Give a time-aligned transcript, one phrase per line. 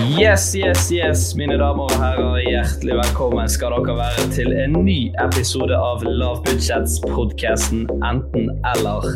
[0.00, 2.38] Yes, yes, yes, mine damer og herrer.
[2.40, 9.08] Hjertelig velkommen skal dere være til en ny episode av Lavbudsjetts-podkasten Enten-eller.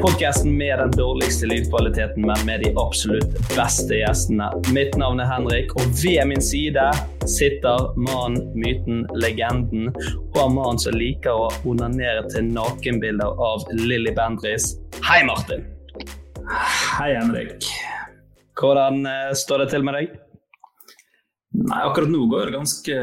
[0.00, 4.48] Podkasten med den dårligste lydkvaliteten, men med de absolutt beste gjestene.
[4.74, 6.88] Mitt navn er Henrik, og ved min side
[7.22, 9.92] sitter mannen, myten, legenden
[10.34, 14.74] og mannen som liker å onanere til nakenbilder av Lilly Bendriss.
[14.98, 15.62] Hei, Martin.
[16.48, 17.70] Hei, Henrik.
[18.58, 20.16] Hvordan eh, står det til med deg?
[21.58, 22.96] Nei, akkurat nå går det ganske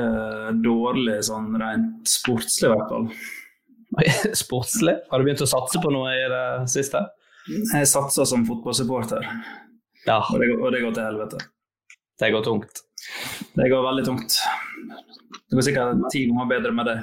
[0.64, 3.08] dårlig, sånn rent sportslig i hvert fall.
[4.44, 4.96] sportslig?
[5.10, 7.02] Har du begynt å satse på noe i det siste?
[7.48, 9.26] Jeg satser som fotballsupporter,
[10.06, 11.42] Ja, og det, og det går til helvete.
[12.22, 12.82] det går tungt.
[13.56, 14.38] Det går veldig tungt.
[15.46, 16.98] Det går sikkert ti ganger bedre med det.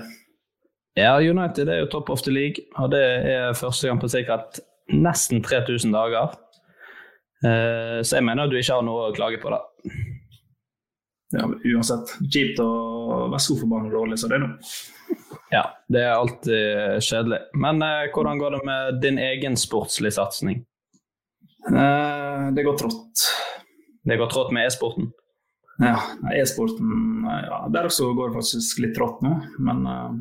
[0.98, 4.60] Ja, United er jo topp of the league, og det er første gang på sikkert
[4.92, 6.34] nesten 3000 dager.
[7.42, 9.60] Eh, Så jeg mener at du ikke har noe å klage på, da.
[11.32, 12.12] Ja, uansett.
[12.28, 12.68] Kjipt å
[13.32, 14.50] være forbanna dårlig som det er nå.
[15.52, 17.40] Ja, det er alltid kjedelig.
[17.60, 20.60] Men eh, hvordan går det med din egen sportslige satsing?
[21.68, 23.26] Eh, Det går trått.
[24.04, 25.10] Det går trått med e-sporten?
[25.82, 25.96] Ja,
[26.36, 30.16] e-sporten eh, ja, Der også går det faktisk litt trått nå, men eh,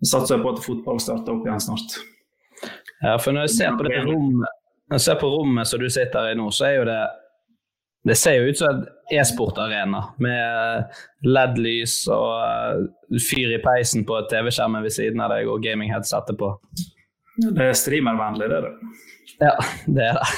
[0.00, 1.98] jeg satser på at fotball starter opp igjen snart.
[3.00, 4.56] Ja, for når jeg ser på det rommet,
[4.90, 7.00] når jeg ser på rommet som du sitter i nå, så er jo det
[8.08, 10.94] Det ser jo ut som en e-sportarena med
[11.26, 16.48] LED-lys og eh, fyr i peisen på TV-skjermen ved siden av deg og gaming-headsetet på.
[17.44, 18.72] Det er streamervennlig, det det.
[19.44, 19.52] Ja,
[19.84, 20.30] det er det.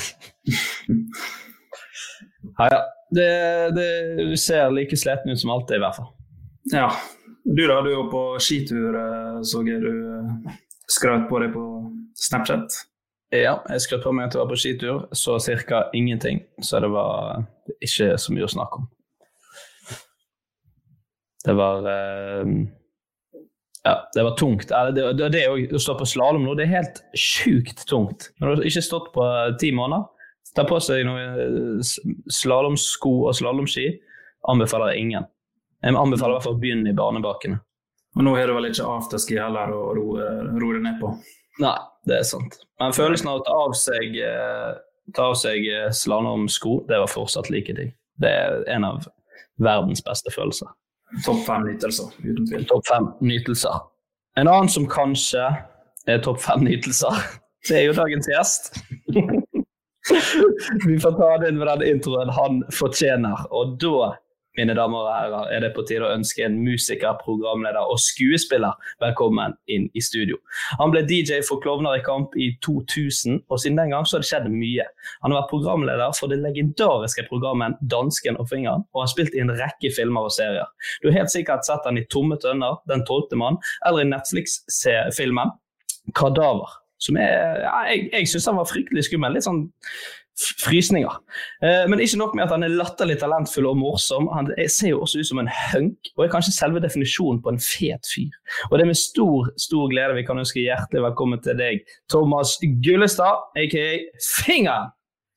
[2.59, 2.83] Ja, ja.
[3.13, 3.31] Det,
[3.77, 6.11] det, ser like sliten ut som alltid, i hvert fall.
[6.73, 6.89] Ja.
[7.45, 10.55] Du da, du er jo på skitur, eh, så jeg du eh,
[10.91, 11.67] skrøt på deg på
[12.19, 12.83] Snapchat.
[13.33, 15.87] Ja, jeg skrøt på meg at jeg var på skitur, så ca.
[15.97, 16.43] ingenting.
[16.61, 17.47] Så det var
[17.81, 18.91] ikke så mye å snakke om.
[21.43, 22.51] Det var eh,
[23.83, 24.69] Ja, det var tungt.
[24.69, 28.29] Det, å stå på slalåm nå, det er helt sjukt tungt.
[28.37, 29.25] Når du har ikke stått på
[29.59, 30.05] ti måneder,
[30.55, 33.89] ta på seg noen slalåmsko og slalåmski,
[34.53, 35.27] anbefaler jeg ingen.
[35.83, 37.59] Jeg anbefaler i hvert fall å begynne i barnebakene.
[38.13, 41.15] Og nå har du vel ikke afterski heller å roe ro deg ned på.
[41.65, 41.75] Nei,
[42.09, 42.59] det er sant.
[42.83, 44.71] Men følelsen av å ta av seg, eh,
[45.17, 47.93] ta av seg eh, slalåmsko, det var fortsatt like digg.
[48.23, 49.07] Det er en av
[49.63, 50.71] verdens beste følelser.
[51.27, 52.67] Topp fem nytelser, uten tvil.
[52.71, 53.83] Topp fem nytelser.
[54.41, 55.45] En annen som kanskje
[56.09, 57.19] er topp fem nytelser,
[57.69, 58.73] det er jo dagens gjest.
[60.87, 63.45] Vi får ta det inn med den introen han fortjener.
[63.55, 64.15] Og da
[64.59, 68.77] mine damer og herrer, er det på tide å ønske en musiker, programleder og skuespiller
[69.01, 70.39] velkommen inn i studio.
[70.81, 74.25] Han ble DJ for Klovner i kamp i 2000, og siden den gang så har
[74.25, 74.87] det skjedd mye.
[75.25, 79.43] Han har vært programleder for det legendariske programmet Dansken og fingeren, og har spilt i
[79.45, 80.69] en rekke filmer og serier.
[81.01, 83.57] Du har helt sikkert sett han i Tomme tønner, Den tolvte mann,
[83.87, 85.57] eller i Netflix-filmen
[86.19, 86.79] Kadaver.
[87.03, 89.35] Som er, ja, jeg jeg syns han var fryktelig skummel.
[89.35, 89.65] Litt sånn
[90.63, 91.19] frysninger.
[91.65, 95.03] Eh, men ikke nok med at han er latterlig talentfull og morsom, han ser jo
[95.05, 98.33] også ut som en hunk, og er kanskje selve definisjonen på en fet fyr.
[98.71, 102.57] Og det er med stor stor glede vi kan ønske hjertelig velkommen til deg, Thomas
[102.85, 103.87] Gullestad, aka
[104.45, 104.91] Finger!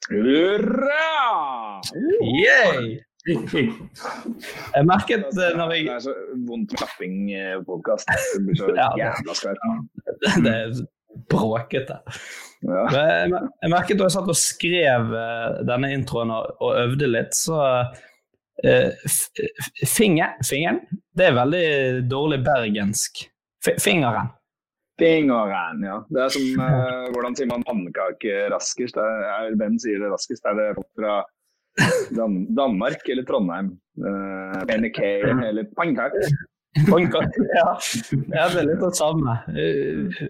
[0.09, 1.81] Hurra!
[2.21, 2.97] Yay!
[3.25, 6.13] Jeg merket eh, når jeg Det er så
[6.45, 8.11] vondt med klapping-podkast.
[8.35, 9.63] Det blir så jævla skarpt.
[10.45, 10.83] Det er
[11.31, 11.97] bråkete.
[12.65, 12.85] Ja.
[12.89, 17.37] Jeg jeg merket da jeg satt og skrev eh, denne introen og, og øvde litt,
[17.37, 17.59] så
[18.65, 19.05] eh,
[19.85, 20.81] finger, Fingeren,
[21.15, 21.67] det er veldig
[22.09, 23.25] dårlig bergensk.
[23.65, 24.33] F fingeren.
[24.99, 25.99] Fingeren, ja.
[26.09, 28.97] Det er som eh, Hvordan sier man pannekake raskest?
[28.97, 30.45] Det er, hvem sier det raskest?
[30.47, 31.21] Er det fra
[32.15, 33.73] Dan Danmark eller Trondheim?
[33.99, 36.23] Uh, NK eller pannekake?
[36.75, 39.35] Ja, jeg det er veldig det samme.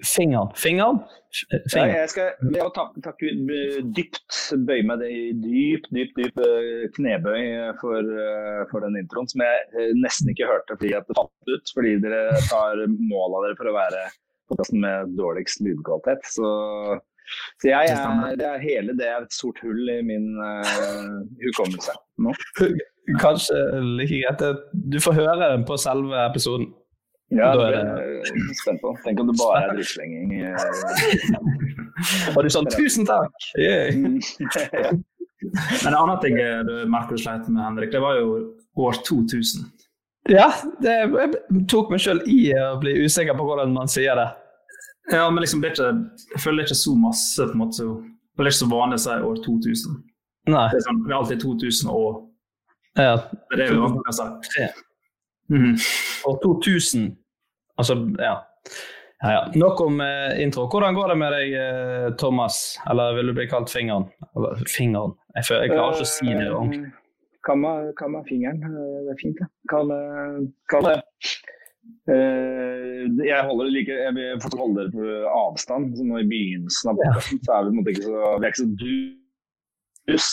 [0.05, 0.51] Fingeren.
[0.61, 0.99] Fingeren?
[1.35, 3.31] F- Ja, jeg skal jeg må takke, takke
[3.97, 4.37] dypt,
[4.67, 7.41] bøye meg i dyp, dyp, dyp eh, knebøy
[7.81, 11.73] for, eh, for den introen, som jeg eh, nesten ikke hørte fordi det falt ut.
[11.75, 14.05] Fordi dere tar mål av dere for å være
[14.53, 16.29] podkasten med dårligst lydkvalitet.
[16.37, 16.53] Så,
[17.61, 21.95] så jeg er, det er hele det er et sort hull i min uh, hukommelse
[22.21, 22.33] nå.
[23.21, 23.57] Kanskje
[23.99, 24.41] like greit.
[24.41, 26.71] at Du får høre den på selve episoden.
[27.33, 28.91] Ja, det er jeg spent på.
[29.05, 30.31] Tenk om det bare er drittslenging.
[30.45, 30.55] eh.
[32.35, 33.49] Og du sånn 'tusen takk'!
[33.61, 33.93] Yay.
[33.97, 34.19] Mm.
[35.83, 38.97] Men en annen ting eh, du merker du sleit med, Henrik, det var jo år
[39.07, 39.65] 2000.
[40.31, 40.47] Ja,
[40.81, 44.29] det, jeg tok meg sjøl i å bli usikker på hvordan man sier det.
[45.11, 45.89] Ja, men liksom, det er ikke,
[46.33, 47.89] jeg føler er ikke så masse på en måte, så,
[48.35, 49.99] Det er ikke så vanlig å si år 2000.
[50.47, 50.63] Nei.
[50.71, 52.23] Det er, sånn, det er alltid 2000 og
[52.97, 53.15] Ja.
[53.15, 54.27] det er det vi vanlig å si.
[54.49, 54.67] Tre.
[55.53, 55.77] Mhm.
[56.29, 57.15] Og 2000
[57.77, 58.35] Altså, ja.
[59.21, 59.39] ja, ja.
[59.59, 60.63] Nok om eh, intro.
[60.71, 62.77] Hvordan går det med deg, eh, Thomas?
[62.89, 64.05] Eller vil du bli kalt Fingeren?
[64.35, 65.11] Eller Fingeren.
[65.35, 66.93] Jeg, føler, jeg klarer ikke å si det ordentlig.
[67.45, 67.55] Hva
[67.99, 68.63] Kall meg, fingeren.
[68.63, 69.47] eh, Det er fint, det.
[69.69, 71.33] Kall meg Eh,
[72.05, 75.95] jeg holder like, jeg vil fortsatt holde dere på avstand.
[75.97, 77.57] Så nå I begynnelsen av podkasten ja.
[77.57, 78.69] er vi på måte ikke så, vi er ikke så
[80.11, 80.29] dus.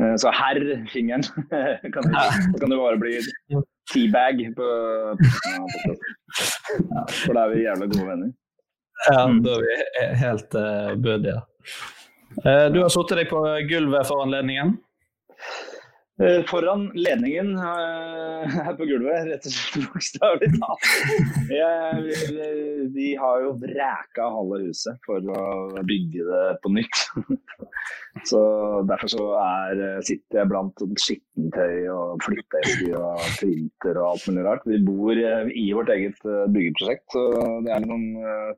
[0.00, 1.22] Eh, Så herr fingeren
[1.94, 2.22] kan det,
[2.52, 3.18] så kan det bare bli
[3.92, 4.70] teabag på
[5.20, 5.98] podcasten.
[6.90, 8.32] ja, For da er vi jævla gode venner.
[9.10, 11.40] Ja, da er vi helt uh, bødige.
[12.42, 14.76] Uh, du har satt deg på gulvet for anledningen.
[16.22, 20.84] Eh, Foran ledningen eh, her på gulvet, rett og slett bokstavelig talt.
[22.94, 27.02] Vi har jo vreka halve huset for å bygge det på nytt.
[28.30, 28.40] Så
[28.86, 34.46] Derfor så er, eh, sitter jeg blant skittentøy og flytteesker og printer og alt mulig
[34.46, 34.68] rart.
[34.70, 37.26] Vi bor i vårt eget byggeprosjekt, så
[37.66, 38.54] det er eh,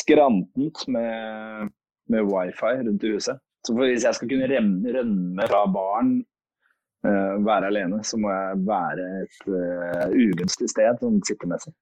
[0.00, 1.70] skrantent med,
[2.08, 3.44] med wifi rundt i huset.
[3.66, 6.29] Så hvis jeg skal kunne rømme fra barn eh,
[7.02, 11.72] være alene, så må jeg være et uh, ugunstig sted sånn sittemessig.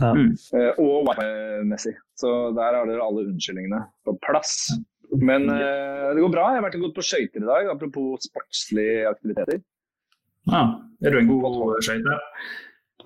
[0.00, 0.10] Ja.
[0.10, 0.32] Mm.
[0.58, 1.94] Eh, og wifi-messig.
[2.18, 4.56] Så der har dere alle unnskyldningene på plass.
[5.14, 6.48] Men uh, det går bra.
[6.50, 9.62] Jeg har vært godt på skøyter i dag, apropos sportslige aktiviteter.
[10.50, 10.64] Ja.
[11.04, 12.20] Er du en god skøyter?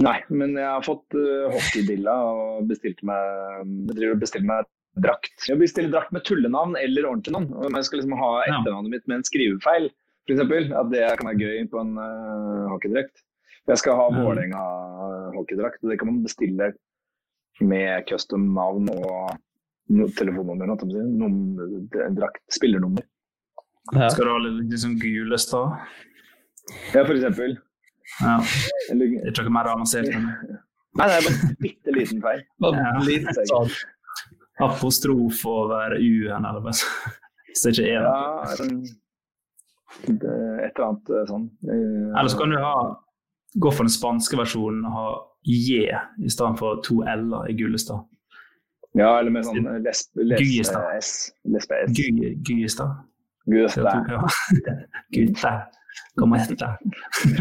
[0.04, 4.68] Nei, men jeg har fått uh, hockeydilla og bestilte meg, og meg
[4.98, 5.34] drakt.
[5.46, 7.50] Jeg bestiller drakt med tullenavn eller ordentlig navn.
[7.76, 9.90] Jeg skal liksom ha etternavnet mitt med en skrivefeil,
[10.28, 10.70] f.eks.
[10.76, 13.22] At det kan være gøy på en uh, hockeydrakt.
[13.68, 14.22] Jeg skal ha Mm.
[14.24, 14.60] Vålerenga
[15.36, 15.82] hockeydrakt.
[15.84, 16.72] og Det kan man bestille
[17.60, 19.36] med custom navn og
[19.90, 20.66] no telefonnummer.
[22.16, 23.02] drakt, spillernummer.
[23.94, 24.08] Ja.
[24.12, 25.78] Skal du ha litt liksom Gulestad?
[26.94, 27.56] Ja, for eksempel.
[28.20, 28.38] Ja.
[28.90, 30.58] Eller, Det er ikke noe mer avansert enn det.
[30.98, 32.42] nei, det er bare en bitte liten feil.
[32.60, 32.98] Bare Ja.
[33.04, 33.70] litt sånn.
[34.60, 36.72] Apostrof over U-en, eller hva
[37.48, 38.08] Hvis det ikke er det.
[38.08, 38.96] Ja, det-
[40.04, 41.46] et eller annet eh, sånn.
[41.64, 42.74] Eh, Eller så kan du ha,
[43.56, 45.06] gå for den spanske versjonen og ha
[45.48, 45.86] J
[46.24, 48.04] i stedet for to L-er i Gullestad.
[48.98, 50.16] Ja, eller med sånn lesb...
[50.18, 50.84] Les, Gygestad.
[50.98, 51.10] S.
[51.48, 51.92] Lesbe S.
[51.96, 52.96] Gy- Gystad.
[53.48, 54.08] Gygestad.
[54.10, 54.22] Ja.
[55.14, 55.52] Gutta,
[56.18, 56.74] kom etter.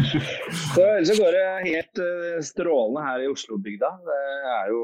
[0.74, 3.90] Så ellers så går det helt eh, strålende her i Oslo-bygda.
[4.06, 4.18] Det
[4.54, 4.82] er jo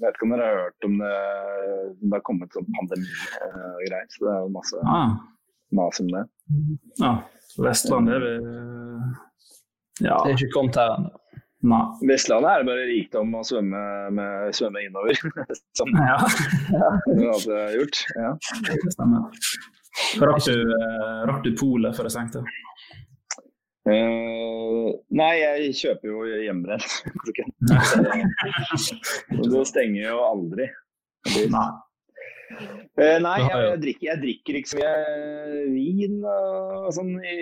[0.00, 1.12] Jeg vet ikke om dere har hørt om det
[2.00, 4.08] Det har kommet sånn pandemi eh, og greier.
[4.14, 5.12] Så det er jo masse Ah,
[5.76, 6.24] mas om det.
[7.00, 7.12] ja.
[7.60, 8.34] Vestlandet er vi
[10.00, 10.16] Ja.
[10.24, 11.10] Det er ikke kommet her ennå.
[11.70, 11.80] Nei.
[12.08, 13.80] Vestlandet er det bare rikdom å svømme,
[14.16, 15.18] med, svømme innover.
[15.78, 16.16] Som Ja,
[17.04, 18.00] du hadde gjort.
[18.16, 18.30] Ja.
[18.64, 19.26] det stemmer.
[20.24, 22.44] Rakk du, eh, rakk du polet før jeg stengte?
[23.90, 27.00] Uh, nei, jeg kjøper jo hjemmebrent.
[29.40, 30.68] det stenger jo aldri.
[31.52, 31.68] Nei.
[33.00, 34.94] Eh, nei, jeg, jeg, drikker, jeg drikker ikke så mye
[35.74, 37.12] vin og sånn.
[37.20, 37.36] I,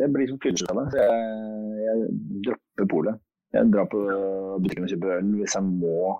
[0.00, 0.86] jeg blir som fyllesyk av det.
[0.94, 1.96] så Jeg, jeg
[2.48, 3.22] dropper polet.
[3.52, 4.00] Jeg drar på
[4.64, 6.14] butikken og kjøper øl hvis jeg må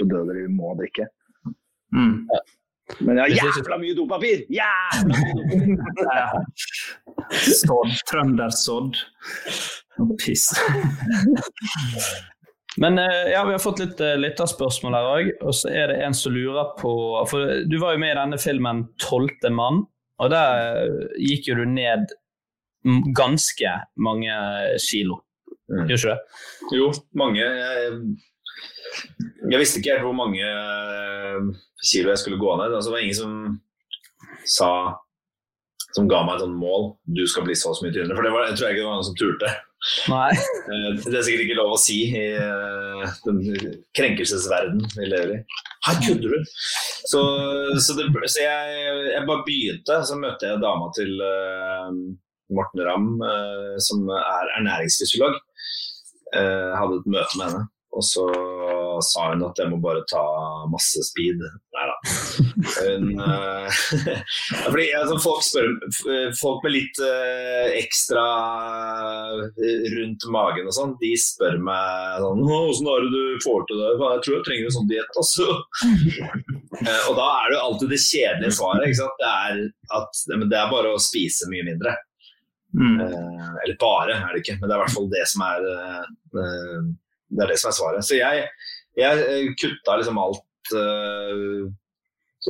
[0.00, 1.08] på død eller må drikke.
[1.94, 2.26] Mm.
[3.00, 4.44] Men jeg har jævla mye dopapir!
[4.52, 6.44] Jævla mye dopapir!
[7.62, 7.96] Sådd.
[8.10, 9.00] Trøndersodd.
[10.20, 10.50] Piss.
[12.82, 15.30] Men eh, ja, vi har fått litt uh, lytterspørsmål her òg.
[15.46, 16.92] Og så er det en som lurer på
[17.30, 19.84] For du var jo med i denne filmen 'Tolvte mann',
[20.22, 22.12] og der eh, gikk jo du ned
[23.16, 24.34] ganske mange
[24.82, 25.22] kilo.
[25.72, 25.86] Mm.
[25.88, 26.76] Gjør ikke det?
[26.76, 27.94] Jo, mange jeg,
[29.50, 31.38] jeg visste ikke helt hvor mange eh,
[31.80, 32.74] kilo jeg skulle gå ned.
[32.74, 33.32] Altså, det var ingen som
[34.44, 34.70] sa
[35.94, 36.88] som ga meg et sånt mål.
[37.06, 38.16] Du skal bli så mye tynnere.
[38.18, 39.50] For det var, jeg tror jeg ikke det var noen som turte.
[40.08, 40.32] Nei.
[40.64, 43.40] Eh, Det er sikkert ikke lov å si i eh, den
[43.96, 45.40] krenkelsesverdenen vi lever i.
[45.84, 46.52] Her kødder du!
[47.04, 47.20] Så,
[47.84, 48.78] så, det, så jeg,
[49.12, 51.90] jeg bare begynte, så møtte jeg dama til uh,
[52.56, 55.36] Morten Ramm, uh, som er ernæringsfysiolog.
[56.32, 58.24] Uh, hadde et møte med henne, og så
[59.04, 60.24] sa hun at jeg må bare ta
[60.72, 61.44] masse speed.
[61.74, 61.94] Nei da.
[62.84, 63.68] Eh,
[64.70, 65.72] fordi altså, folk spør
[66.38, 68.22] Folk med litt uh, ekstra
[69.58, 73.82] eh, rundt magen og sånn, de spør meg sånn Åssen er det du får til
[73.82, 73.90] det?
[73.90, 75.48] Jeg tror jeg trenger en sånn diett, altså.
[77.08, 79.02] Og da er det jo alltid det kjedelige svaret.
[79.18, 79.60] Det er
[79.98, 81.94] at men det er bare å spise mye mindre.
[82.74, 82.96] Mm.
[83.00, 85.68] Uh, eller bare, er det ikke, men det er i hvert fall det som er
[85.70, 86.88] eh,
[87.30, 88.06] Det er det som er svaret.
[88.06, 88.48] Så jeg,
[88.98, 91.66] jeg kutta liksom alt eh,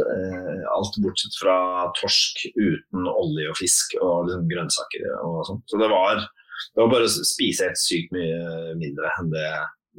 [0.05, 1.57] eh, Alt bortsett fra
[2.01, 5.61] torsk uten olje og fisk og liksom grønnsaker og sånn.
[5.71, 9.51] Så det var, det var bare å spise helt sykt mye mindre enn det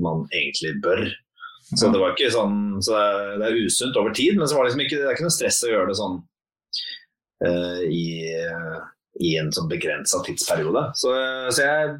[0.03, 1.05] man egentlig bør.
[1.65, 4.65] Så det var ikke sånn Så det det er usunt over tid, men så var
[4.65, 6.19] det liksom ikke, det er ikke noe stress å gjøre det sånn
[7.41, 8.03] uh, i,
[9.25, 10.83] i en sånn begrensa tidsperiode.
[10.99, 11.15] Så,
[11.49, 11.95] så jeg,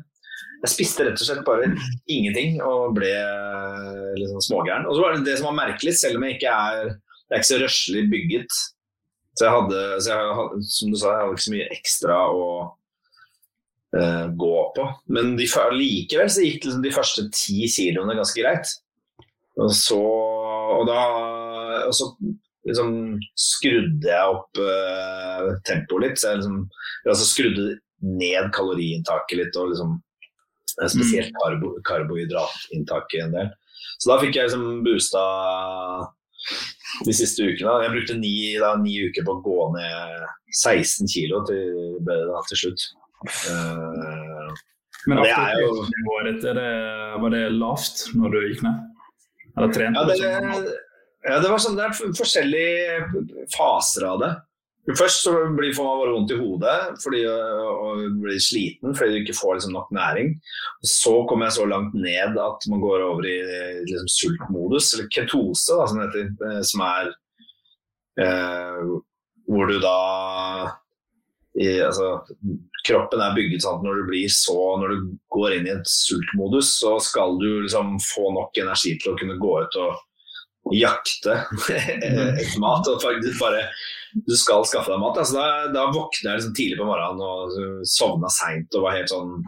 [0.66, 1.72] jeg spiste rett og slett bare
[2.12, 4.88] ingenting og ble eh, litt sånn smågæren.
[4.90, 6.96] Og så var det det som var merkelig, selv om jeg ikke er
[7.26, 8.58] Jeg er ikke så røslig bygget.
[9.36, 12.18] Så jeg hadde, så jeg, hadde- som du sa, jeg hadde ikke så mye ekstra
[12.30, 12.44] å
[13.98, 14.86] uh, gå på.
[15.18, 18.76] Men de, likevel så gikk liksom de første ti kiloene ganske greit.
[19.58, 20.00] Og så
[20.76, 21.02] Og da
[21.86, 22.12] og så
[22.66, 22.94] liksom
[23.38, 26.22] skrudde jeg opp uh, tempoet litt.
[26.22, 26.62] Så jeg liksom
[27.10, 27.68] altså skrudde
[28.06, 29.98] ned kaloriinntaket litt, og liksom
[30.92, 33.50] spesielt karbo, karbohydratinntaket en del.
[34.00, 35.24] Så da fikk jeg liksom boosta
[37.06, 37.76] de siste ukene.
[37.86, 42.62] Jeg brukte ni, da, ni uker på å gå ned 16 kilo til, da, til
[42.66, 42.88] slutt.
[43.50, 44.52] Uh,
[45.08, 46.70] Men det er jo- aktivitetsnivået ditt, det,
[47.22, 48.84] var det lavt når du gikk ned?
[49.56, 50.76] Eller trente Ja, det,
[51.26, 54.32] ja, det var sånn, det er forskjellige faser av det.
[54.94, 59.24] Først så blir får man bare vondt i hodet fordi, og blir sliten fordi du
[59.24, 60.36] ikke får liksom, nok næring.
[60.86, 63.36] Så kommer jeg så langt ned at man går over i
[63.82, 66.30] liksom, sultmodus, eller ketose, da, som heter.
[66.52, 67.12] eh, Som er
[68.22, 68.96] eh,
[69.50, 70.00] hvor du da
[71.56, 72.20] i, altså,
[72.86, 76.76] Kroppen er bygget sånn at når du så Når du går inn i et sultmodus,
[76.78, 80.04] så skal du liksom få nok energi til å kunne gå ut og
[80.74, 81.38] jakte
[81.76, 82.88] etter mat.
[82.90, 83.68] Og faktisk bare
[84.26, 85.20] du skal skaffe deg mat.
[85.20, 89.14] Altså, da, da våkna jeg liksom tidlig på morgenen og sovna seint og var helt
[89.14, 89.40] sånn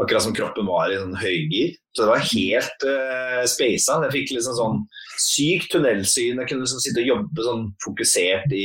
[0.00, 1.74] Akkurat som kroppen var i sånn høygir.
[1.92, 3.98] Så det var helt uh, speisa.
[4.06, 4.78] Jeg fikk liksom sånn
[5.20, 6.40] sykt tunnelsyn.
[6.40, 8.64] Jeg kunne liksom sitte og jobbe sånn fokusert i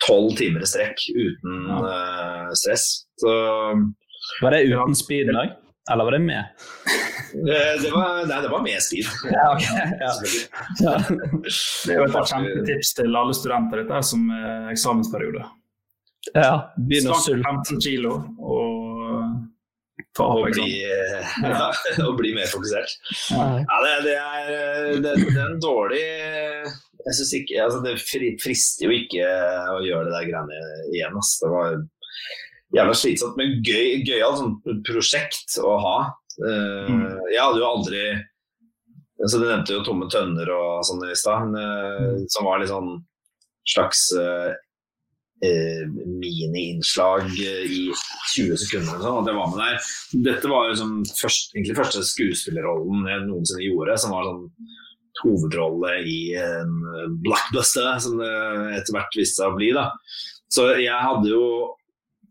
[0.00, 2.86] tolv timer i strekk uten uh, stress.
[3.20, 3.34] Så
[4.40, 5.52] Var det uten speeden òg,
[5.92, 6.64] eller var det med?
[7.82, 9.06] det, var, nei, det var med speed.
[9.32, 9.92] Ja, okay.
[10.00, 10.12] Ja.
[10.80, 10.96] Ja.
[11.86, 15.46] Det er jo et kjempetips til alle studenter dette er som eh, eksamensperiode.
[16.34, 16.52] ja.
[16.76, 17.46] Begynn å sulte.
[17.46, 19.38] 15 kilo og
[20.16, 20.66] ta av eksamen.
[20.66, 21.70] bli, eh, ja,
[22.06, 22.96] og bli mer fokusert.
[23.30, 23.48] Ja.
[23.62, 27.94] Ja, det, det, er, det, det er en dårlig Jeg synes ikke, altså Det
[28.42, 29.28] frister jo ikke
[29.76, 31.16] å gjøre det der greiene igjen.
[31.20, 31.36] ass.
[31.40, 31.78] Det var
[32.76, 35.96] jævla slitsomt, men gøy, gøyalt sånt prosjekt å ha.
[36.40, 36.90] Eh,
[37.34, 38.02] Jeg hadde jo aldri
[39.20, 42.94] altså Du nevnte jo tomme tønner og sånn i stad, eh, som var litt sånn
[43.68, 44.54] slags uh,
[46.16, 47.82] mini-innslag i
[48.32, 49.90] 20 sekunder eller sånn, at jeg var med der.
[50.24, 54.48] Dette var jo som først, egentlig første skuespillerrollen jeg noensinne gjorde, som var sånn
[55.20, 56.72] hovedrolle i en
[57.20, 58.32] blockbuster, som det
[58.80, 59.70] etter hvert viste seg å bli.
[59.76, 59.90] da.
[60.50, 61.44] Så jeg hadde jo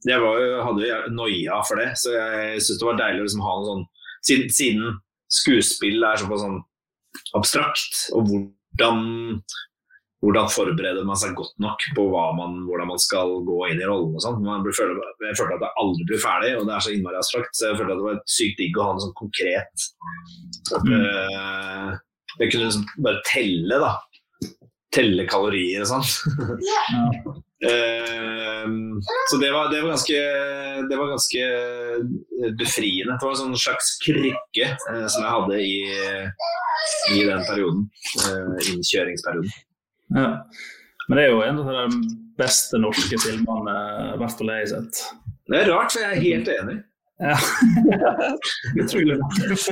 [0.08, 3.28] jeg var jo, hadde jo noia for det, så jeg syns det var deilig å
[3.28, 3.88] liksom ha noe sånn
[4.28, 5.00] siden, siden
[5.40, 6.60] skuespill er såpass sånn
[7.38, 9.42] abstrakt, og hvordan
[10.20, 14.18] hvordan forbereder man seg godt nok på man, hvordan man skal gå inn i rollen
[14.18, 14.44] og sånn.
[14.44, 17.56] Jeg følte at jeg aldri blir ferdig, og det er så innmari abstrakt.
[17.56, 19.88] Så jeg følte at det var sykt digg å ha noe sånn konkret.
[20.84, 20.92] Mm.
[20.92, 21.88] Uh,
[22.36, 23.94] jeg kunne liksom bare telle, da.
[24.96, 27.40] Telle kalorier og sånn.
[27.66, 28.66] uh,
[29.32, 30.20] så det var, det var, ganske,
[30.90, 31.46] det var ganske
[32.60, 33.16] befriende.
[33.16, 35.78] Det var en sånn slags krykke uh, som jeg hadde i,
[37.16, 37.88] i den perioden.
[38.72, 39.56] innkjøringsperioden.
[40.18, 40.30] Ja.
[41.10, 42.04] Men det er jo en av de
[42.40, 43.76] beste norske filmene
[44.14, 45.02] i hvert fall jeg har sett.
[45.50, 46.78] Det er rart, for jeg er helt enig.
[47.20, 47.36] Ja.
[48.84, 49.18] Utrolig.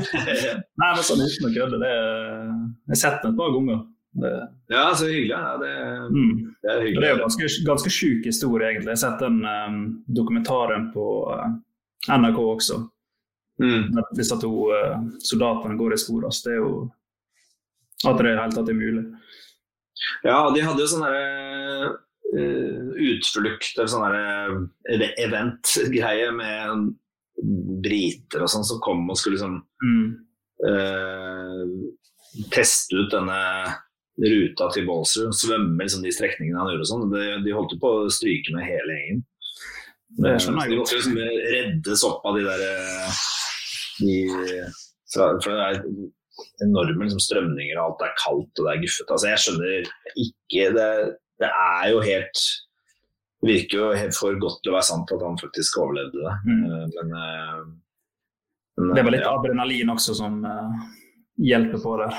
[0.82, 1.80] Nei, men sånn uten å kødde.
[1.86, 3.86] Jeg har sett den et par ganger.
[4.18, 4.34] Det...
[4.74, 5.36] Ja, så hyggelig.
[5.36, 5.72] Ja, det,
[6.10, 6.36] mm.
[6.62, 7.02] det, er hyggelig.
[7.02, 8.92] Det er jo ganske, ganske sjuk historie, egentlig.
[8.92, 9.82] Jeg har sett den um,
[10.20, 11.50] dokumentaren på uh,
[12.10, 12.80] NRK også.
[13.58, 13.98] Mm.
[13.98, 16.42] at to uh, soldatene går i sporet.
[16.46, 16.74] Det er jo
[18.06, 19.06] at det i det hele tatt er mulig.
[20.26, 21.14] Ja, de hadde jo sånne
[22.38, 24.22] uh, utflukt eller sånne
[24.94, 26.92] uh, event-greie med
[27.86, 30.06] briter og sånn som kom og skulle liksom mm.
[30.66, 33.42] uh, teste ut denne
[34.18, 35.34] ruta til Baalsrud.
[35.38, 37.08] Svømme liksom, de strekningene han gjorde og sånn.
[37.14, 39.26] De, de holdt jo på å stryke med hele gjengen.
[40.18, 40.72] Det skjønner jeg godt.
[40.72, 41.18] De måtte liksom
[41.54, 42.64] reddes opp av de der
[43.98, 44.18] de,
[45.14, 45.82] for det er
[46.66, 49.14] enorme liksom, strømninger, og alt er kaldt og det er guffete.
[49.14, 49.92] Altså, jeg skjønner
[50.24, 50.90] ikke det,
[51.44, 52.46] det er jo helt
[53.38, 56.36] Det virker jo helt for godt til å være sant at han faktisk overlevde det.
[56.50, 56.62] Mm.
[56.66, 57.60] Eh, men, eh,
[58.82, 59.34] men, det var litt ja.
[59.38, 60.80] adrenalin også som uh,
[61.46, 62.18] hjelper på der.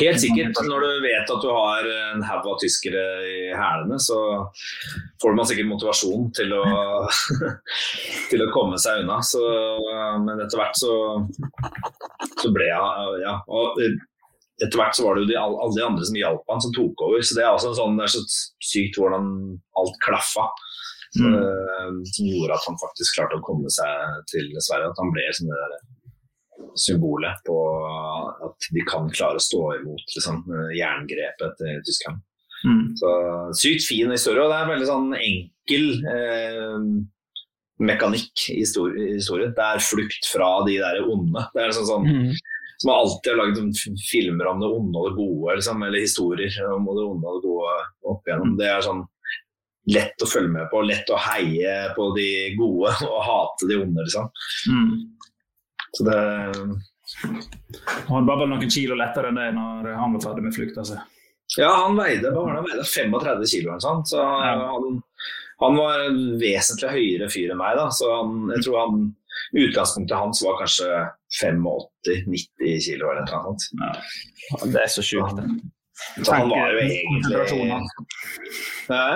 [0.00, 0.60] Helt sikkert.
[0.64, 4.18] Når du vet at du har en haug av tyskere i hælene, så
[5.22, 6.64] får man sikkert motivasjon til å,
[8.30, 9.20] til å komme seg unna.
[9.24, 9.42] Så,
[10.24, 10.94] men etter hvert så,
[12.40, 13.82] så ble jeg ja, og
[14.60, 17.04] etter hvert så var det jo de, alle de andre som hjalp han som tok
[17.06, 17.22] over.
[17.24, 18.24] Så det er, også en sånn, det er så
[18.72, 19.30] sykt hvordan
[19.80, 20.48] alt klaffa.
[21.18, 21.32] Mm.
[21.34, 24.92] Uh, som gjorde at han faktisk klarte å komme seg til Sverige.
[24.92, 25.78] At han ble som det der
[26.78, 27.56] symbolet på
[28.46, 30.42] at de kan klare å stå imot liksom,
[30.76, 32.20] jerngrepet til Tyskland.
[32.60, 32.82] Mm.
[33.00, 33.10] Så
[33.56, 36.86] Sykt fin historie, og det er en veldig sånn enkel eh,
[37.80, 39.54] mekanikk i historien.
[39.56, 41.46] Det er flukt fra de der onde.
[41.54, 42.32] Det er sånn, sånn mm.
[42.80, 46.54] Som alltid har laget sånn, filmer om det onde og det gode, liksom, eller historier
[46.72, 47.74] om det onde og det gode
[48.08, 48.54] opp igjennom.
[48.56, 49.02] Det er sånn
[49.90, 54.06] lett å følge med på, lett å heie på de gode og hate de onde,
[54.06, 54.30] liksom.
[54.72, 54.94] Mm.
[55.96, 56.18] Så det
[58.08, 60.98] Han var vel noen kilo lettere enn det når han var ferdig med flukta si.
[61.58, 64.52] Ja, han veide, han veide 35 kilo eller sånt, så ja.
[64.70, 65.00] han,
[65.58, 67.74] han, var en vesentlig høyere fyr enn meg.
[67.80, 69.08] da, så han, jeg tror han,
[69.50, 70.86] Utgangspunktet hans var kanskje
[71.40, 73.66] 85-90 kilo eller noe sånt.
[73.80, 73.90] Ja.
[74.62, 75.42] Det er så sjukt.
[76.20, 77.40] Så han var jo egentlig
[78.86, 79.08] Hæ?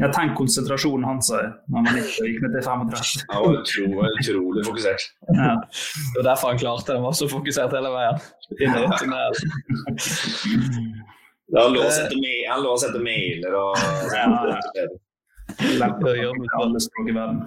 [0.00, 3.24] Ja, tenk konsentrasjonen hans når man ikke gikk ned til 35.
[3.28, 5.04] Han var utrolig, utrolig fokusert.
[5.36, 5.52] Ja.
[5.68, 6.96] Det var derfor han klarte det.
[6.98, 8.22] Han var så fokusert hele veien.
[8.56, 9.34] Inn i tunnelen.
[11.58, 13.76] Han lå og sette mailer og
[14.16, 14.24] ja.
[16.56, 17.44] Alle språk i verden.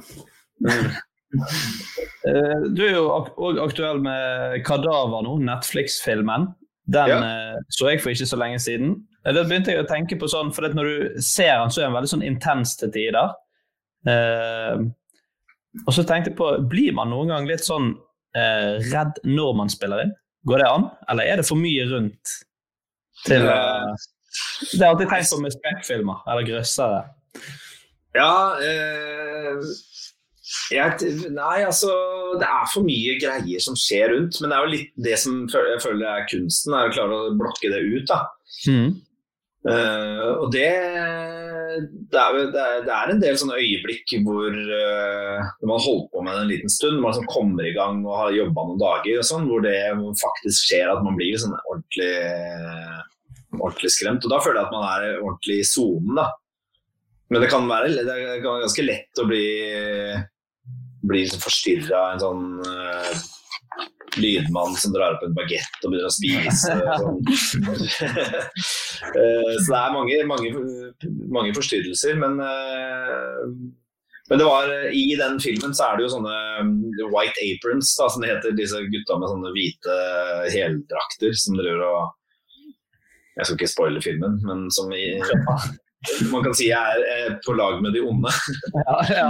[2.26, 3.08] Eh, du er jo
[3.42, 6.48] òg aktuell med 'Kadaver' nå, Netflix-filmen.
[6.86, 7.18] Den ja.
[7.18, 8.96] Eh, så jeg for ikke så lenge siden.
[9.26, 11.98] Da begynte jeg å tenke på sånn, for Når du ser han, så er han
[11.98, 13.34] veldig sånn intens til tider.
[14.06, 14.84] Eh,
[15.84, 17.94] og så tenkte jeg på, Blir man noen gang litt sånn
[18.38, 20.14] eh, redd når man spiller inn?
[20.46, 22.36] Går det an, eller er det for mye rundt
[23.26, 23.96] til uh,
[24.70, 27.00] Det har jeg alltid tenkt på med skrekkfilmer eller grøssere.
[28.16, 28.30] Ja
[28.62, 29.64] eh,
[30.72, 31.90] jeg, Nei, altså
[32.40, 34.38] Det er for mye greier som skjer rundt.
[34.40, 37.34] Men det er jo litt det som jeg føler er kunsten, er å klare å
[37.40, 38.06] blokke det ut.
[38.12, 38.22] da.
[38.70, 38.94] Mm.
[39.65, 40.67] Uh, og det,
[42.13, 46.21] det, er, det, er, det, er, en del sånne øyeblikk hvor uh, man holder på
[46.21, 49.19] med det en liten stund, man liksom kommer i gang og har jobba noen dager,
[49.23, 49.80] og sånn, hvor det
[50.21, 52.12] faktisk skjer at man blir sånn ordentlig,
[53.58, 54.28] ordentlig skremt.
[54.28, 56.21] Og da føler jeg at man er ordentlig i sonen.
[57.34, 59.45] Men det kan være det være ganske lett å bli,
[61.10, 63.25] bli liksom forstyrra en sånn uh,
[64.18, 66.76] lydmann som drar opp en bagett og begynner å spise.
[67.02, 67.20] Sånn.
[69.06, 70.50] Eh, så det er mange, mange,
[71.30, 73.42] mange forstyrrelser, men eh,
[74.30, 76.72] men det var, i den filmen så er det jo sånne um,
[77.14, 78.56] white aprons, da, som det heter.
[78.58, 79.98] Disse gutta med sånne hvite
[80.56, 82.00] heldrakter som driver og
[83.36, 85.20] Jeg skal ikke spoile filmen, men som i,
[86.32, 88.34] man kan si er på lag med de onde.
[88.80, 89.30] Ja, ja.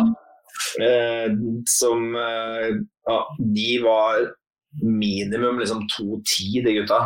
[0.82, 1.30] Eh,
[1.70, 2.68] som eh,
[3.06, 4.28] ja, De var
[4.84, 7.00] minimum liksom 2,10, de gutta.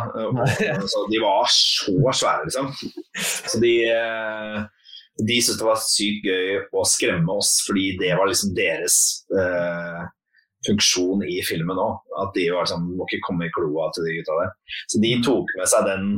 [0.92, 2.72] Så de var så svære, liksom.
[3.46, 4.64] Så de eh,
[5.26, 8.96] de syntes det var sykt gøy å skremme oss, fordi det var liksom deres
[9.36, 10.02] eh,
[10.68, 12.00] funksjon i filmen òg.
[12.22, 14.52] At de var sånn Må ikke komme i kloa til de gutta der.
[14.92, 16.08] Så de tok med seg den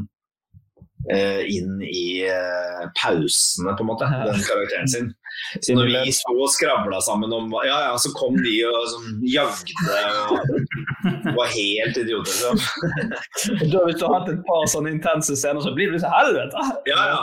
[1.11, 5.12] eh, inn i eh, pausene, på en måte, den karakteren sin.
[5.61, 9.21] Så når vi sto og skravla sammen om Ja, ja, så kom de og sånn,
[9.29, 9.99] jagde
[10.33, 12.33] og var helt idioter.
[12.33, 12.53] Så.
[13.73, 16.66] Da, hvis du har hatt et par sånne intense scener, så blir det liksom helvete!
[16.90, 17.21] Ja, ja.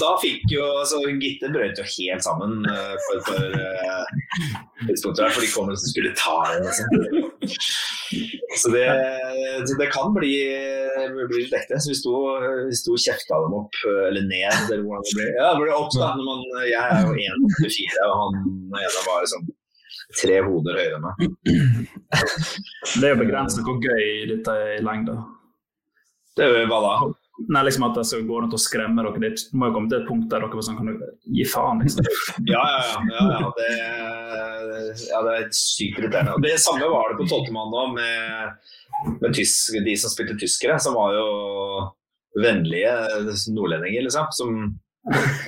[0.00, 3.42] Da fikk jo altså, Gitte brøt jo helt sammen uh, for et par
[4.86, 6.70] tidspunkter der, for de kom og skulle ta henne.
[6.70, 6.88] Liksom.
[8.58, 8.86] Så det,
[9.78, 10.32] det, kan bli,
[11.30, 11.78] bli litt ekte.
[11.82, 12.14] Så vi sto,
[12.66, 15.28] vi sto og kjefta dem opp, eller ned, eller hvordan det ble.
[15.36, 16.10] Ja, det ble opp da.
[16.18, 18.38] Når man, jeg er jo 1,24, og han
[18.80, 19.48] ene var liksom
[20.20, 21.18] tre hoder høyere enn meg.
[22.98, 25.18] Det er jo begrenset hvor gøy dette er i lengda.
[26.36, 26.94] Det er jo hva da?
[27.48, 29.30] Nei, liksom at det skal gå rundt og skremme dere.
[29.32, 30.90] Det må jo komme til et punkt der dere sånn, kan
[31.36, 32.10] gi faen, liksom.
[32.50, 32.98] Ja, ja, ja.
[33.14, 33.52] ja, ja.
[33.56, 33.70] Det,
[35.08, 36.36] ja, det er sykt irriterende.
[36.44, 38.68] Det samme var det på Tolkemann nå, med,
[39.22, 41.30] med tysk, de som spilte tyskere, som var jo
[42.40, 42.92] vennlige
[43.56, 44.28] nordlendinger, liksom.
[44.36, 44.60] Som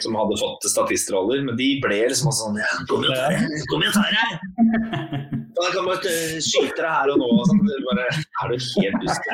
[0.00, 4.28] som hadde fått statistroller, men de ble liksom sånn ja, Kom igjen, tar deg!
[5.52, 7.28] Da kan man skyte deg her og nå.
[7.36, 7.60] Og sånn.
[7.84, 9.24] bare, er du helt dust?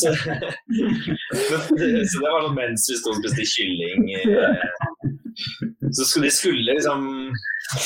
[0.00, 4.08] Så, så, det var sånn mens vi sto og spiste kylling
[5.92, 7.06] Så skulle, de skulle liksom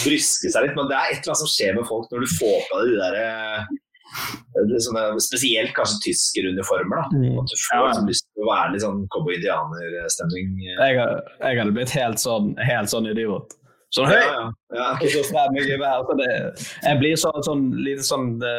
[0.05, 2.35] bryske seg litt, men det er et eller annet som skjer med folk når du
[2.39, 3.90] får på deg de der Sånne,
[5.23, 6.97] spesielt kanskje tyskeruniformer.
[6.97, 7.05] da.
[7.17, 7.39] Mm.
[7.43, 10.53] At du får ja, liksom, lyst til å være litt sånn cowboy-indianerstemning.
[10.67, 13.57] Jeg, jeg, hadde blitt helt sånn, helt sånn idiot.
[13.95, 14.21] Sånn høy!
[14.23, 14.43] Ja,
[14.77, 14.89] ja.
[15.01, 16.29] Det,
[16.87, 18.57] jeg blir sånn, sånn lite sånn det,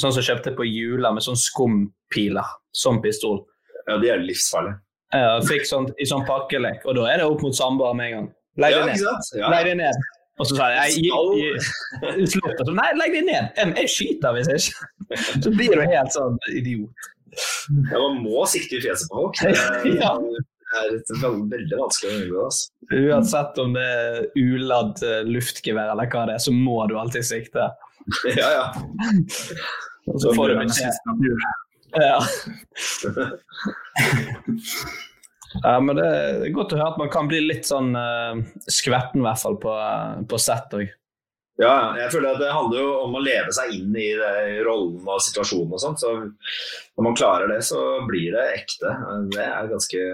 [0.00, 3.42] Sånn som jeg kjøpte på jula med sånn skumpiler som pistol.
[3.84, 4.78] Ja, de er livsfarlige.
[5.12, 8.14] Jeg fikk sånn i sånn pakkelek, og da er det opp mot samboer med en
[8.14, 8.28] gang.
[8.62, 9.28] Legg det ned.
[9.52, 10.06] Legg det ned.
[10.40, 11.50] Og så sa jeg, jeg,
[12.20, 13.50] jeg, slutt, Nei, legg det ned!
[13.58, 14.78] Jeg, jeg skyter hvis jeg ikke
[15.44, 17.10] Så blir du helt sånn idiot.
[17.90, 19.42] Ja, man må sikte i fjeset på folk.
[20.00, 20.16] ja.
[20.72, 22.44] Det er veldig vanskelig å unngå.
[22.48, 22.64] Altså.
[22.96, 27.28] Uansett om det er uladd eh, luftgevær eller hva det er, så må du alltid
[27.28, 27.68] sikte.
[28.32, 28.66] ja, ja.
[30.08, 30.94] Og så får du beskjed.
[32.00, 32.16] Ja.
[35.60, 39.20] Ja, men Det er godt å høre at man kan bli litt sånn uh, skvetten,
[39.20, 39.76] i hvert fall, på,
[40.28, 40.90] på sett òg.
[41.60, 44.08] Ja, jeg føler at det handler jo om å leve seg inn i
[44.64, 45.98] rollen og situasjonen og sånn.
[46.00, 48.94] Så når man klarer det, så blir det ekte.
[49.34, 50.06] Det er ganske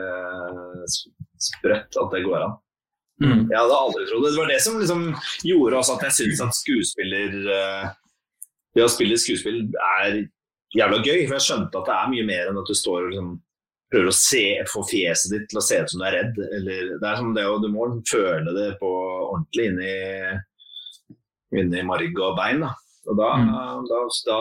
[1.38, 2.57] sprøtt at det går an.
[3.22, 3.46] Mm.
[3.51, 4.33] Jeg hadde aldri trodd det.
[4.35, 5.07] Det var det som liksom
[5.46, 7.33] gjorde også at jeg syns at skuespiller
[8.77, 9.64] Det å spille skuespill
[9.96, 10.20] er
[10.74, 11.24] jævla gøy.
[11.24, 13.33] For jeg skjønte at det er mye mer enn at du står og liksom
[13.92, 16.40] prøver å se, få fjeset ditt til å se ut som du er redd.
[16.59, 18.90] Eller, det er som det, og du må føle det på
[19.29, 19.94] ordentlig inni,
[21.62, 22.64] inni marg og bein.
[22.66, 22.74] Da.
[23.09, 23.88] Og da, mm.
[23.88, 24.38] da, da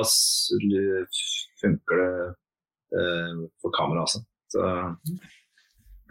[1.62, 2.12] funker det
[3.00, 4.24] eh, for kamera, altså.
[4.52, 4.64] Så,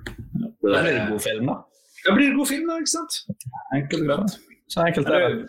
[0.07, 1.61] det, da blir en god film, da.
[2.07, 3.21] Det blir en god film, da, ikke sant.
[3.77, 4.37] Enkelt og greit.
[4.73, 5.47] Så enkelt er det.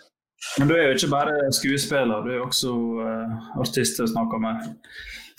[0.58, 4.38] Men du er jo ikke bare skuespiller, du er jo også uh, artist du snakker
[4.42, 4.68] med.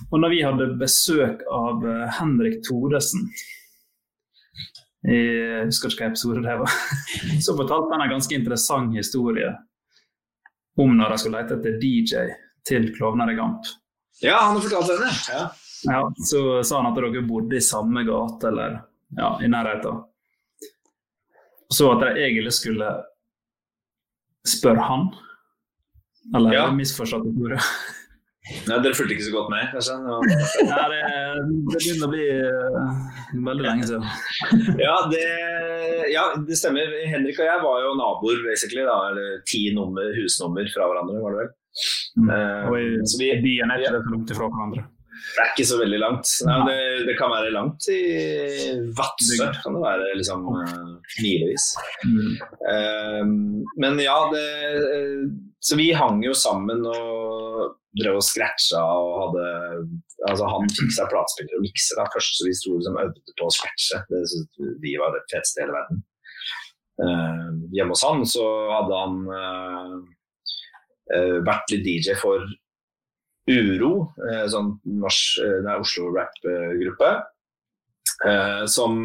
[0.08, 3.26] Og når vi hadde besøk av uh, Henrik Thodesen
[5.04, 6.78] Jeg husker ikke hva episode det var.
[7.46, 9.52] Så fortalte han en ganske interessant historie
[10.80, 12.34] om når de skulle lete etter DJ
[12.68, 13.68] til Klovner i Gamp.
[14.24, 15.42] Ja, han har fortalt den, ja.
[15.92, 16.02] ja.
[16.28, 18.78] Så sa han at dere bodde i samme gate, eller
[19.18, 20.04] ja, i nærheten.
[21.74, 22.90] Så at de egentlig skulle
[24.48, 25.10] spørre han.
[26.36, 26.68] Eller ja.
[26.76, 27.62] misforstått ordet.
[28.50, 29.96] Nei, Dere fulgte ikke så godt med, kanskje?
[30.02, 31.00] Nei, det,
[31.70, 34.06] det, begynner å bli uh, veldig lenge siden.
[34.82, 35.24] ja, det,
[36.14, 36.94] ja, det, stemmer.
[37.12, 38.86] Henrik og jeg var jo naboer, basically.
[38.88, 41.52] Da, eller ti nummer, husnummer fra hverandre, var det vel.
[42.20, 42.30] Mm.
[42.32, 42.88] Uh, og i
[43.22, 44.00] vi, byen er ikke ja.
[44.00, 44.88] så langt ifra hverandre?
[45.20, 46.32] Det er ikke så veldig langt.
[46.48, 46.78] Nei, det,
[47.10, 48.00] det, kan være langt i
[48.98, 49.50] Vadsø.
[49.62, 51.74] Kan det være liksom uh, milevis.
[52.08, 52.32] Mm.
[52.66, 53.34] Uh,
[53.84, 54.48] men ja, det,
[55.62, 59.46] så vi hang jo sammen og drev og scratcha og hadde
[60.28, 62.02] altså Han fikk seg platespiller og mikser.
[62.14, 64.02] Først så vi sto liksom øvde på å scratche.
[64.12, 66.02] Det syntes vi var det feteste i hele verden.
[67.00, 69.94] Uh, hjemme hos han så hadde han uh,
[71.16, 72.44] uh, vært litt DJ for
[73.50, 74.12] Uro,
[74.52, 77.08] sånn mars, det er Oslo rap-gruppe,
[78.70, 79.00] som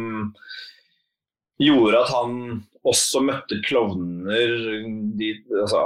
[1.57, 2.35] gjorde at han
[2.85, 4.53] også møtte klovner,
[5.17, 5.85] de, altså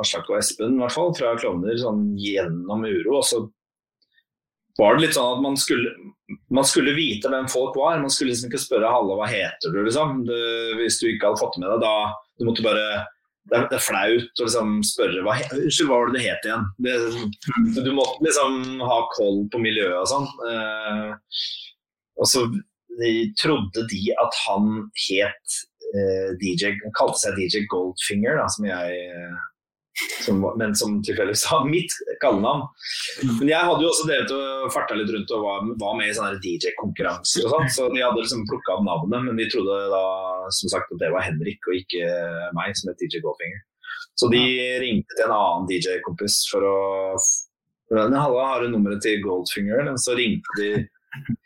[0.00, 3.18] Aslak og Espen i hvert fall, fra klovner sånn gjennom Uro.
[3.20, 3.42] og så
[4.78, 5.90] var det litt sånn at man skulle,
[6.54, 7.98] man skulle vite hvem folk var.
[7.98, 10.20] Man skulle liksom ikke spørre 'Halle, hva heter du?' liksom.
[10.28, 10.36] Du,
[10.78, 11.94] hvis du ikke hadde fått med deg da
[12.38, 13.06] du måtte bare
[13.48, 16.66] det er, flaut å liksom spørre hva, hva var det det het igjen?
[16.84, 16.96] Det,
[17.80, 20.28] du måtte liksom ha koll på miljøet og sånn.
[20.52, 21.40] Eh,
[22.20, 22.44] og så
[23.40, 24.68] trodde de at han
[25.06, 25.58] het
[26.40, 29.38] DJ Han kalte seg DJ Goldfinger, da, som jeg eh,
[30.22, 32.66] som, men som tilfeldigvis har mitt kallenavn.
[33.40, 36.16] Men jeg hadde jo også drevet og farta litt rundt og var, var med i
[36.16, 40.04] sånne DJ-konkurranser og sånn, så de hadde liksom plukka opp navnet, men de trodde da
[40.54, 42.12] som sagt at det var Henrik og ikke
[42.56, 43.64] meg som het DJ Goldfinger.
[44.18, 44.44] Så de
[44.82, 46.78] ringte til en annen DJ-kompis for å
[47.88, 49.86] Halla, har du nummeret til Goldfinger?
[49.96, 50.72] Så ringte de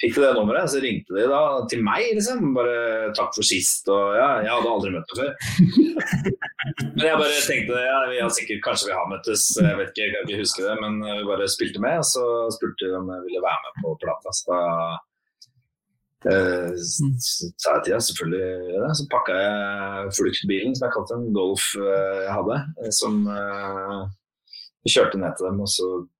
[0.02, 2.52] Fikk du det nummeret, så ringte de da til meg, liksom.
[2.56, 5.32] Bare 'takk for sist' og ja, jeg hadde aldri møtt deg før.
[6.96, 10.04] men jeg bare tenkte ja, vi har sikkert kanskje vi har møttes, jeg vet ikke,
[10.06, 10.76] jeg kan ikke huske det.
[10.84, 13.96] Men vi bare spilte med, og så spurte de om jeg ville være med på
[14.02, 14.34] plata.
[14.36, 14.62] Så da
[16.30, 21.30] eh, sa jeg til ja, selvfølgelig ja, Så pakka jeg fluktbilen, som jeg kalte en
[21.34, 24.02] Golf eh, jeg hadde, eh, som eh,
[24.86, 25.62] kjørte ned til dem.
[25.64, 26.11] og så eh,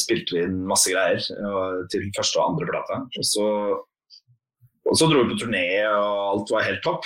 [0.00, 1.20] spilte vi inn masse greier
[1.92, 3.00] til første og andre plate.
[3.20, 3.46] Og så,
[4.90, 7.04] og så dro vi på turné, og alt var helt topp.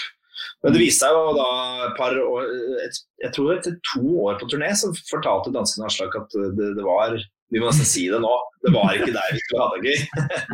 [0.64, 1.48] Men det viste seg jo da
[1.88, 2.42] et par år
[2.84, 6.84] et, Jeg tror etter to år på turné så fortalte danskene Aslak at det, det,
[6.84, 7.08] var
[7.52, 8.34] Vi må nesten si det nå.
[8.64, 9.98] Det var ikke deg vi skulle ha det gøy.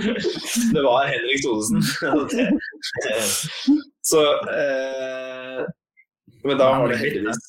[0.74, 1.80] Det var Henrik Thodesen.
[4.10, 4.20] Så
[4.50, 5.60] eh,
[6.42, 7.44] Men da var det heldigvis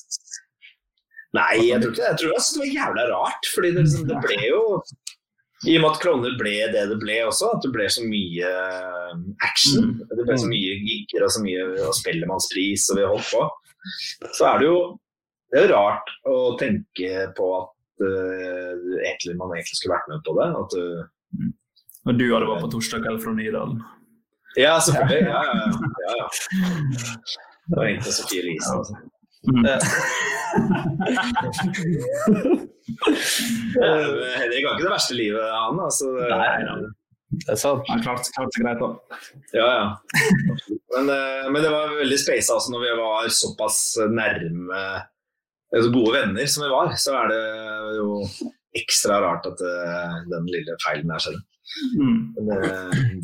[1.36, 2.10] Nei, jeg tror ikke det.
[2.10, 3.50] Jeg tror det var jævla rart.
[3.54, 4.62] fordi det, liksom, det ble jo
[5.62, 8.48] i og med at klovner ble det det ble også, at det ble så mye
[9.12, 9.92] um, action.
[9.92, 10.00] Mm.
[10.10, 13.44] Det ble så mye gigger og så mye Spellemannspris og vi holdt på.
[14.34, 14.80] Så er det jo
[15.52, 18.72] det er rart å tenke på at uh,
[19.04, 20.48] egentlig, man egentlig skulle vært med på det.
[20.62, 21.50] At, uh,
[22.08, 23.82] og du hadde vært på torsdag kveld fra Nydalen?
[24.58, 25.28] Ja, selvfølgelig.
[25.28, 25.54] Ja, ja,
[26.08, 26.28] ja, ja.
[27.68, 28.72] Det var egentlig Sofie Elise.
[28.74, 28.98] Altså.
[29.42, 29.66] Mm.
[34.38, 35.80] Henrik har ikke det verste livet, han.
[35.82, 36.64] Altså, Nei,
[37.32, 37.86] det er sant.
[37.88, 38.88] Han klarte klart seg greit, da.
[39.56, 39.86] Ja, ja.
[40.92, 43.78] Men, eh, men, det var veldig speisa altså, når vi var såpass
[44.12, 44.80] nærme
[45.72, 46.88] altså, gode venner som vi var.
[47.00, 47.44] Så er det
[48.00, 48.08] jo
[48.82, 51.42] ekstra rart at det, eh, den lille feilen der skjedde.
[51.96, 52.34] Mm.
[52.34, 52.56] Det,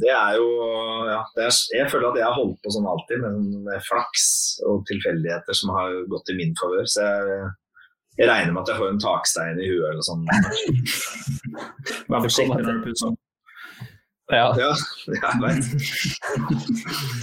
[0.01, 0.49] det, er jo
[1.09, 4.27] ja, det er, Jeg føler at jeg har holdt på sånn alltid, med, med flaks
[4.69, 6.87] og tilfeldigheter som har gått i min favør.
[6.89, 7.49] Så jeg,
[8.21, 10.25] jeg, regner med at jeg får en takstein i huet eller sånn.
[12.13, 13.17] Vær forsiktig når du pusser.
[14.29, 14.53] Ja.
[14.61, 14.73] ja,
[15.09, 15.69] jeg veit.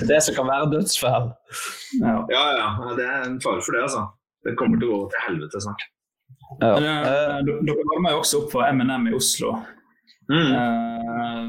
[0.09, 1.27] det som kan være dødsfall.
[2.01, 2.15] Ja.
[2.33, 2.69] ja, ja.
[2.97, 4.07] Det er en fare for det, altså.
[4.45, 5.85] Det kommer til å gå til helvete snart.
[6.61, 6.73] Ja.
[6.77, 9.53] Uh, dere varmer jo også opp for MNM i Oslo.
[10.31, 10.51] Mm.
[10.57, 11.41] Eh,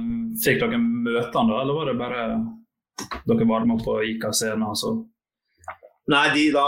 [0.43, 2.25] fikk dere møte han da, eller var det bare
[3.27, 4.67] dere varma opp og gikk av scenen?
[4.69, 4.97] Altså?
[6.07, 6.67] Nei, de, da,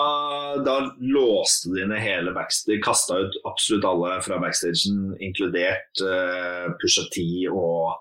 [0.66, 2.72] da, låste de ned hele backstage.
[2.72, 7.92] De kasta ut absolutt alle fra backstagen, inkludert uh, Pusha T og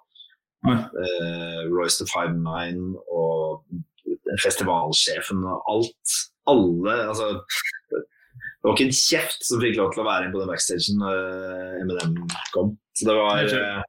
[0.65, 3.62] uh, Royce the 59 og
[4.41, 6.17] festivalsjefen og alt.
[6.50, 7.30] Alle altså,
[7.91, 10.98] Det var ikke en kjeft som fikk lov til å være inn på den backstagen
[11.04, 11.22] når
[11.84, 12.17] Eminem
[12.56, 12.74] kom.
[12.98, 13.86] Så det var uh,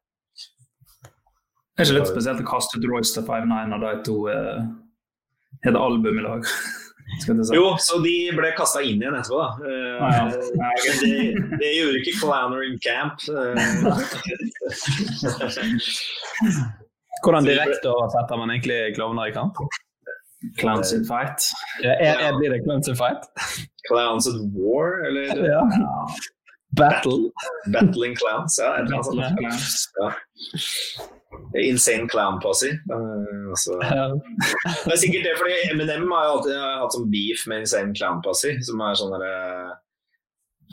[1.79, 4.67] det er ikke litt spesielt å kaste ut Royce til 59 av de to uh,
[5.63, 6.43] har album i lag?
[7.09, 7.33] Si.
[7.57, 9.57] Jo, så de ble kasta inn igjen etterpå, da.
[9.65, 10.29] Uh, ah, ja.
[11.01, 13.17] det, det, gjorde ikke Clowner in Camp.
[13.33, 13.57] Uh.
[17.25, 19.57] Hvordan direkte oversetter man egentlig klovner i kamp?
[20.61, 21.41] Clowns in fight.
[21.81, 23.25] Ja, er, er, blir det Clowns in fight?
[23.89, 25.33] Clowns in war, eller?
[25.49, 25.65] Ja.
[26.77, 27.33] Battle.
[27.73, 28.77] Battling clowns, ja.
[28.83, 29.33] Eller annet.
[29.97, 30.13] Ja.
[31.59, 32.71] Insane Clown Posse.
[32.91, 33.79] Uh, altså.
[34.85, 38.23] Det er sikkert det, fordi Eminem har jo alltid hatt sånn beef med Insane Clown
[38.25, 39.35] Posse, som er sånn derre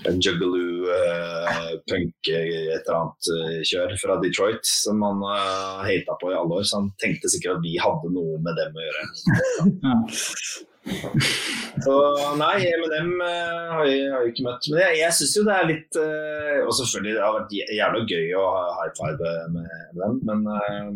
[0.03, 6.31] juggaloo, uh, punk, et eller annet uh, kjør fra Detroit som han uh, hata på
[6.33, 6.67] i alle år.
[6.67, 9.03] Så han tenkte sikkert at vi hadde noe med dem å gjøre.
[10.85, 11.95] Så
[12.37, 14.69] nei, med dem uh, har jeg, har jeg ikke møtt.
[14.69, 18.03] Men jeg, jeg syns jo det er litt uh, Og selvfølgelig det har vært jævla
[18.11, 20.95] gøy å ha high five med, dem, men uh,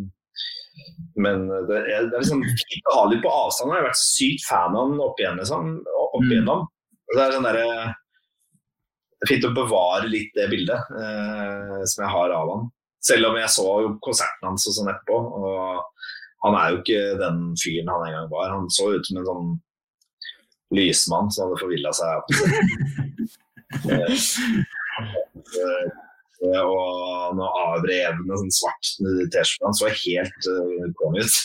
[1.20, 3.74] men det er, det er liksom fint å ha litt på avstand.
[3.74, 5.42] Jeg har vært sykt fan av han opp igjennom.
[5.42, 5.74] liksom.
[6.06, 6.30] Opp mm.
[6.32, 6.62] igjennom.
[7.10, 7.60] Det er sånn der,
[9.19, 12.67] det er fint å bevare litt det bildet eh, som jeg har av han.
[13.03, 13.65] Selv om jeg så
[14.03, 15.17] konserten hans og sånn etterpå.
[15.39, 18.53] Og han er jo ikke den fyren han en gang var.
[18.55, 19.49] Han så ut som en sånn
[20.75, 22.15] lysmann som hadde forvilla seg.
[26.39, 29.65] Eh, og noe avrevne, sånn svart T-skjorte.
[29.65, 31.36] Han så helt uh, kong ut.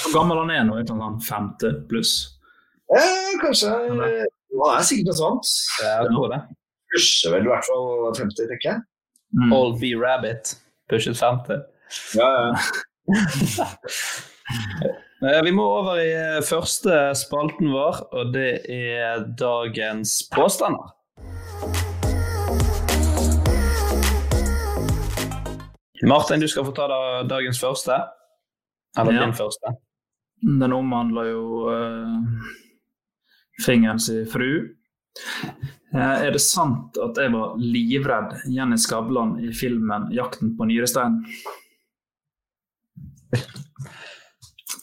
[0.00, 0.78] Hvor gammel han er nå?
[0.80, 2.14] Femte han 50 pluss?
[2.88, 3.74] Eh, kanskje
[4.58, 5.50] han er sikkert noe sånt.
[5.82, 6.40] Jeg tror det.
[6.90, 7.84] Pusher vel i hvert fall
[8.18, 8.80] 50, tenker jeg.
[9.38, 9.52] Mm.
[9.54, 10.56] Old B Rabbit
[10.90, 11.62] pushet 50.
[12.18, 12.50] Ja, ja.
[15.44, 20.96] Vi må over i eh, første spalten vår, og det er dagens påstander.
[26.08, 26.88] Martin, du skal få ta
[27.28, 28.00] dagens første.
[28.98, 29.26] Eller ja.
[29.26, 29.76] din første.
[30.40, 32.59] Den omhandler jo uh
[33.66, 34.50] fingeren sin fru.
[35.94, 41.24] Eh, er det sant at jeg var livredd Jenny Skavlan i filmen 'Jakten på nyrestein'?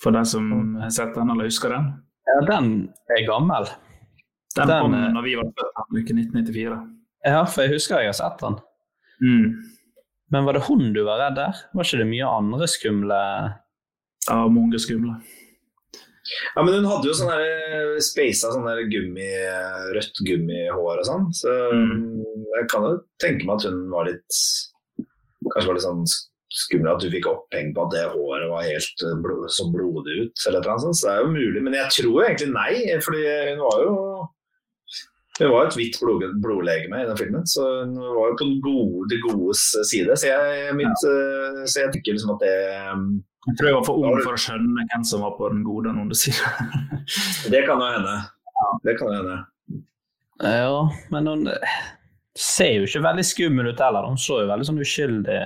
[0.03, 1.87] For de som har sett den eller husker den?
[2.27, 2.67] Ja, den
[3.15, 3.67] er gammel.
[4.55, 6.77] Den, den kom da vi var født, uke 1994.
[7.27, 8.59] Ja, for jeg husker jeg har sett den.
[9.23, 9.63] Mm.
[10.31, 11.59] Men var det hun du var redd der?
[11.73, 13.19] Var ikke det mye andre skumle
[14.27, 15.21] Ja, mange skumle.
[16.55, 19.29] Ja, men hun hadde jo sånn speisa sånn der gummi,
[19.95, 21.27] rødt gummihår og sånn.
[21.35, 22.23] Så mm.
[22.57, 24.41] jeg kan jo tenke meg at hun var litt
[25.47, 26.07] Kanskje var litt sånn
[26.57, 30.15] skummel at du fikk oppheng på at det håret var helt eh, blod, så blodig
[30.25, 30.45] ut.
[30.49, 30.99] eller noe sånt.
[30.99, 31.63] Så det er jo mulig.
[31.63, 32.73] Men jeg tror egentlig nei,
[33.05, 33.95] fordi hun var jo
[35.37, 38.55] hun var et hvitt blod, blodlegeme i den filmen, så hun var jo på den
[38.63, 40.15] gode, det godes side.
[40.17, 41.11] Så jeg, mitt, ja.
[41.13, 42.55] Eh, så jeg tenker liksom at det
[43.47, 45.93] jeg tror jeg var for ung for å skjønne hvem som var på den gode
[45.93, 46.49] og onde sida.
[47.53, 48.15] det kan jo hende.
[48.83, 49.37] Det kan jo hende.
[50.43, 50.81] Ja,
[51.13, 51.47] men hun
[52.37, 54.09] ser jo ikke veldig skummel ut heller.
[54.11, 55.39] Hun så jo veldig sånn uskyldig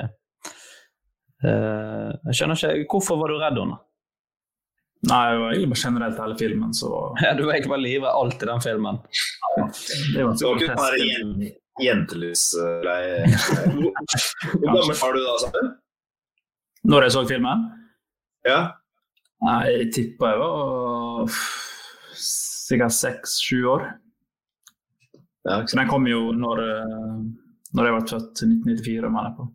[1.46, 3.78] uh, Jeg skjønner ikke Hvorfor var du redd henne?
[5.10, 6.90] Nei, det var egentlig bare generelt hele filmen, så
[7.24, 9.00] Ja, Du var egentlig bare livet alt i den filmen?
[9.58, 9.66] Ja,
[10.14, 12.84] det var så ikke bare jentelus Hvor
[14.62, 15.72] gammel var du da, sa du?
[16.92, 17.66] Når jeg så filmen?
[18.46, 18.60] Ja.
[19.42, 21.36] Nei, jeg tippa jeg var
[22.22, 23.88] sikkert seks-sju år.
[25.50, 27.16] Ja, Så den kom jo når, eh,
[27.74, 29.48] når jeg ble født 1994, mener jeg på.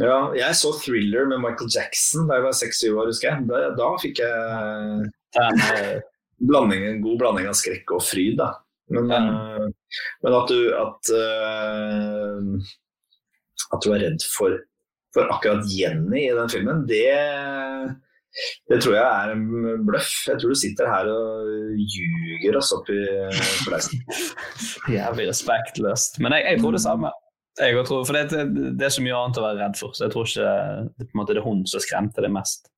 [0.00, 3.48] Ja, jeg så 'Thriller' med Michael Jackson da jeg var seks-syv år, husker jeg.
[3.50, 4.32] Da, da fikk jeg
[5.42, 6.02] en,
[6.48, 8.54] blanding, en god blanding av skrekk og fryd, da.
[8.90, 9.20] Men, ja.
[9.20, 9.66] uh,
[10.24, 12.40] men at du at, uh,
[13.76, 14.56] at du er redd for
[15.14, 17.10] for akkurat Jenny i den filmen, det,
[18.70, 19.46] det tror jeg er en
[19.86, 20.12] bløff.
[20.28, 21.48] Jeg tror du sitter her og
[21.94, 23.00] ljuger oss opp i
[23.64, 24.04] fleisen.
[24.96, 26.20] Jævlig respektløst.
[26.22, 27.12] Men jeg, jeg, tror det samme.
[27.58, 28.30] Jeg tror, for det,
[28.78, 30.52] det, er så mye annet å være redd for, så jeg tror ikke
[31.00, 32.70] det, måte, det er hun som skremte det mest.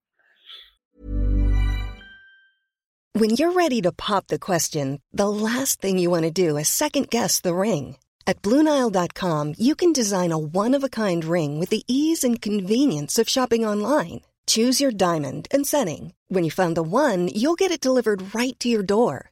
[3.15, 6.69] When you're ready to pop the question, the last thing you want to do is
[6.69, 7.99] second guess the ring.
[8.27, 12.41] At Bluenile.com, you can design a one of a kind ring with the ease and
[12.41, 14.23] convenience of shopping online.
[14.47, 16.15] Choose your diamond and setting.
[16.29, 19.32] When you find the one, you'll get it delivered right to your door.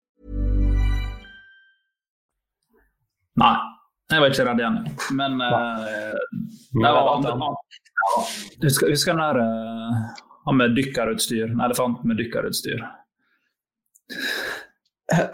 [3.39, 3.55] Nei,
[4.11, 4.79] jeg var ikke redd igjen.
[5.15, 5.85] Men uh,
[6.75, 7.31] det var andre,
[8.63, 9.93] Husker, husker den der uh,
[10.47, 11.47] han med dykkerutstyr?
[11.51, 12.81] En elefant med dykkerutstyr.
[15.11, 15.27] er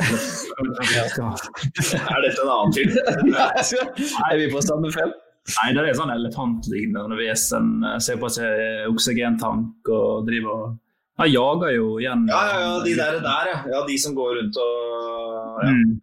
[2.23, 2.93] dette en annen film?
[4.29, 5.13] er vi på samme film?
[5.47, 7.77] Nei, det er sånn elefantlignende vesen.
[8.03, 10.75] Ser på seg oksygentank og driver og
[11.17, 13.55] Han jager jo igjen Ja, ja, ja, de der, der ja.
[13.71, 13.79] ja.
[13.87, 15.71] De som går rundt og ja.
[15.71, 15.95] Mm.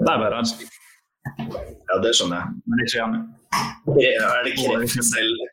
[0.00, 0.70] Der var jeg redd.
[1.88, 2.62] Ja, det skjønner jeg.
[2.68, 3.18] Men ikke igjen.
[3.94, 4.54] Er det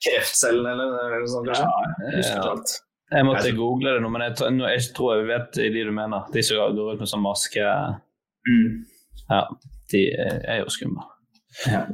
[0.05, 1.67] kreftcellen, eller noe sånt, kanskje?
[2.23, 2.55] Ja,
[3.11, 6.27] jeg måtte google det nå, men jeg, jeg, tror jeg vet de du mener.
[6.31, 7.65] De som går rundt med sånn maske.
[8.47, 8.67] Mm.
[9.27, 9.41] Ja,
[9.91, 11.07] de er jo skumle.
[11.67, 11.85] Ja.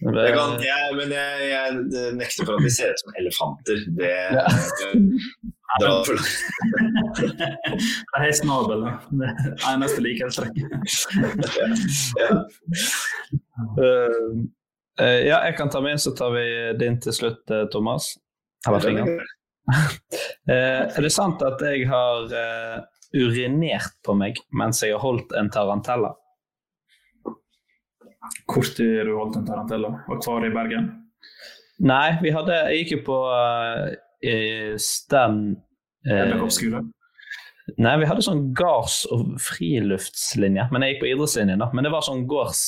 [0.00, 1.76] Jeg kan, jeg, men jeg, jeg,
[2.18, 3.78] nekter for at de ser ut som elefanter.
[3.96, 4.42] Det ja.
[5.80, 6.36] drar for langt.
[8.12, 8.84] Det er snabel.
[9.20, 9.30] Det
[9.70, 10.68] eneste likhetstrekket.
[12.20, 12.28] ja.
[13.80, 14.44] Uh,
[15.00, 16.44] uh, ja, jeg kan ta min, så tar vi
[16.80, 18.12] din til slutt, uh, Thomas.
[18.68, 18.76] uh,
[20.52, 22.28] er det sant at jeg har
[23.16, 26.12] urinert på meg mens jeg har holdt en tarantella?
[28.46, 29.92] Hvor tid du holdt en tarantella?
[30.08, 30.90] Var kvar i Bergen?
[31.84, 35.56] Nei, vi hadde Jeg gikk jo på uh, stand
[36.08, 36.84] uh,
[37.82, 40.68] Nei, vi hadde sånn gards- og friluftslinje.
[40.70, 41.66] Men jeg gikk på idrettslinjen, da.
[41.74, 42.60] Men det var sånn gårds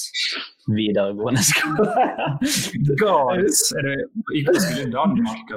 [0.74, 2.08] videregående skole.
[3.04, 3.60] Gards?
[3.78, 3.94] Er det
[4.40, 5.54] idrettslinje i Danmark?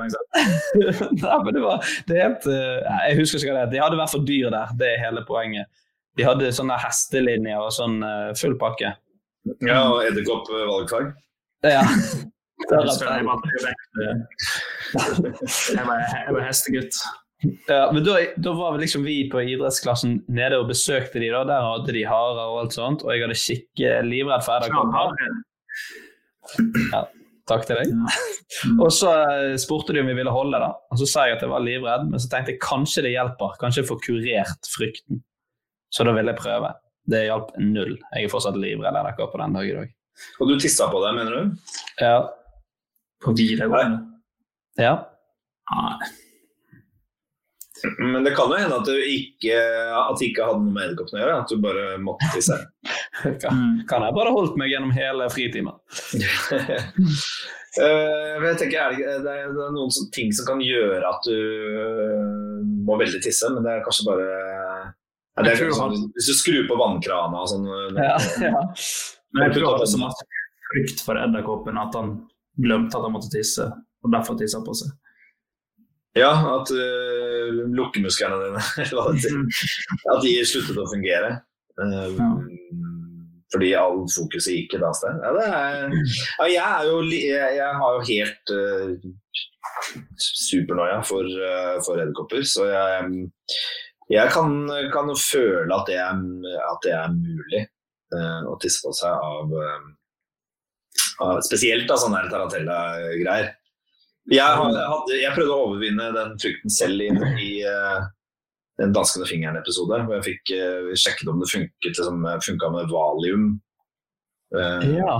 [1.25, 3.73] Nei, men det var det het uh, Jeg husker ikke hva det het.
[3.73, 4.75] De hadde i hvert fall dyr der.
[4.77, 5.81] Det er hele poenget.
[6.19, 7.97] De hadde sånne hestelinjer og sånn
[8.37, 8.93] full pakke.
[9.65, 11.15] Ja, og edderkoppvalgfag.
[11.65, 11.81] Ja.
[12.61, 12.77] Jeg
[15.87, 16.93] var, hestegutt.
[17.65, 21.41] Ja, men da, da, var vi liksom vi på idrettsklassen nede og besøkte de da.
[21.49, 25.09] Der hadde de harer og alt sånt, og jeg hadde skikke livredd for edderkopper.
[26.91, 27.01] Ja,
[27.49, 27.87] takk til deg.
[28.83, 29.09] og så
[29.61, 30.69] spurte de om vi ville holde, da.
[30.93, 33.57] Og så sa jeg at jeg var livredd, men så tenkte jeg kanskje det hjelper.
[33.63, 35.15] Kanskje jeg får kurert frykten.
[35.91, 36.69] Så da ville jeg prøve.
[37.11, 37.97] Det hjalp null.
[38.15, 39.89] Jeg er fortsatt livredd på den dag i dag.
[40.39, 41.43] Og du tissa på det, mener du?
[41.99, 42.17] Ja.
[43.23, 43.97] På videregående?
[44.79, 44.93] Ja.
[45.71, 45.95] Nei.
[47.97, 49.57] Men det kan jo hende at, du ikke,
[49.97, 51.37] at ikke hadde noe med edderkoppen å gjøre?
[51.41, 52.57] At du bare måtte tisse?
[53.41, 53.55] kan,
[53.89, 55.77] kan jeg bare holdt meg gjennom hele fritimen?
[57.81, 61.21] uh, jeg tenker, er det, det, er, det er noen ting som kan gjøre at
[61.25, 64.29] du uh, må veldig tisse, men det er kanskje bare
[65.37, 68.63] ja, det er sånn, Hvis du skrur på vannkrana og sånn ja, ja.
[69.31, 70.27] Men jeg tror han hadde så masse
[70.71, 72.17] frykt for edderkoppen at han
[72.61, 73.67] glemte at han måtte tisse,
[74.03, 74.91] og derfor tissa på seg.
[76.19, 78.59] Ja, at uh, lukkemusklene dine
[80.11, 81.37] At de sluttet å fungere.
[81.79, 82.31] Uh, ja.
[83.51, 85.23] Fordi all fokuset gikk et annet sted.
[85.23, 91.77] Ja, er, ja, jeg, er jo, jeg, jeg, har jo helt uh, supernoia for, uh,
[91.83, 93.25] for edderkopper, så jeg,
[94.11, 94.53] jeg kan,
[94.93, 96.21] kan, føle at det er,
[96.67, 97.65] at det er mulig
[98.11, 99.53] å tisse på seg av,
[101.23, 103.53] av Spesielt av sånne tarantella-greier.
[104.29, 104.73] Jeg,
[105.09, 107.09] jeg, prøvde å overvinne den frykten selv i,
[107.41, 108.03] i uh,
[108.81, 110.03] den danskende fingeren'-episode.
[110.05, 113.47] Hvor jeg fikk uh, sjekket om det funket, liksom, funka med valium.
[114.55, 115.17] Uh, ja.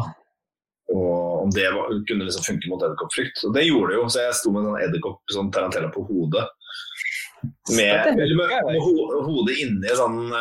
[0.92, 3.44] Og om det var, kunne liksom funke mot edderkoppfrykt.
[3.48, 6.06] Og det gjorde det jo, så jeg sto med en sånn edderkopp, sånn tarantella på
[6.10, 6.46] hodet.
[7.74, 10.32] Med, med, ho hodet inni sånn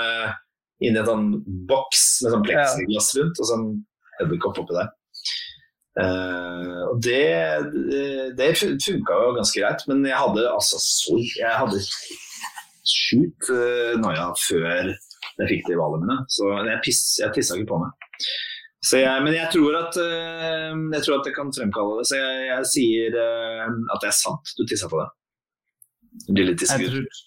[0.80, 1.28] inni en sånn
[1.68, 3.68] boks med sånn pleksiglass rundt, og sånn
[4.24, 4.90] edderkopp oppi der.
[6.00, 7.24] Uh, og det,
[7.90, 8.02] det,
[8.38, 11.80] det funka jo ganske greit, men jeg hadde altså så Jeg hadde
[12.86, 17.82] sjukt uh, noia før jeg fikk de valiumene, så jeg, piss, jeg tissa ikke på
[17.82, 18.14] meg.
[18.80, 22.44] Jeg, men jeg tror, at, uh, jeg tror at det kan fremkalle det, så jeg,
[22.48, 24.54] jeg sier uh, at det er sant.
[24.56, 25.10] Du tissa på det.
[26.26, 27.22] Du blir litt tissegutt.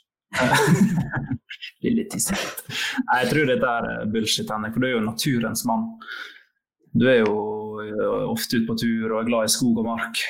[1.81, 2.63] blir litt tissegutt.
[2.99, 5.89] Jeg tror dette er bullshit, Henrik, for du er jo naturens mann.
[6.93, 7.33] Du er jo
[8.29, 10.23] ofte ute på tur og er glad i skog og mark.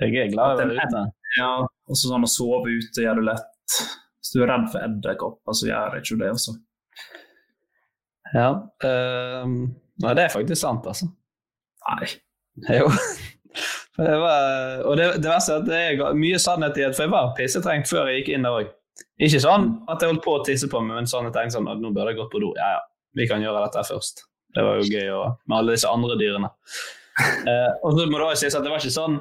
[0.00, 1.04] Jeg er glad i å være ute.
[1.36, 3.78] Ja, og sånn å sove ute gjør du lett.
[4.20, 6.56] Hvis du er redd for edderkopper, så gjør ikke det også.
[8.34, 8.48] Ja.
[8.82, 9.70] Uh,
[10.02, 11.08] nei, det er faktisk sant, altså.
[11.86, 12.08] Nei.
[12.72, 12.90] Jo.
[13.96, 17.06] Det var, og det, det verste er at det er mye sannhet i det, for
[17.06, 18.74] jeg var pissetrengt før jeg gikk inn der òg.
[19.24, 21.56] Ikke sånn at jeg holdt på å tisse på meg, men sånn at jeg tenkte
[21.56, 22.50] sånn at nå burde jeg gått på do.
[22.58, 22.82] Ja, ja,
[23.16, 24.26] vi kan gjøre dette først.
[24.56, 26.52] Det var jo gøy også, med alle disse andre dyrene.
[27.16, 29.14] Eh, og så må det også sies at det var ikke sånn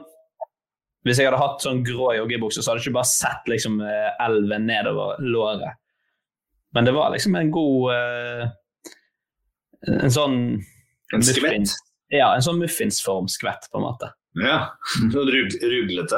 [1.08, 4.10] Hvis jeg hadde hatt sånn grå joggebukse, så hadde jeg ikke bare sett liksom, eh,
[4.26, 5.78] elven nedover låret.
[6.76, 8.44] Men det var liksom en god eh,
[10.04, 10.36] En sånn
[11.16, 11.72] En skvett?
[12.12, 14.12] Ja, en sånn muffinsform-skvett, på en måte.
[14.36, 14.56] Ja,
[15.14, 16.18] Sånn rug, ruglete?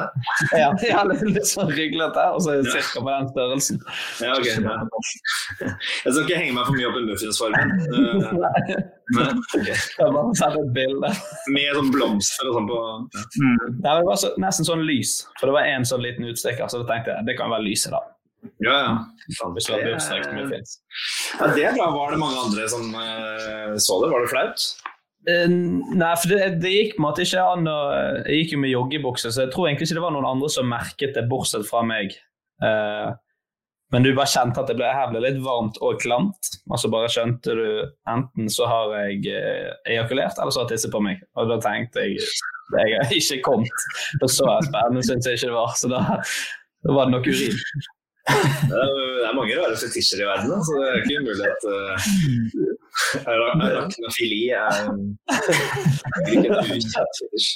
[0.57, 2.63] ja, ja, litt sånn ruglete, og så ja.
[2.73, 3.03] ca.
[3.03, 3.81] på den størrelsen.
[4.23, 4.47] Ja, ok.
[4.47, 4.77] Ja.
[5.61, 7.75] Jeg skal ikke henge meg for mye opp i muffinsformen.
[8.41, 8.79] Nei.
[9.15, 9.71] Men, okay.
[9.71, 11.13] Jeg bare sette et bilde.
[11.53, 13.23] Med sånn blomster og sånn på ja.
[13.37, 13.79] mm.
[13.85, 16.89] Det var så, nesten sånn lys, for det var en sånn liten utstikker, så da
[16.89, 18.01] tenkte jeg det kan være lyset, da.
[18.63, 18.91] Ja, ja.
[19.27, 20.77] Du har bursdagsmuffins.
[21.37, 21.89] Ja, det er bra.
[21.93, 24.11] Var det mange andre som uh, så det?
[24.13, 24.67] Var det flaut?
[25.27, 27.77] Uh, nei, for det, det, gikk på en ikke an å
[28.23, 30.69] Jeg gikk jo med joggebukse, så jeg tror egentlig ikke det var noen andre som
[30.71, 32.15] merket det, bortsett fra meg.
[32.63, 33.11] Uh,
[33.91, 36.51] men du bare kjente at det ble, her ble litt varmt og klamt.
[36.75, 37.67] så bare skjønte du
[38.11, 39.31] enten så har jeg
[39.87, 41.21] ejakulert, eller så har jeg tisset på meg.
[41.39, 42.19] Og da tenkte jeg
[42.75, 43.85] jeg har ikke kommet.
[44.21, 46.01] Og så spennende syns jeg ikke det var, så da,
[46.83, 47.61] da var det nok urin.
[48.27, 48.79] Det
[49.27, 54.81] er mange rare fetisjer i verden, så det er ikke umulig at uh, arachnofili er
[56.31, 57.53] ikke en ukjent fetisj.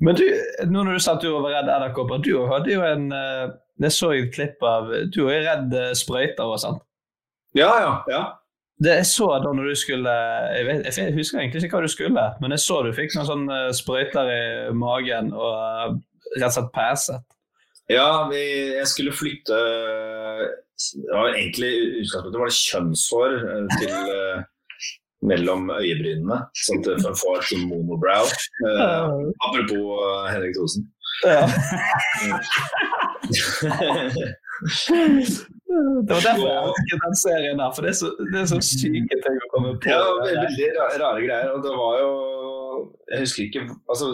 [0.00, 0.24] Men du,
[0.70, 3.92] nå når du sa at du var redd edderkopper, du hadde jo en uh, Jeg
[3.92, 6.80] så et klipp av Du er redd uh, sprøyter og sånt?
[7.58, 7.92] Ja, ja.
[8.08, 8.22] ja.
[8.84, 10.14] Det jeg så da når du skulle
[10.56, 13.28] jeg, vet, jeg, husker egentlig ikke hva du skulle, men jeg så du fikk noen
[13.28, 14.42] sånne sprøyter i
[14.74, 16.00] magen og
[16.34, 17.33] rett og slett pæset.
[17.92, 18.40] Ja, vi,
[18.78, 19.56] jeg skulle flytte
[20.92, 21.70] det var Egentlig
[22.00, 24.38] utgangspunktet var det kjønnshår eh, til uh,
[25.24, 28.26] mellom øyebrynene, sånn at du får sånn monobrow.
[28.66, 30.82] Uh, apropos Henrik Thosen.
[31.24, 31.46] Ja.
[36.04, 38.60] det var derfor jeg elsket den serien der, for det er så, det er så
[38.66, 39.94] syke ting å komme på.
[39.94, 41.48] Ja, veldig rare, rare greier.
[41.54, 42.10] Og det var jo
[43.12, 44.06] Jeg husker ikke altså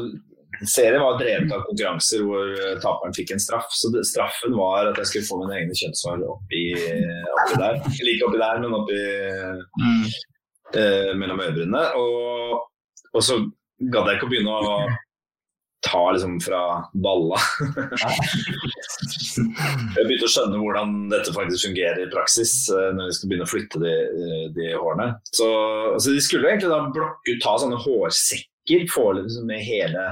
[0.69, 3.71] Serien var drevet av konkurranser hvor eh, taperen fikk en straff.
[3.73, 7.79] Så det, straffen var at jeg skulle få mine egne kjønnshår oppi, oppi der.
[8.05, 8.99] Like oppi der, men oppi
[9.81, 10.03] mm.
[10.77, 11.85] eh, mellom øyebrynene.
[12.01, 12.67] Og,
[13.15, 13.41] og, så
[13.81, 14.77] gadd jeg ikke å begynne å
[15.81, 17.41] ta liksom fra balla.
[19.97, 23.49] jeg begynte å skjønne hvordan dette faktisk fungerer i praksis eh, når vi skal begynne
[23.49, 23.95] å flytte de,
[24.61, 25.15] de hårene.
[25.33, 25.49] Så
[25.95, 30.11] altså, de skulle egentlig da blokke ut, ta sånne hårsekker, få liksom med hele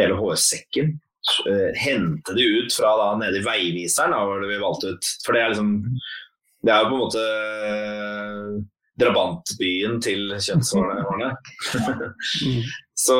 [0.00, 0.98] hele hårsekken.
[1.46, 5.14] Uh, hente det ut fra da nede i veiviseren, da, var det vi valgte ut.
[5.24, 5.72] For det er liksom
[6.60, 7.24] Det er jo på en måte
[7.64, 8.56] uh,
[9.00, 11.30] drabantbyen til kjønnshårene.
[13.06, 13.16] så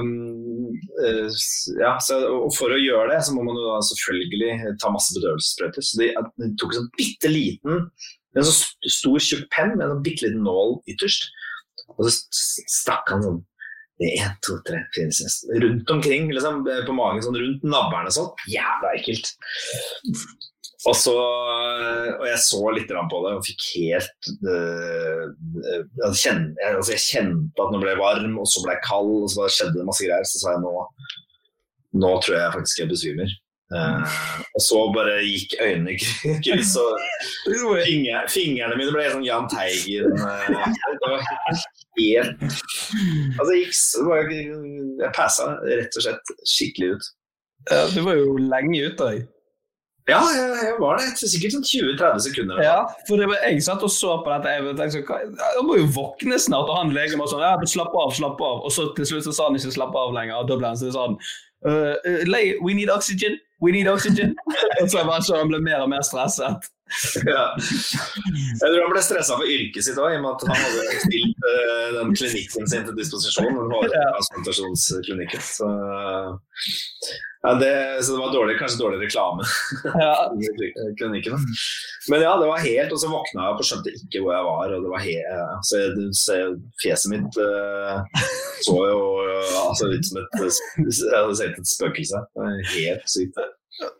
[0.00, 1.38] uh,
[1.80, 5.16] ja, så, og for å gjøre det, så må man jo da selvfølgelig ta masse
[5.16, 5.88] bedøvelsessprøyter.
[5.88, 6.12] Så de,
[6.42, 7.88] de tok en sånn bitte liten
[8.36, 8.52] en så
[8.92, 11.28] stor, tjukk penn med en sånn bitte liten nål ytterst.
[11.96, 12.12] Og så
[12.68, 13.38] stakk han sånn
[13.96, 18.28] Én, to, tre, fire, seks Rundt omkring, liksom, på magen, sånn rundt navlen og sånn.
[18.52, 19.30] Jævla ekkelt.
[20.86, 25.24] Og så Og jeg så litt på det og fikk helt uh,
[25.64, 29.32] jeg, kjente, altså jeg kjente at den ble varm, og så ble jeg kald, og
[29.32, 30.28] så skjedde det masse greier.
[30.28, 30.76] Så sa jeg nå
[31.96, 33.30] Nå tror jeg faktisk jeg besvimer.
[33.72, 34.04] Uh,
[34.54, 37.00] og så bare gikk øynene i kryss, og
[38.36, 40.12] fingrene mine ble sånn Jahn Teigen.
[40.20, 40.44] Uh,
[41.00, 41.24] det var
[42.00, 42.44] helt
[43.40, 44.50] Altså, jeg, gikk,
[45.02, 47.08] jeg passa rett og slett skikkelig ut.
[47.70, 49.08] Ja, du var jo lenge ute.
[49.14, 49.24] Jeg.
[50.06, 51.06] Ja, jeg, jeg var det.
[51.18, 52.60] Sikkert sånn 20-30 sekunder.
[52.62, 52.76] Ja,
[53.08, 54.52] for det var, Jeg satt og så på dette.
[54.54, 56.70] Jeg tenkte jeg må jo våkne snart.
[56.70, 58.62] Og han legen var sånn ja, Slapp av, slapp av.
[58.62, 60.38] Og så til slutt så sa han ikke slapp av lenger.
[60.38, 61.18] Og da ble han sånn
[61.66, 63.40] uh, We need oxygen.
[63.64, 64.36] We need oxygen.
[64.80, 66.70] og så var han ble mer og mer stresset.
[67.26, 67.44] Ja.
[67.56, 70.98] Jeg tror han ble stressa for yrket sitt òg, i og med at han hadde
[71.02, 73.58] stilt uh, den klinikken sin til disposisjon.
[73.66, 75.42] Transplantasjonsklinikken.
[75.42, 75.70] Så,
[77.42, 77.72] ja, det,
[78.04, 79.46] så det var dårlig, kanskje dårlig reklame.
[79.98, 80.14] Ja.
[81.00, 81.42] klinikken.
[82.10, 84.46] Men ja, det var helt Og så våkna jeg opp og skjønte ikke hvor jeg
[84.46, 84.74] var.
[84.78, 86.40] Og det var helt, så jeg, så
[86.84, 88.24] fjeset mitt uh,
[88.66, 92.26] så jo uh, altså, ut som et Jeg hadde sett et spøkelse.
[92.76, 93.46] Helt sykt.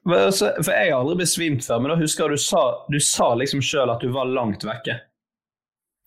[0.09, 2.63] Men altså, for Jeg har aldri besvimt før, men da husker jeg du sa,
[2.93, 4.99] du sa liksom sjøl at du var langt vekke.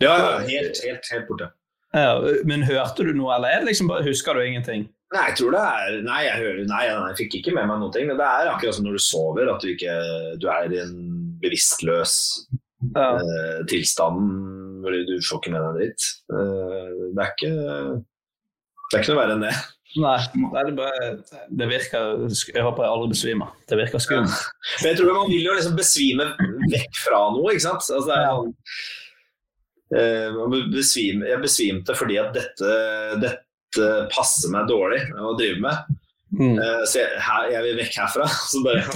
[0.01, 0.13] Ja,
[0.47, 1.51] helt, helt, helt borte.
[1.93, 4.87] Ja, men hørte du noe, eller er liksom bare, husker du ingenting?
[5.09, 7.93] Nei, jeg tror det er Nei, jeg, hører, nei, jeg fikk ikke med meg noen
[7.95, 8.05] ting.
[8.09, 9.95] Men det er akkurat som når du sover, at du ikke
[10.41, 10.99] Du er i en
[11.41, 12.13] bevisstløs
[12.93, 13.07] ja.
[13.17, 14.29] uh, tilstand
[14.79, 16.05] du får ikke med deg dritt.
[16.31, 19.55] Uh, det er ikke Det er ikke noe verre enn det.
[19.97, 20.17] Nei,
[20.53, 21.05] det, bare,
[21.49, 23.53] det virker Jeg håper jeg aldri besvimer.
[23.65, 24.35] Det virker skummelt.
[24.37, 24.67] Ja.
[24.83, 26.27] Men jeg tror man vil jo liksom besvime
[26.69, 27.87] vekk fra noe, ikke sant.
[27.87, 28.35] Altså, det er, ja.
[29.89, 30.35] Eh,
[30.69, 32.75] besvim, jeg besvimte fordi at dette,
[33.23, 35.98] dette passer meg dårlig å drive med.
[36.29, 36.59] Mm.
[36.61, 38.25] Uh, så jeg, her, jeg, vil vekk herfra.
[38.51, 38.81] Så bare,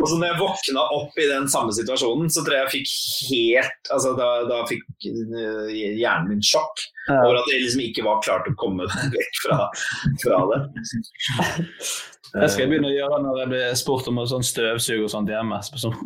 [0.00, 2.90] og så når jeg våkna opp i den samme situasjonen, så tror jeg jeg fikk
[3.32, 6.76] helt altså Da, da fikk uh, hjernen min sjokk
[7.08, 7.18] ja.
[7.18, 8.84] over at jeg liksom ikke var klar til å komme
[9.16, 9.58] vekk fra,
[10.22, 10.60] fra det.
[12.32, 15.32] Det skal jeg begynne å gjøre når jeg blir spurt om sånn støvsuge og sånt
[15.32, 15.58] hjemme.
[15.74, 15.98] Sånn,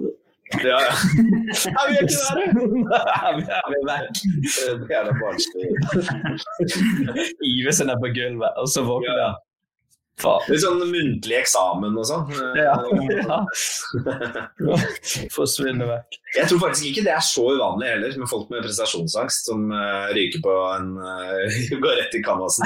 [0.53, 0.92] ja, ja.
[1.80, 3.09] Er vi ikke der?
[3.16, 4.14] Er vi, er vekk?
[4.86, 5.66] Det er barnslig.
[7.42, 9.32] Hive seg på gulvet, og så våkner ja.
[10.16, 12.30] Litt sånn muntlig eksamen og sånn.
[12.57, 12.72] Ja.
[13.20, 13.40] ja.
[15.36, 16.16] Forsvinne vekk.
[16.38, 20.09] Jeg tror faktisk ikke det er så uvanlig heller, med folk med prestasjonsangst som uh,
[20.16, 22.64] ryker på en uh, Går rett i canvasen.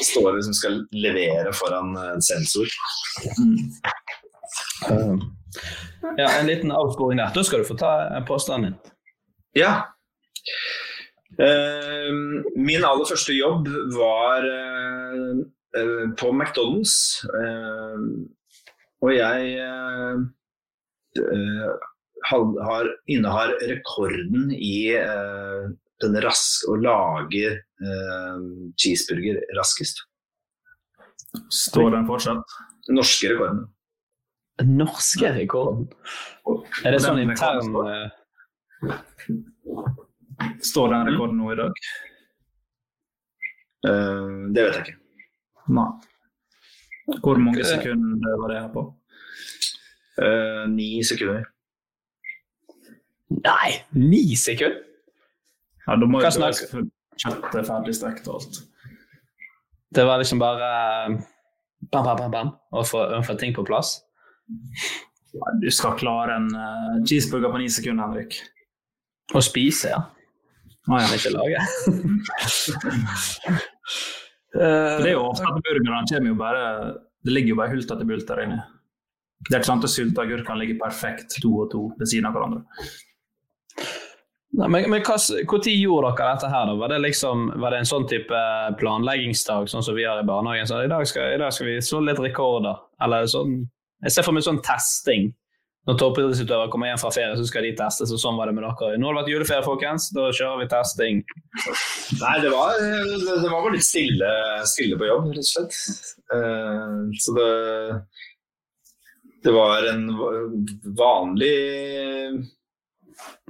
[0.00, 2.72] Står liksom skal levere foran en sensor.
[3.36, 3.56] Mm.
[4.88, 5.24] Um.
[6.16, 7.32] Ja, En liten avsporing der.
[7.34, 8.92] Da skal du få ta påstanden din.
[9.54, 9.74] Ja.
[11.34, 12.14] Uh,
[12.56, 15.42] min aller første jobb var uh,
[15.78, 17.24] uh, på McDonald's.
[19.04, 19.58] og jeg
[22.24, 24.94] har, innehar rekorden i
[26.00, 27.50] den rask å lage
[28.80, 30.00] cheeseburger raskest.
[31.52, 32.56] Står den fortsatt?
[32.88, 33.66] Norske rekorden
[34.62, 35.88] norske rekorden?
[36.84, 38.10] Er det sånn intern uh...
[40.62, 41.80] Står den rekorden nå i dag?
[43.84, 44.98] Uh, det vet jeg ikke.
[45.74, 45.88] Nei.
[47.24, 48.84] Hvor mange sekunder var det her på?
[50.20, 51.44] Uh, ni sekunder.
[53.34, 54.80] Nei, ni sekunder?
[55.84, 56.30] Ja, da må jo
[57.20, 58.62] kjøttet ferdig stekt og alt.
[59.94, 60.68] Det var liksom bare
[61.90, 63.98] bam, bam, bam, bam, og få, få ting på plass?
[65.62, 68.36] Du skal klare en uh, cheeseburger på ni sekunder, Henrik.
[69.34, 70.02] Å spise, ja.
[70.88, 71.08] Ah, ja.
[71.08, 71.60] Men ikke lage.
[74.54, 76.64] det er jo ofte at burgerne kommer jo bare
[77.24, 78.60] Det ligger jo bare hulter til bulter inni.
[79.48, 82.36] Det er ikke sant at sylta agurkene ligger perfekt to og to ved siden av
[82.36, 82.62] hverandre.
[84.54, 86.66] Nei, men, men Når gjorde dere dette her?
[86.68, 86.74] da?
[86.78, 88.40] Var det, liksom, var det en sånn type
[88.78, 90.68] planleggingsdag sånn som vi har i barnehagen?
[90.70, 92.78] Så i dag skal, i dag skal vi slå litt rekorder?
[93.02, 93.64] Eller sånn
[94.04, 95.32] jeg ser for meg sånn testing.
[95.84, 98.12] Når toppidrettsutøvere kommer hjem fra ferie, så skal de testes.
[98.14, 98.96] og sånn var det med dere.
[98.96, 100.08] Nå har det vært juleferie, folkens.
[100.16, 101.20] Da kjører vi testing.
[102.22, 104.30] Nei, det var, det var bare litt stille,
[104.70, 105.76] stille, på jobb, rett og slett.
[106.32, 107.50] Uh, så det
[109.44, 110.06] Det var en
[110.96, 111.52] vanlig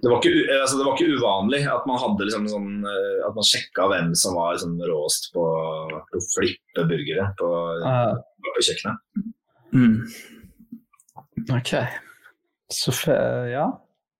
[0.02, 3.36] det var, ikke, altså det var ikke uvanlig at man hadde liksom sånn, eh, at
[3.38, 7.48] man sjekka hvem som var liksom råst på å flippe burgere på,
[7.86, 8.18] uh.
[8.42, 9.22] på kjøkkenet.
[9.72, 9.94] Mm.
[11.52, 11.74] OK.
[12.72, 12.92] Så
[13.50, 13.66] ja.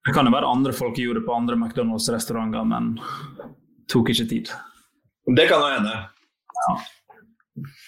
[0.04, 2.90] Det kan jo være andre folk gjorde det på andre McDonald's-restauranter, men
[3.88, 4.50] tok ikke tid.
[5.36, 5.94] Det kan jo hende.
[6.58, 6.74] Ja.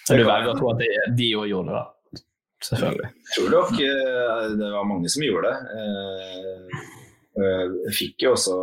[0.07, 0.81] Så du velger å tro at
[1.17, 1.85] de òg gjorde det, da?
[2.65, 3.09] Selvfølgelig.
[3.13, 5.57] Jeg tror nok eh, det var mange som gjorde det.
[5.77, 6.79] Eh,
[7.37, 8.55] eh, jeg fikk jo også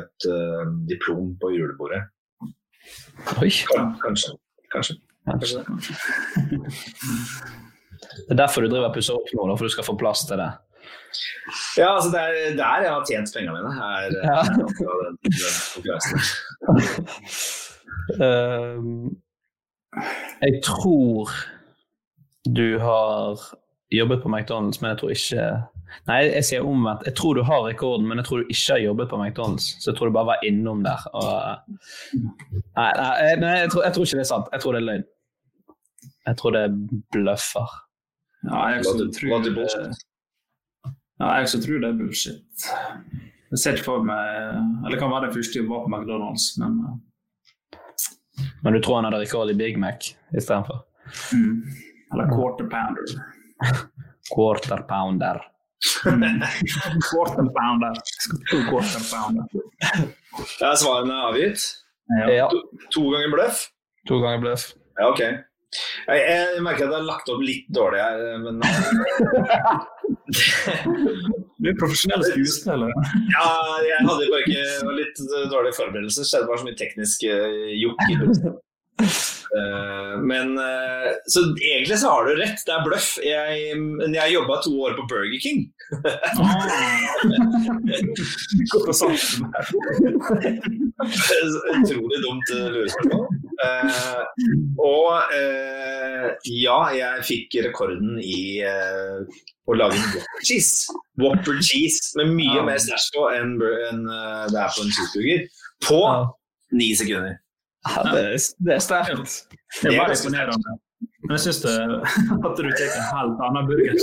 [0.00, 0.26] et
[0.90, 2.02] diplom på julebordet.
[3.38, 3.52] Oi.
[3.70, 3.86] Kanskje.
[4.02, 4.34] Kanskje.
[4.74, 4.98] Kanskje.
[5.30, 5.62] Kanskje.
[8.00, 10.40] Det er derfor du driver og pusser opp nå, for du skal få plass til
[10.40, 10.50] det?
[11.78, 13.70] Ja, altså det er der jeg har tjent pengene mine.
[13.76, 14.38] Her, ja.
[18.16, 18.78] uh,
[20.46, 21.30] jeg tror
[22.46, 23.40] du har
[23.90, 25.46] jobbet på McDonald's, men jeg tror ikke
[26.06, 27.04] Nei, jeg sier omvendt.
[27.06, 29.68] Jeg tror du har rekorden, men jeg tror du ikke har jobbet på McDonald's.
[29.80, 31.04] Så jeg tror du bare var innom der.
[31.14, 31.30] Og...
[32.76, 34.50] Nei, nei, nei jeg, tror, jeg, tror, ikke det er sant.
[34.52, 35.06] Jeg tror det er løgn.
[36.26, 36.74] Jeg tror det er
[37.14, 37.76] bløffer.
[38.46, 39.32] Ja, jeg tror,
[41.20, 42.66] Ja, jeg også tror det er bullshit.
[43.50, 44.26] Jeg ser ikke for meg
[44.84, 46.96] Eller det kan være den første jobben på McDonald's, men uh,
[48.62, 50.84] Men du tror han hadde rekord i Big Mac istedenfor?
[51.32, 51.62] mm.
[52.12, 53.06] Eller quarter pounder.
[54.34, 55.38] Quarter pounder.
[57.08, 57.94] quarter pounder.
[58.50, 59.44] To quarter pounder.
[60.66, 61.62] Er svarene avgitt.
[62.28, 62.48] Ja.
[62.50, 62.62] To,
[62.94, 63.66] to ganger bløff?
[64.08, 64.64] To ganger bløff.
[64.98, 65.22] Ja, ok.
[66.06, 68.54] Jeg, jeg merker at jeg har lagt opp litt dårlig her, men
[71.56, 72.90] Du er profesjonell skuespiller.
[73.34, 73.48] Ja,
[73.86, 74.62] jeg hadde bare ikke
[74.98, 75.16] litt
[75.52, 76.22] dårlig forberedelse.
[76.22, 78.00] Det skjedde bare så mye teknisk uh, jokk.
[78.96, 80.14] Uh.
[80.26, 83.10] Men uh, Så egentlig så har du rett, det er bløff.
[83.24, 85.60] Jeg, men jeg jobba to år på Burger King.
[91.76, 93.26] Utrolig dumt lurespørsmål.
[93.64, 94.22] Eh,
[94.82, 99.22] og eh, ja, jeg fikk rekorden i eh,
[99.66, 100.92] å lage en Whopper cheese.
[101.20, 105.46] Whopper cheese med mye mer stæsj på enn enn, eh, det er på en cheeseburger.
[105.86, 106.00] På
[106.76, 107.38] ni sekunder.
[107.86, 108.24] Ja, det,
[108.66, 109.38] det er sterkt.
[109.82, 110.78] Det var imponerende.
[111.26, 113.94] Men jeg syns at du tar en helt annen burger.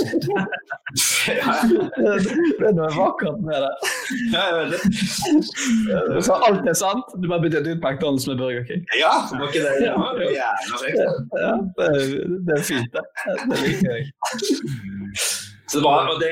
[1.96, 3.70] det er noe vakkert med det.
[4.34, 6.22] Ja, jeg vet det.
[6.26, 7.14] Så alt er sant?
[7.22, 8.84] Du bare bytter ut McDonald's med Burger King?
[9.00, 9.94] Ja, var ikke det ja.
[10.34, 10.50] Ja,
[11.78, 13.04] det, er- det er fint, det.
[13.48, 14.04] Det liker jeg.
[15.64, 16.28] Så det, var, og det,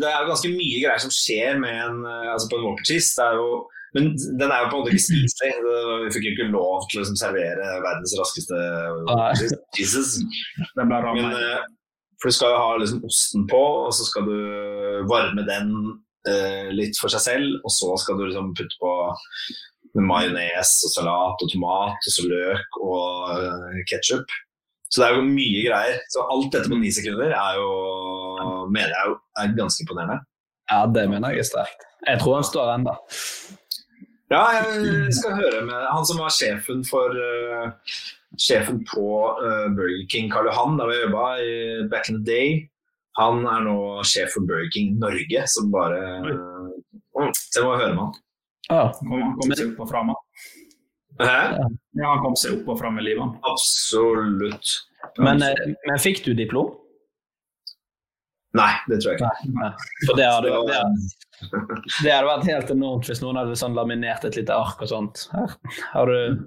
[0.00, 3.10] det er ganske mye greier som skjer med en, eh, altså på en Whopper cheese.
[3.18, 3.48] Det er jo,
[3.96, 5.54] men den er jo på en måte ikke spiselig.
[6.04, 8.60] Vi fikk jo ikke lov til å liksom, servere verdens raskeste
[9.76, 10.18] cheeses.
[10.78, 11.64] Men, eh,
[12.20, 14.38] for du skal jo ha liksom osten på, og så skal du
[15.10, 15.74] varme den
[16.28, 17.58] eh, litt for seg selv.
[17.64, 18.94] Og så skal du liksom putte på
[19.98, 24.36] majones og salat og tomat, og så løk og uh, ketsjup.
[24.90, 25.98] Så det er jo mye greier.
[26.10, 27.70] Så alt dette på ni sekunder er jo,
[28.74, 30.18] mener jeg er ganske imponerende.
[30.70, 31.86] Ja, det mener jeg er sterkt.
[32.06, 32.94] Jeg tror han står ennå.
[34.30, 37.72] Ja, jeg skal høre med han som var sjefen for uh,
[38.38, 39.06] Sjefen på
[39.42, 41.54] uh, Burger King, Karl Johan, da vi jobba i
[41.90, 42.52] back in the day.
[43.18, 43.76] Han er nå
[44.06, 48.20] sjef for Burger King Norge, som bare mm, Så jeg må høre med han.
[48.70, 50.12] Han kom seg opp og fram.
[51.20, 51.40] Hæ?
[51.98, 53.24] Ja, han kom seg opp og fram i livet.
[53.24, 53.34] han.
[53.50, 54.76] Absolutt.
[55.18, 56.70] Men, eh, men fikk du diplom?
[58.56, 59.50] Nei, det tror jeg ikke.
[59.58, 59.72] Nei.
[60.06, 61.19] For det hadde, det, hadde,
[62.04, 65.26] det hadde vært helt enormt hvis noen hadde sånn laminert et lite ark og sånt.
[65.34, 65.54] Her
[65.94, 66.42] har du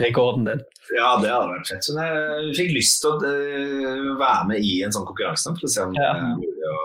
[0.00, 0.62] rekorden din.
[0.96, 1.84] Ja, det hadde vært fett.
[1.86, 5.52] Så jeg fikk lyst til å eh, være med i en sånn konkurranse.
[5.58, 6.78] For å se om det er mulig å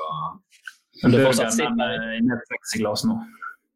[1.04, 3.18] Men du får Burgeren, satt sitt den er inne i et plexiglass nå.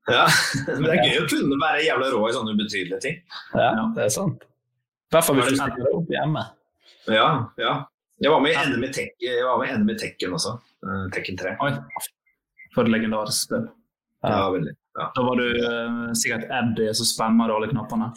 [0.10, 0.26] Ja,
[0.74, 3.20] men det er gøy å kunne være jævla rå i sånne ubetydelige ting.
[3.54, 4.48] Ja, det er sant.
[5.12, 6.46] I hvert fall hvis du stiller opp hjemme.
[7.12, 7.28] Ja,
[7.62, 7.74] ja.
[8.22, 10.56] Jeg var med i NM i, tek jeg var med i NM i Tekken også.
[10.86, 11.56] eh, Tekken 3.
[11.66, 11.72] Oi.
[12.76, 13.68] For et legendarisk spill.
[14.22, 14.76] Ja, veldig.
[15.00, 15.08] Ja.
[15.16, 18.12] Da var du uh, sikkert Eddie som spamma alle knappene.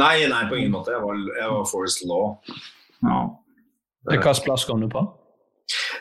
[0.00, 0.94] Nei, nei, på ingen måte.
[0.94, 2.38] Jeg var, jeg var Forest Law.
[3.04, 3.18] Ja.
[4.08, 5.02] Hvilken plass kom du på?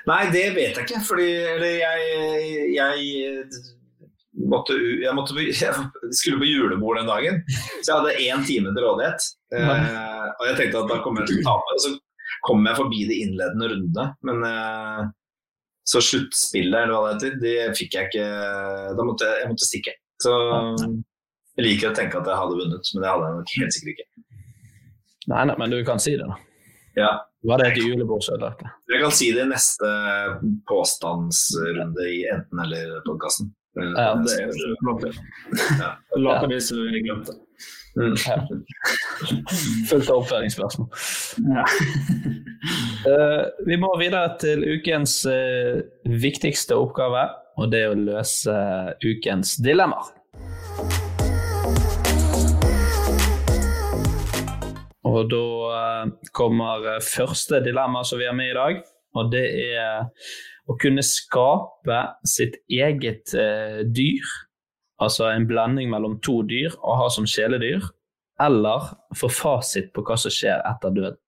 [0.09, 1.01] Nei, det vet jeg ikke.
[1.05, 3.49] Fordi eller jeg, jeg
[4.51, 7.41] måtte, jeg, måtte, jeg skulle på julebord den dagen,
[7.81, 9.27] så jeg hadde én time til rådighet.
[9.51, 11.75] Eh, og jeg tenkte at da kommer jeg til å tape.
[11.75, 11.95] Og så
[12.47, 14.07] kom jeg forbi de innledende rundene.
[14.27, 15.01] Men eh,
[15.87, 18.27] så sluttspillet, eller hva det heter, det fikk jeg ikke
[18.97, 19.95] Da måtte jeg, jeg måtte stikke.
[20.21, 20.35] Så
[21.57, 23.93] jeg liker å tenke at jeg hadde vunnet, men det hadde jeg nok helt sikkert
[23.95, 24.07] ikke.
[25.31, 26.37] Nei, nei, men du kan si det, da.
[26.97, 27.11] Ja.
[27.47, 28.69] Var det et julebord som ødelagte?
[28.91, 29.89] Jeg kan si det i neste
[30.69, 33.49] påstandsrunde i enten-eller-podkasten.
[33.79, 35.13] Ja, det er
[35.79, 35.89] Ja.
[36.19, 37.37] Later vi som vi glemte.
[37.95, 38.15] Mm.
[39.89, 40.87] Fullt av oppføringsspørsmål.
[41.57, 41.65] Eh,
[43.65, 47.27] vi må videre til ukens eh, viktigste oppgave,
[47.57, 48.57] og det er å løse
[49.05, 50.11] ukens dilemmaer.
[55.11, 55.45] Og da
[55.77, 58.83] eh, kommer eh, første dilemma som vi har med i dag,
[59.17, 60.05] og det er
[60.69, 64.29] å kunne skape sitt eget eh, dyr,
[65.01, 67.89] altså en blanding mellom to dyr, og ha som kjæledyr,
[68.41, 71.19] eller få fasit på hva som skjer etter døden.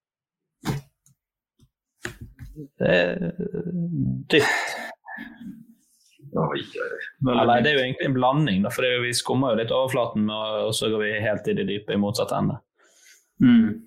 [2.79, 3.31] Det er
[4.33, 4.73] dypt.
[6.33, 10.71] Eller det er jo egentlig en blanding, da, for vi skummer jo litt overflaten, og
[10.75, 12.57] så går vi helt i det dype i motsatt ende.
[13.43, 13.83] Mm.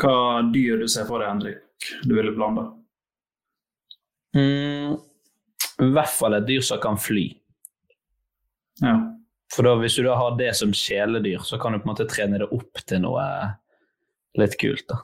[0.00, 0.16] Hva
[0.50, 2.66] dyr du ser for deg, Henrik, du ville blande?
[4.36, 4.96] Mm,
[5.84, 7.28] I hvert fall et dyr som kan fly.
[8.80, 8.96] Ja.
[9.54, 12.08] For da, hvis du da har det som kjæledyr, så kan du på en måte
[12.10, 13.24] trene det opp til noe
[14.38, 14.86] litt kult.
[14.88, 15.00] da.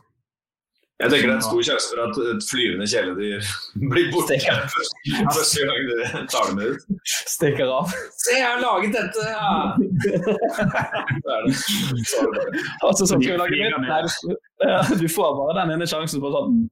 [0.97, 3.49] Jeg tenker det er en stor sjanse for at et flyvende kjæledyr
[3.93, 5.99] blir borte første gang du
[6.33, 6.87] tar det med ut.
[7.37, 7.93] Stikker av.
[8.17, 9.27] Se, jeg har laget dette!
[9.29, 9.51] Ja.
[11.21, 11.53] Så det.
[12.09, 12.49] Så er.
[12.87, 13.77] Altså, så skal vi lage nytt?
[13.85, 14.01] Nei,
[15.03, 16.65] du, får bare den ene sjansen på sånn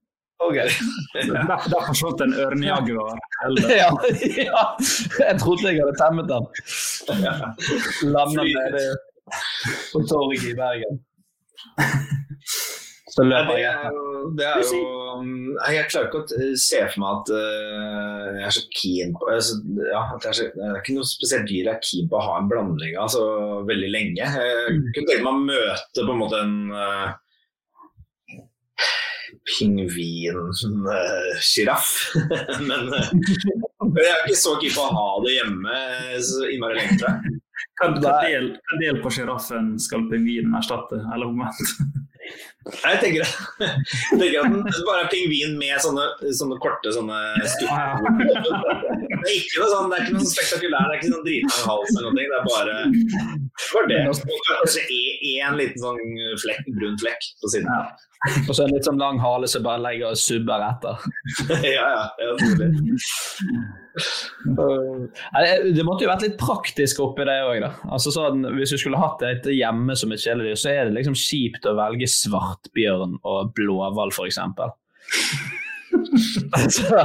[0.44, 0.56] OK.
[0.56, 3.20] Der forsvant en ørnejaguar.
[3.68, 3.92] Ja,
[4.40, 4.64] ja,
[5.20, 6.48] jeg trodde jeg hadde temmet den.
[8.08, 8.84] Landa nede
[9.92, 11.02] på torget i Bergen.
[13.14, 14.02] Så løper det er jo,
[14.34, 14.78] det er jo
[15.22, 16.26] Nei, Jeg klarer ikke å
[16.58, 20.36] se for meg at uh, jeg er så keen på altså, ja, at jeg er
[20.38, 22.94] så, Det er ikke noe spesielt dyr jeg er keen på å ha en blanding
[22.98, 23.22] av så
[23.68, 24.18] veldig lenge.
[24.18, 24.26] Jeg
[24.96, 27.14] kunne tenke meg å møte på en måte en uh,
[29.44, 31.88] pingvinsjiraff.
[32.68, 33.08] Men eh,
[34.00, 35.74] jeg er ikke så keen på å ha det hjemme
[36.24, 37.16] så innmari lenge, jeg.
[37.78, 37.86] Hva
[38.24, 41.68] del, hva del på sjiraffen skal pingvinen erstatte, eller omvendt?
[42.64, 47.18] Jeg tenker, jeg tenker at den bare er pingvin med sånne, sånne korte sånne
[47.52, 49.03] stupper.
[49.24, 51.68] Det er ikke noe sånn, det er ikke noe spektakulær, det er ikke sånn dritlang
[51.70, 52.16] hals eller noe.
[52.16, 52.74] Det er bare,
[53.72, 54.00] bare det.
[54.10, 54.82] Og kanskje
[55.34, 56.02] én liten sånn
[56.42, 57.70] flekk, brun flekk på siden.
[58.48, 61.02] Og så en litt sånn lang hale som bare legger og subber etter.
[61.76, 62.04] ja, ja.
[62.56, 62.68] det
[65.40, 67.72] er Det måtte jo vært litt praktisk oppi det òg, da.
[67.92, 71.18] Altså sånn, hvis du skulle hatt et hjemme som et kjæledyr, så er det liksom
[71.18, 74.40] kjipt å velge svartbjørn og blåhval, f.eks.
[76.78, 77.04] så,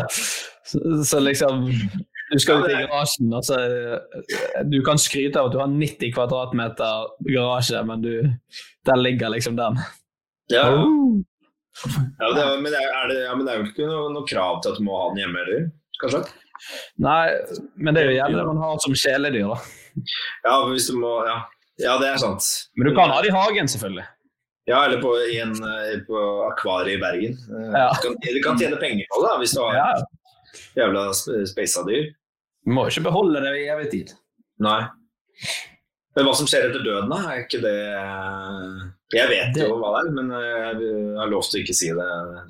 [0.70, 1.66] så, så liksom
[2.32, 3.58] Du skal ut i garasjen, og så
[4.70, 8.12] Du kan skryte av at du har 90 kvadratmeter garasje, men du,
[8.86, 9.80] der ligger liksom den.
[10.54, 10.84] Ja, ja.
[12.20, 14.12] ja det, er- men, det er, er det, ja, men det er jo ikke noe,
[14.14, 15.66] noe krav til at du må ha den hjemme heller,
[16.04, 16.22] kanskje?
[17.00, 17.24] Nei,
[17.80, 19.60] men det er jo gjerne det man har som kjæledyr, da.
[20.46, 21.38] Ja, hvis du må, ja.
[21.82, 22.46] ja, det er sant.
[22.78, 24.06] Men du kan ha det i hagen, selvfølgelig.
[24.70, 27.38] Ja, eller på, en, eh, på akvariet i Bergen.
[27.58, 27.88] Eh, Ja.
[28.04, 29.88] Du, kan, du kan tjene penger på det hvis du har Ja.
[30.78, 32.10] Jævla sp- speisa dyr.
[32.66, 34.14] Du må jo ikke beholde det i evig tid.
[34.64, 34.82] Nei.
[36.18, 37.20] Men hva som skjer etter døden, da?
[37.32, 38.80] Er ikke det eh,
[39.16, 41.92] Jeg vet jo hva det er, men eh, jeg har lov til å ikke si
[41.96, 42.10] det.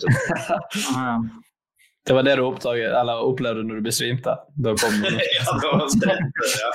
[2.09, 4.33] Det var det du oppdaget, eller opplevde når du besvimte?
[4.57, 6.69] Da kom ja, det var spennende, ja.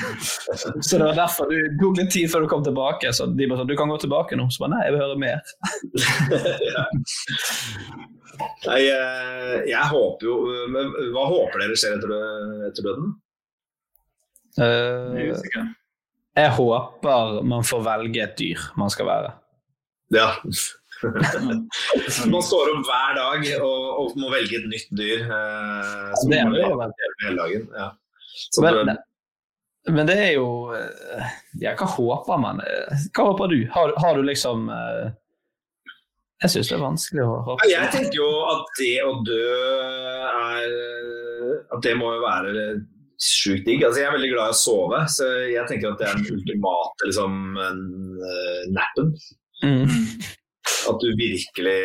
[0.86, 3.10] Så det var derfor du tok litt tid før du kom tilbake.
[3.10, 4.46] Så de bare sa du kan gå tilbake nå.
[4.54, 5.42] Så bare nei, jeg vil høre mer.
[6.76, 6.86] ja.
[8.66, 10.34] Nei, eh, jeg håper jo
[10.68, 12.10] men Hva håper dere skjer etter,
[12.68, 13.14] etter døden?
[14.60, 15.30] Eh,
[16.36, 19.32] jeg håper man får velge et dyr man skal være.
[20.14, 20.30] Ja.
[21.02, 25.26] Man står opp hver dag og, og må velge et nytt dyr.
[25.26, 26.94] Eh, som Det er det jo vel
[27.24, 27.68] hele dagen.
[27.76, 27.90] Ja.
[28.50, 29.02] Så Men, det-
[29.94, 31.28] men det er jo eh,
[31.62, 32.58] Ja, hva håper man?
[32.60, 33.60] Eh, Hva håper du?
[33.70, 35.12] Har, har du liksom eh,
[36.42, 37.68] Jeg syns det er vanskelig å håpe.
[37.70, 39.46] Ja, Jeg tenker jo at det å dø
[40.26, 40.74] er
[41.72, 42.52] At det må jo være
[43.22, 43.80] sjukt digg.
[43.86, 46.34] Altså, jeg er veldig glad i å sove, så jeg tenker at det er den
[46.36, 49.14] ultimate liksom, uh, nappen.
[49.64, 49.94] Mm.
[50.86, 51.78] At du virkelig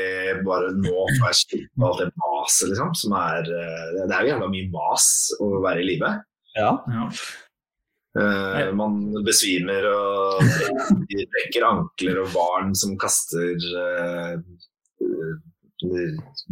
[0.46, 2.92] bare nå får på alt det maset, liksom.
[2.98, 5.08] Som er eh, Det er jo jævla mye mas
[5.42, 6.12] å være i live.
[6.58, 6.76] Ja.
[8.20, 14.36] Eh, man besvimer og trekker brekker ankler og barn som kaster uh,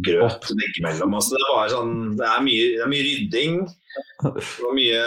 [0.00, 1.18] grøt veggimellom.
[1.18, 3.60] Altså, det sånn Det er mye, det er mye rydding
[4.66, 5.06] og mye,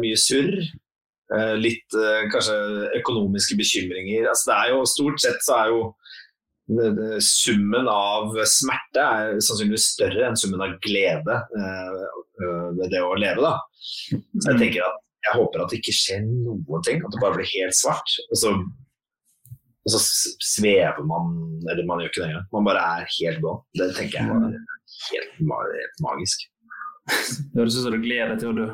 [0.00, 0.54] mye surr.
[1.28, 1.92] Uh, litt
[2.32, 2.56] kanskje
[3.02, 4.30] økonomiske bekymringer.
[4.30, 5.82] Altså, det er jo Stort sett så er jo
[7.24, 12.02] summen av smerte er sannsynligvis større enn summen av glede eh,
[12.42, 13.40] eh, ved det å leve.
[13.44, 13.54] da.
[13.80, 14.98] Så jeg tenker at
[15.28, 18.18] jeg håper at det ikke skjer noen ting, at det bare blir helt svart.
[18.28, 18.52] Og så,
[19.48, 20.02] og så
[20.44, 22.46] svever man, eller man gjør ikke det engang.
[22.54, 23.56] Man bare er helt blå.
[23.78, 24.60] Det tenker jeg er
[25.08, 26.46] helt magisk.
[27.08, 28.66] Det høres ut som du gleder deg til å dø.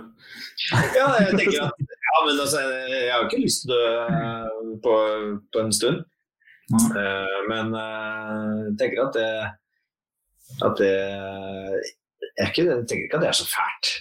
[0.96, 1.84] Ja, jeg tenker at
[2.14, 4.96] ja, men altså, jeg har ikke lyst til å dø eh, på,
[5.54, 6.02] på en stund.
[6.72, 9.28] Eh, men eh, jeg tenker at det
[10.62, 10.90] at det
[12.38, 13.92] er ikke, jeg tenker ikke at det er så fælt.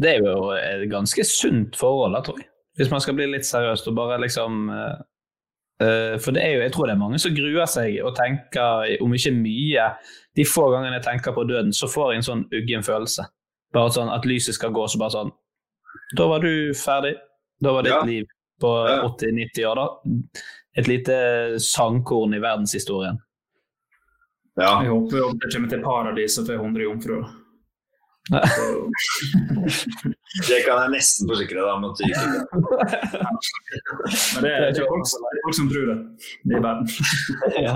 [0.00, 2.48] Det er jo et ganske sunt forhold, da, tror jeg.
[2.78, 5.00] Hvis man skal bli litt seriøst og bare liksom eh,
[5.84, 8.94] eh, For det er jo, jeg tror det er mange som gruer seg og tenker,
[9.04, 9.90] om ikke mye
[10.38, 13.26] De få gangene jeg tenker på døden, så får jeg en sånn uggen følelse.
[13.76, 15.34] Bare sånn at lyset skal gå, så bare sånn
[16.16, 17.16] Da var du ferdig.
[17.60, 18.00] Da var ditt Ja.
[18.08, 18.24] liv
[18.62, 18.70] på
[19.18, 19.86] 80-90 år, da.
[20.78, 21.16] Et lite
[21.60, 23.18] sangkorn i verdenshistorien.
[24.56, 24.82] Ja.
[24.84, 27.30] Jeg håper jo det kommer til paradis og får 100 jomfruer.
[30.48, 32.44] Det kan jeg nesten forsikre deg om at du ikke gjør.
[34.36, 35.98] Men det er, folk, som- det er folk som tror det.
[36.48, 36.86] Det er verden.
[37.66, 37.74] Ja.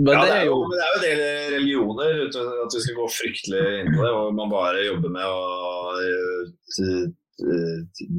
[0.00, 1.18] Men ja, det er jo, det er jo en del
[1.54, 5.26] religioner, uten at vi skal gå fryktelig inn på det, hvor man bare jobber med
[5.28, 5.40] å
[6.00, 7.02] eh,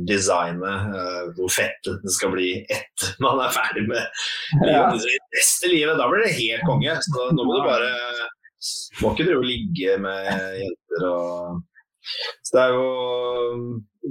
[0.10, 4.04] designe eh, hvor fett den skal bli etter man er ferdig med
[4.68, 4.88] Ja.
[4.92, 5.06] livet.
[5.06, 6.98] Det neste livet, da blir det helt konge.
[7.08, 7.92] Så nå må du bare
[9.02, 10.28] Må ikke drive og ligge med
[10.62, 11.62] jenter og
[12.46, 12.90] Så det er jo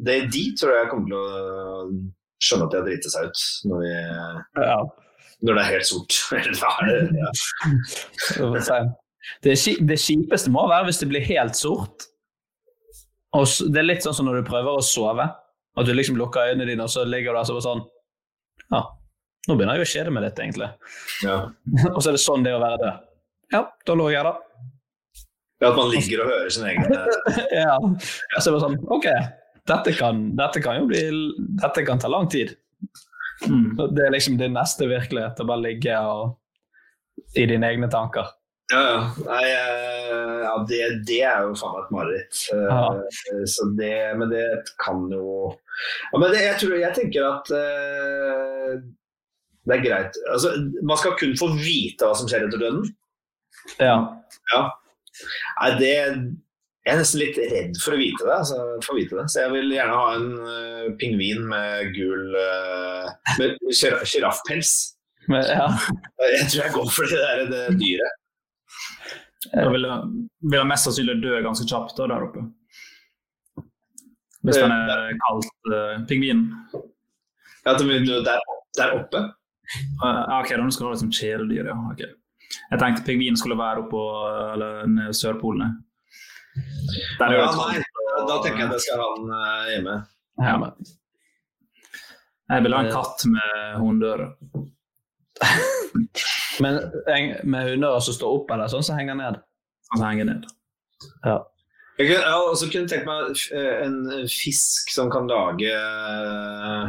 [0.06, 1.28] det, De tror jeg kommer til å
[2.40, 3.90] skjønne at de har driti seg ut når, vi,
[4.64, 4.78] ja.
[5.44, 6.18] når det er helt sort.
[6.40, 8.80] Eller er det ja.
[9.44, 9.54] Det,
[9.90, 12.09] det kjipeste må være hvis det blir helt sort.
[13.38, 15.26] Og det er litt sånn som når du prøver å sove.
[15.78, 17.84] At du liksom lukker øynene dine, og så ligger du der så sånn
[18.72, 18.82] Ja,
[19.46, 20.70] nå begynner jeg å kjede meg litt, egentlig.
[21.94, 23.06] og så er det sånn det å være død.
[23.54, 24.40] Ja, da lå jeg der.
[25.60, 26.86] At man ligger og hører sin egen
[27.52, 27.76] ja.
[28.38, 29.08] Så er det sånn OK,
[29.68, 31.02] dette kan, dette kan jo bli
[31.60, 32.54] Dette kan ta lang tid.
[33.44, 33.76] Mm.
[33.76, 36.36] Det er liksom din neste virkelighet, å bare ligge og,
[37.36, 38.32] i dine egne tanker.
[38.70, 38.98] Ja, ja.
[39.26, 42.42] Nei, eh, ja det, det er jo faen meg et mareritt.
[42.54, 42.82] Ja.
[43.50, 44.46] Så det, men det
[44.82, 45.50] kan jo
[46.12, 48.74] ja, men det, jeg, tror, jeg tenker at uh,
[49.68, 50.20] det er greit.
[50.32, 50.52] Altså,
[50.82, 52.86] man skal kun få vite hva som skjer etter døden.
[53.78, 53.96] Ja.
[54.52, 54.62] ja.
[55.60, 58.36] Nei, det Jeg er nesten litt redd for å vite det.
[58.38, 59.26] Altså, for å vite det.
[59.32, 63.10] Så jeg vil gjerne ha en uh, pingvin med gul uh,
[63.40, 64.72] Med sjiraffpels.
[65.30, 65.68] Ja.
[66.24, 68.19] Jeg tror jeg går for det der det dyret.
[69.48, 70.08] Da vil jeg,
[70.44, 72.44] vil jeg mest sannsynlig dø ganske kjapt da, der oppe.
[74.44, 76.46] Hvis den er kalt uh, pingvinen.
[77.64, 78.40] Ja, at den vil dø der,
[78.78, 79.22] der oppe?
[80.02, 81.76] Uh, ok, da skal du ha det som kjæledyr, ja.
[81.92, 82.12] Okay.
[82.70, 85.78] Jeg tenkte pingvinen skulle være oppå uh, eller nede Sørpolen.
[87.18, 87.80] Der er Ja, nei,
[88.28, 89.96] da tenker jeg det skal han eh, hjemme.
[90.40, 90.56] Ja.
[92.50, 94.28] Jeg vil ha en katt med hundeører.
[96.60, 96.80] Men
[97.44, 99.40] med hunder som står opp, eller sånn som henger ned?
[99.90, 100.48] Sånn som henger ned.
[101.24, 101.38] Ja.
[102.00, 103.96] Jeg kunne, jeg har også kunne tenkt meg eh, en
[104.32, 106.84] fisk som kan lage eh,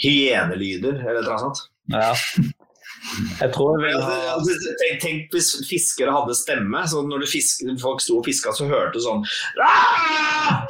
[0.00, 1.66] hyenelyder, eller noe sånt.
[1.92, 2.12] Ja.
[3.40, 7.28] Jeg tror jeg vil ha Altså, tenk, tenk hvis fiskere hadde stemme, så når du
[7.28, 9.24] fisk, folk sto og fiska, så hørte du sånn
[9.60, 10.64] «Ah!»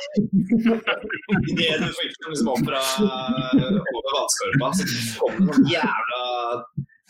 [1.53, 4.89] Idet du fikk liksom opp fra over vannskorpa, så
[5.21, 6.25] kom det sånn jævla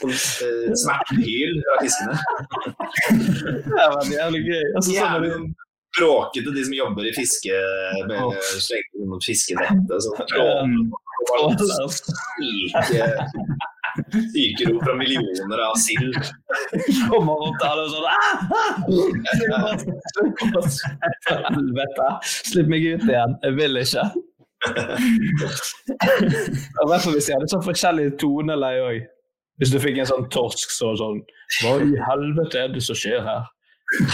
[0.03, 2.17] smertehyl fra fiskene.
[3.69, 4.65] Det var jævlig gøy.
[4.75, 5.31] Altså, sånn Jævlig
[5.99, 7.55] bråkete, de som jobber i fiske,
[8.09, 10.03] med fiskenettet.
[10.03, 10.71] Så Tråler.
[12.39, 13.05] syke,
[14.35, 16.19] syke rop fra millioner av sild.
[17.11, 18.15] Kommer opp til alle og sånn «Ah!
[18.59, 19.75] ah!»
[21.55, 22.09] Helvete!
[22.51, 23.33] Slipp meg ut igjen.
[23.47, 24.05] Jeg vil ikke.
[26.75, 28.99] I hvert fall hvis jeg hadde sånn forskjellig toneleie òg.
[29.61, 31.21] Hvis du fikk en sånn torsk så sånn
[31.61, 33.43] Hva i helvete er det som skjer her?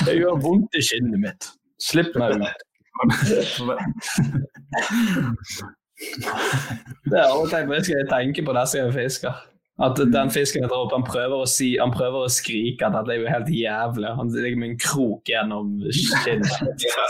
[0.05, 1.43] Det gjør vondt i kinnet mitt.
[1.81, 2.59] Slipp meg ut.
[6.01, 9.35] Det er jeg også tenkt på, det skal jeg tenke på neste gang jeg fisker.
[9.81, 12.97] At den fisken jeg drar opp, han prøver å si, han prøver å skrike at
[12.99, 14.11] dette er jo helt jævlig.
[14.19, 16.51] Han ligger med en krok gjennom kinnet.
[16.81, 17.07] Ja.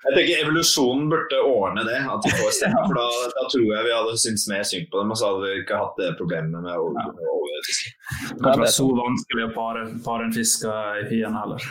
[0.00, 2.84] Jeg tenker Evolusjonen burde ordne det, at de får stemme.
[2.86, 5.42] For da, da tror jeg vi hadde syntes mer synd på dem, og så hadde
[5.44, 7.92] vi ikke hatt det problemet med overfiske.
[8.30, 11.68] Det er ikke så vanskelig å pare, pare en fisk i hyen heller.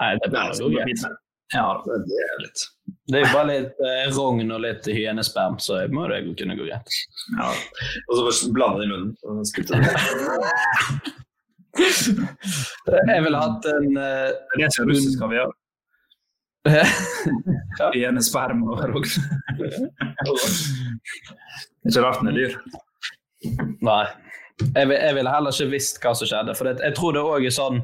[0.00, 1.06] Nei, det Nei, blir jo greit.
[1.54, 2.66] Ja, det er litt
[3.06, 6.56] Det er jo bare litt eh, rogn og litt hyenesperm, så jeg må det kunne
[6.58, 6.96] gå greit.
[7.38, 7.52] ja.
[8.08, 9.12] Og så bare blande det i munnen.
[9.22, 9.86] og spytte det.
[11.76, 15.50] Jeg ville hatt en uh, Det er russisk kaviar.
[17.80, 17.90] ja.
[17.94, 19.04] Hyenesperm og rogn.
[21.86, 22.56] Ikke rart den er dyr.
[23.86, 24.04] Nei.
[24.72, 26.54] Jeg, vil- jeg ville heller ikke visst hva som skjedde.
[26.56, 27.82] For det, jeg tror det òg er sånn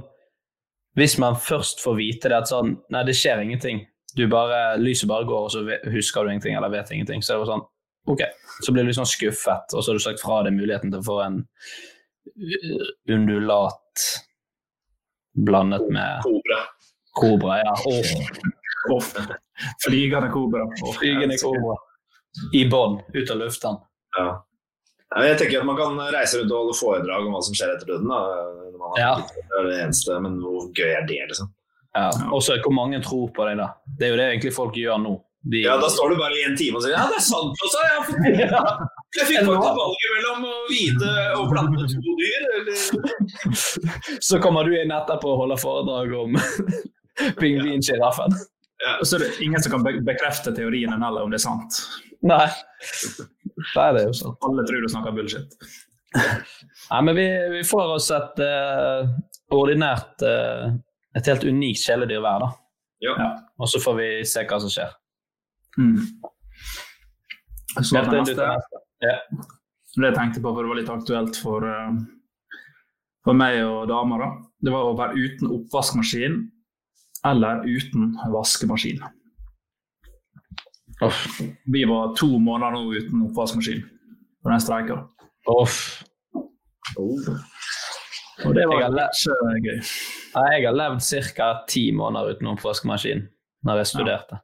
[0.98, 3.84] Hvis man først får vite det at sånn Nei, det skjer ingenting.
[4.16, 7.22] Du bare, Lyset bare går, og så husker du ingenting eller vet ingenting.
[7.24, 7.64] Så det sånn
[8.12, 8.20] OK.
[8.66, 11.00] Så blir du litt sånn skuffet, og så har du sagt fra deg muligheten til
[11.00, 14.06] å få en uh, undulat
[15.38, 16.58] blandet med Kobra.
[17.16, 17.58] kobra.
[17.62, 17.74] Ja.
[18.92, 19.02] Oh.
[19.86, 20.66] Flygende kobra.
[20.82, 20.92] Oh.
[20.98, 21.76] Flygende kobra.
[22.56, 23.78] I bånn, ut av luften.
[24.18, 24.28] Ja.
[25.22, 27.90] Jeg tenker at Man kan reise rundt og holde foredrag om hva som skjer etter
[27.94, 28.08] døden.
[28.08, 28.20] Da.
[28.80, 29.14] Man har- Ja.
[29.36, 31.52] Det er det eneste, men hvor gøy er det, liksom?
[31.92, 32.08] Ja.
[32.32, 33.72] Og så hvor mange tror på deg, da.
[33.98, 35.18] Det er jo det egentlig folk gjør nå.
[35.42, 37.64] De, Ja, Da står du bare i en time og sier ja, det er sant
[37.66, 37.80] også.
[37.82, 38.26] Jeg, har fått...
[39.18, 42.48] jeg fikk faktisk valget mellom å vite og plante to dyr.
[42.60, 42.86] Eller...
[44.28, 46.38] Så kommer du inn etterpå og holder foredrag om
[47.42, 48.38] pingvinsjiraffen.
[48.98, 51.76] Og så er det ingen som kan bekrefte teorien heller om det er sant.
[52.26, 52.48] Nei.
[52.82, 54.38] Det er jo sant.
[54.46, 55.54] Alle tror du snakker bullshit.
[56.16, 59.06] Nei, men vi, vi får oss et uh,
[59.54, 60.72] ordinært uh,
[61.18, 62.50] Et helt unikt kjæledyr hver, da.
[63.02, 63.28] Ja.
[63.58, 64.92] Og så får vi se hva som skjer.
[65.78, 65.96] Mm.
[67.80, 68.48] Så det, neste.
[69.02, 69.16] Ja.
[69.96, 72.58] det jeg tenkte på, for det var litt aktuelt for, eh,
[73.24, 74.30] for meg og dama, da.
[74.62, 76.38] det var å være uten oppvaskmaskin
[77.28, 79.02] eller uten vaskemaskin.
[81.72, 83.82] Vi var to måneder nå uten oppvaskmaskin
[84.42, 85.02] for den streika.
[85.50, 86.04] Uff.
[88.46, 89.36] Og det var ikke
[89.66, 89.82] gøy.
[90.32, 91.04] Jeg har levd
[91.36, 91.50] ca.
[91.68, 93.26] ti måneder uten oppvaskmaskin
[93.66, 94.40] når jeg studerte.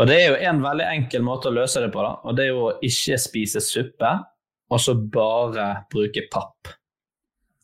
[0.00, 2.14] Og det er jo en veldig enkel måte å løse det på, da.
[2.24, 4.12] Og det er jo å ikke spise suppe,
[4.72, 6.72] og så bare bruke papp.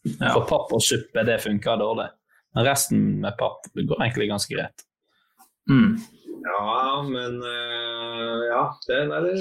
[0.05, 2.11] For papp og suppe, det funker dårlig.
[2.57, 4.85] Men resten med papp går egentlig ganske greit.
[5.71, 5.97] Mm.
[6.49, 9.33] Ja, men uh, Ja, det, nei, det,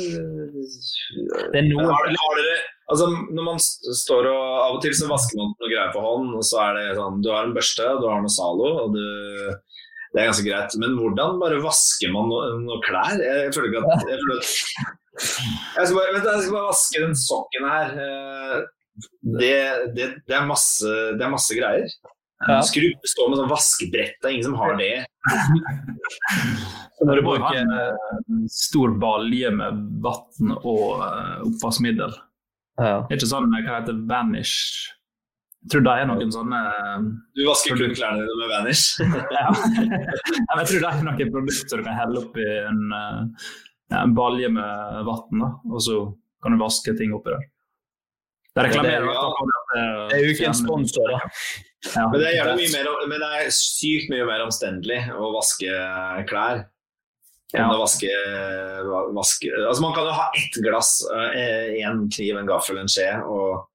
[1.54, 2.58] Det er noe har, har dere,
[2.92, 6.32] altså, Når man står og Av og til så vasker man noe greier på hånd,
[6.38, 9.04] og så er det sånn Du har en børste, du har noe Zalo, og du
[10.14, 10.78] Det er ganske greit.
[10.82, 13.20] Men hvordan bare vasker man noe, noe klær?
[13.22, 17.16] Jeg, føler ikke at jeg, føler jeg, skal bare, da, jeg skal bare vaske den
[17.28, 17.96] sokken her.
[18.08, 18.58] Eh,
[19.22, 19.58] Det,
[19.94, 21.92] det, det, er, masse, det er masse greier.
[22.48, 22.56] Ja.
[22.66, 25.06] Skru, stå med sånn vaskebrett, det er ingen som har det.
[27.06, 27.70] Når du bruker
[28.54, 32.14] stor balje med vann og eh, oppvaskmiddel.
[32.78, 33.02] Ja.
[33.08, 34.94] Det er ikke sånn hva heter det, Vanish.
[35.66, 39.02] Jeg tror det er noen sånne eh, Du vasker kun klærne dine med Vanish.
[39.38, 39.48] ja.
[39.50, 43.50] Ja, men Jeg tror det er noen produkter du kan helle oppi en, eh,
[44.00, 46.00] en balje med vann, og så
[46.44, 47.48] kan du vaske ting oppi der.
[48.58, 51.20] Det reklamerer eh, Det er jo ikke en sponsor, da.
[51.94, 52.08] Ja.
[52.10, 55.74] Men det, er mye mer, men det er sykt mye mer omstendelig å vaske
[56.30, 56.64] klær
[57.56, 57.70] Ja.
[57.80, 58.10] vaske,
[59.16, 60.98] vaske Altså Man kan jo ha ett glass,
[61.80, 63.70] én kniv, en gaffel, en skje og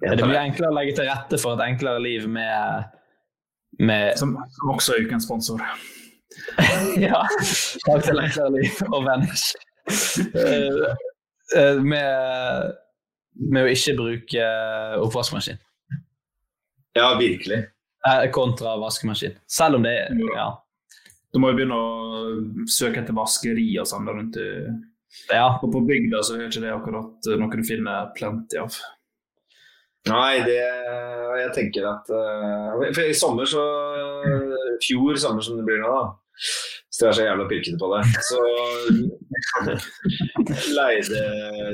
[0.00, 2.88] Det blir enklere å legge til rette for et enklere liv med,
[3.82, 5.60] med Som, som også er ukens sponsor.
[7.02, 7.24] Ja.
[7.84, 9.52] Takk til enklere liv og Vanish.
[9.88, 10.84] Eh,
[11.56, 12.74] eh, med,
[13.48, 14.48] med å ikke bruke
[15.04, 15.58] oppvaskmaskin.
[16.98, 17.62] Ja, virkelig.
[18.08, 19.36] Eh, Kontra vaskemaskin.
[19.50, 20.48] Selv om det er ja.
[21.32, 21.88] Du må jo begynne å
[22.70, 24.48] søke etter vaskeri og sånn der rundt i
[25.32, 25.58] Ja.
[25.62, 28.76] Og på bygda så er ikke det akkurat noe du finner plenty av.
[30.08, 30.60] Nei, det
[31.38, 33.62] Jeg tenker at eh, For i sommer så
[34.84, 36.06] Fjor sommer som det blir nå, da.
[36.94, 38.02] Så dere er så jævla pirkete på det.
[38.26, 38.38] Så
[40.78, 41.22] leide,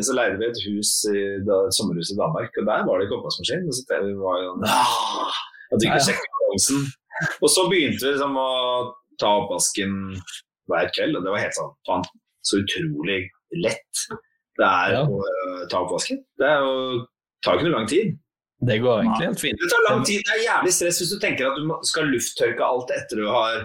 [0.04, 3.06] så leide vi et hus i, da, et sommerhus i Danmark, og der var det
[3.06, 3.68] ikke oppvaskmaskin.
[3.72, 6.84] Så det var jo at vi ikke sjekket balansen.
[7.40, 8.50] Og så begynte vi liksom å
[9.20, 9.94] ta oppvasken
[10.70, 12.04] hver kveld, og det var helt sånn faen,
[12.44, 13.22] så utrolig
[13.62, 14.04] lett
[14.58, 15.00] det er Ja.
[15.02, 16.20] å uh, ta oppvasken.
[16.38, 17.06] Det er jo,
[17.42, 18.12] tar ikke noe lang tid.
[18.64, 19.58] Det går egentlig helt fint.
[19.60, 20.22] Det tar lang tid.
[20.24, 23.64] Det er jævlig stress hvis du tenker at du skal lufttørke alt etter du har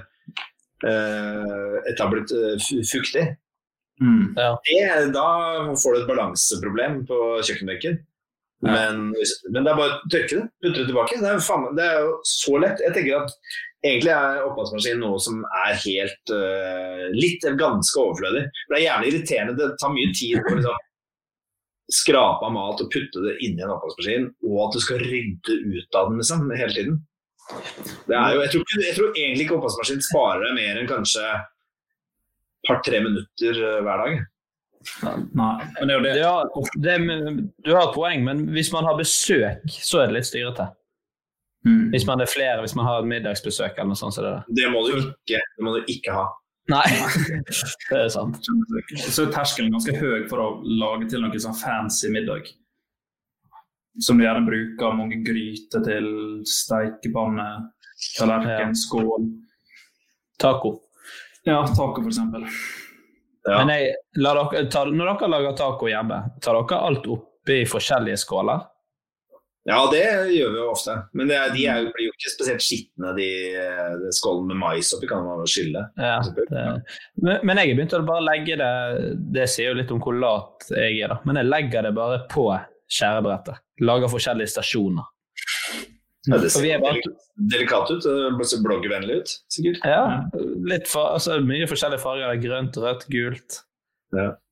[0.83, 3.25] uh, etablert har blitt eh, fu- fuktig.
[4.01, 4.33] Mm.
[4.39, 4.51] Ja.
[4.65, 5.27] Det, da
[5.77, 7.99] får du et balanseproblem på kjøkkenbenken.
[8.65, 11.19] Men, men det er bare å tørke det, putte det tilbake.
[11.21, 12.81] Det er, faen, det er jo så lett.
[12.83, 13.35] Jeg tenker at
[13.85, 18.45] egentlig er oppvaskmaskin noe som er helt uh, litt ganske overflødig.
[18.65, 19.57] For det er jævlig irriterende.
[19.59, 20.87] Det tar mye tid å liksom,
[21.99, 25.99] skrape av mat og putte det inni en oppvaskmaskin, og at du skal rydde ut
[25.99, 26.99] av den liksom, hele tiden.
[28.05, 31.23] Det er jo, jeg, tror, jeg tror egentlig ikke oppvaskmaskin sparer deg mer enn kanskje
[31.33, 34.19] et par-tre minutter eh, hver dag.
[35.35, 36.11] Nei, men det er det.
[36.21, 36.35] Ja,
[36.77, 36.97] det,
[37.65, 40.69] du har et poeng, men hvis man har besøk, så er det litt styrete.
[41.67, 41.89] Mm.
[41.91, 44.15] Hvis man er flere, hvis man har et middagsbesøk eller noe sånt.
[44.15, 44.61] Så det det.
[44.61, 46.27] Det må du ikke, det må du ikke ha.
[46.69, 46.85] Nei,
[47.89, 48.39] det er sant.
[49.01, 52.51] Så er terskelen ganske høy for å lage til noe sånn fancy middag.
[53.99, 56.11] Som du gjerne bruker mange gryter til,
[56.47, 57.47] steikepanne,
[58.15, 59.27] tallerken, skål.
[60.39, 60.77] Taco.
[61.43, 62.45] Ja, taco for eksempel.
[63.49, 68.21] Men jeg, la dere, ta, når dere lager taco hjemme, tar dere alt oppi forskjellige
[68.21, 68.61] skåler?
[69.69, 70.01] Ja, det
[70.33, 70.95] gjør vi jo ofte.
[71.13, 74.47] Men det er, de er, jo- blir jo ikke spesielt skitne, de, eh, de skålene
[74.49, 75.83] med mais oppi kan man skylle.
[75.99, 76.63] Ja, det,
[77.21, 78.71] men, men jeg har begynt å bare legge det
[79.37, 81.19] Det sier jo litt om hvor lat jeg er, da.
[81.29, 82.47] Men jeg legger det bare på
[82.89, 83.61] skjærebrettet.
[83.85, 85.05] Lager forskjellige stasjoner.
[86.27, 88.03] Ja, det ser er bare- delik- delikat ut,
[88.65, 89.79] bloggvennlig ut, sikkert.
[89.85, 90.01] Ja,
[90.67, 92.35] litt for, altså, mye forskjellige farger.
[92.43, 93.61] Grønt, rødt, gult.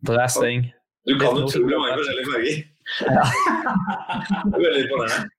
[0.05, 0.71] Dressing.
[1.07, 2.63] Du kan utrolig mange forskjellige farger.
[2.87, 5.29] Det er Veldig imponerende.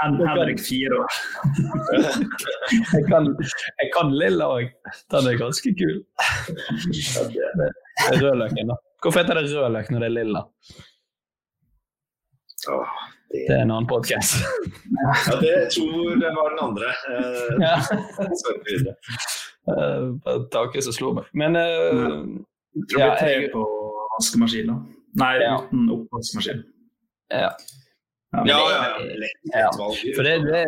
[0.00, 1.10] Hen- Henrik fire år.
[2.94, 3.28] jeg, kan,
[3.82, 4.70] jeg kan lilla òg.
[5.12, 5.98] Den er ganske kul.
[8.22, 8.76] Rødløken, da.
[9.02, 10.42] Hvorfor heter det rødløk når det er lilla?
[12.68, 12.96] Åh,
[13.32, 13.44] det...
[13.48, 14.32] Det er en annen podkast.
[15.00, 16.88] Ja, det tror jeg var den andre.
[17.08, 17.74] Eh, Ja.
[19.70, 21.28] Uh, Taket som slo meg.
[21.36, 21.66] Men eh,
[22.74, 23.62] Jeg tror ja, det blir tre jeg, på
[24.16, 24.72] vaskemaskin.
[25.18, 25.56] Nei, Ja.
[25.66, 26.64] uten oppvaskmaskin.
[27.30, 27.50] ja.
[28.32, 29.28] Ja, ja, ja.
[29.58, 29.70] Ja.
[30.14, 30.60] For det, det,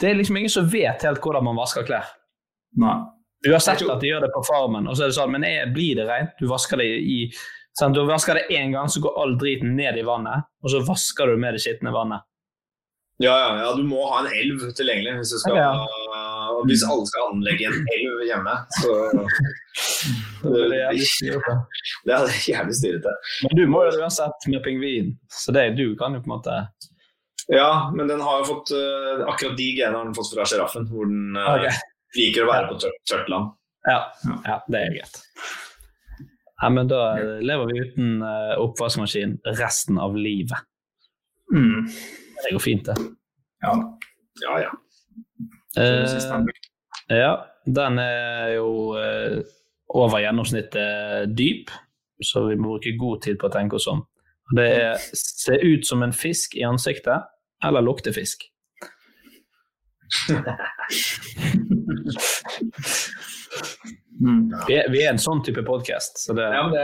[0.00, 2.06] det er liksom ingen som vet helt hvordan man vasker klær.
[2.78, 2.94] Nei.
[3.42, 5.42] Du har sett at de gjør det på farmen, og så er det sånn, men
[5.48, 6.36] er, blir det rent?
[6.38, 7.16] Du vasker det i
[7.74, 7.96] sant?
[7.96, 11.26] Du vasker det én gang, så går all driten ned i vannet, og så vasker
[11.32, 12.22] du med det skitne vannet.
[13.20, 15.72] Ja, ja, ja, du må ha en elv tilgjengelig hvis, du skal, Ja.
[16.60, 18.54] Og hvis alle skal anlegge en elv hjemme.
[18.78, 18.94] Så
[20.42, 21.54] Det er jævlig styrete.
[22.06, 23.12] det er jævlig styrete.
[23.44, 26.56] Men du må jo uansett med pingvin, så det, du kan jo på en måte
[27.50, 30.86] Ja, men den har jo fått eh, akkurat de genene har den fått fra sjiraffen,
[30.90, 31.80] hvor den eh, Ok.
[32.18, 33.52] liker å være på tørt, tørt land.
[33.88, 33.98] Ja,
[34.46, 35.20] ja det er greit.
[36.60, 37.00] Ja, men da
[37.40, 40.60] lever vi uten eh, oppvaskmaskin resten av livet.
[41.54, 41.86] Mm.
[42.44, 42.96] Det går fint, det.
[43.64, 43.72] Ja.
[44.44, 44.70] Ja, ja.
[45.78, 47.32] Eh, ja,
[47.66, 49.40] den er jo eh,
[49.94, 51.70] over gjennomsnittet dyp,
[52.22, 54.02] så vi må bruke god tid på å tenke oss om.
[54.56, 57.28] Det er se ut som en fisk i ansiktet,
[57.64, 58.48] eller lukte fisk.
[64.20, 64.50] Mm.
[64.68, 66.82] Vi er, vi er en sånn type podkast, så det ja det,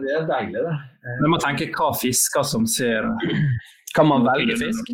[0.00, 0.76] det er deilig, det.
[1.20, 3.04] Vi må tenke hva fisker som ser
[3.92, 4.88] Kan man velge fisk?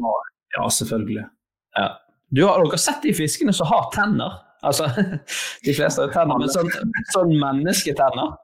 [0.56, 1.22] Ja, selvfølgelig.
[1.78, 1.86] Ja.
[2.30, 4.38] Du har dere sett de fiskene som har tenner?
[4.64, 4.88] Altså,
[5.66, 6.70] de fleste har tenner, men sånn,
[7.12, 8.36] sånn mennesketenner.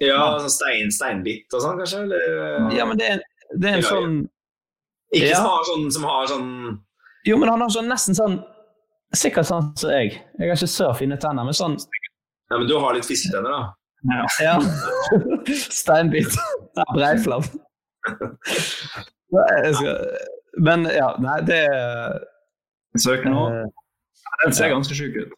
[0.00, 2.02] Ja, sånn stein, steinbitt og sånn, kanskje?
[2.04, 2.70] Eller?
[2.76, 3.16] Ja, men det
[3.54, 4.16] det er en sånn
[5.14, 5.36] Ikke Ja.
[5.38, 6.48] som har sånn, som har sånn
[7.24, 8.38] Jo, men han har sånn nesten sånn
[9.14, 10.16] Sikkert sånn som jeg.
[10.36, 11.76] Jeg har ikke så fine tenner, men sånn
[12.50, 13.74] Ja, men du har litt fisketenner, da?
[14.42, 14.58] Ja.
[15.80, 16.34] Steinbit.
[16.76, 17.46] Ja, Breiflabb.
[19.34, 19.72] Nei,
[20.62, 21.62] Men ja, nei, det
[23.02, 23.42] Søker nå.
[23.50, 23.66] Eh,
[24.44, 25.34] Den ser ganske sjuk ut.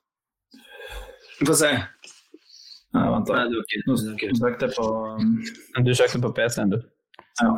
[1.47, 1.73] Få se.
[2.97, 3.45] Nei, vent, da.
[3.87, 4.87] Nå søkte jeg på
[5.21, 5.35] um,
[5.85, 6.79] Du søkte på PC-en, du.
[7.43, 7.51] Ja.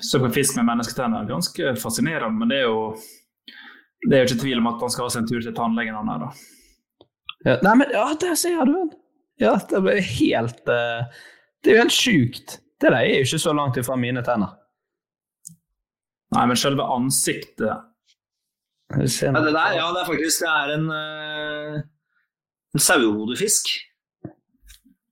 [0.00, 1.26] Så på fisk med mennesketenner.
[1.28, 2.92] Ganske fascinerende, men det er jo
[4.06, 5.96] det er jo ikke tvil om at han skal ha seg en tur til tannlegen.
[5.98, 6.28] han her da.
[7.46, 8.94] Ja, nei, men ja, der ser du den!
[9.42, 11.06] Ja, det ble helt uh,
[11.62, 12.56] Det er jo helt sjukt.
[12.78, 14.54] Det der er jo ikke så langt ifra mine tenner.
[16.34, 17.87] Nei, men selve ansiktet
[18.88, 19.04] Ja,
[19.44, 21.80] det der, ja, det er faktisk det er en, eh,
[22.74, 23.68] en sauehodefisk.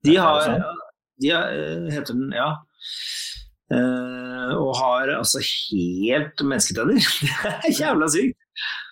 [0.06, 0.70] De har, ja,
[1.20, 2.54] de har eh, heter den, ja.
[3.74, 7.02] Eh, og har altså helt mennesketenner.
[7.66, 8.38] Det er jævla sykt.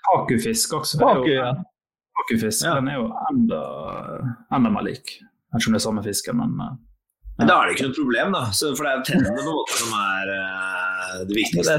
[0.09, 0.98] Pakufisk også.
[1.01, 1.52] Er jo, ja.
[2.19, 2.74] Pakufisk, Ja.
[2.81, 3.61] Den er jo enda,
[4.52, 5.16] enda mer lik.
[5.55, 6.73] Kanskje ikke om det er samme fisken, men ja.
[7.39, 8.43] Men da er det ikke noe problem, da.
[8.55, 10.35] Så, for det er tennene på en måte som er
[11.15, 11.77] eh, det viktigste.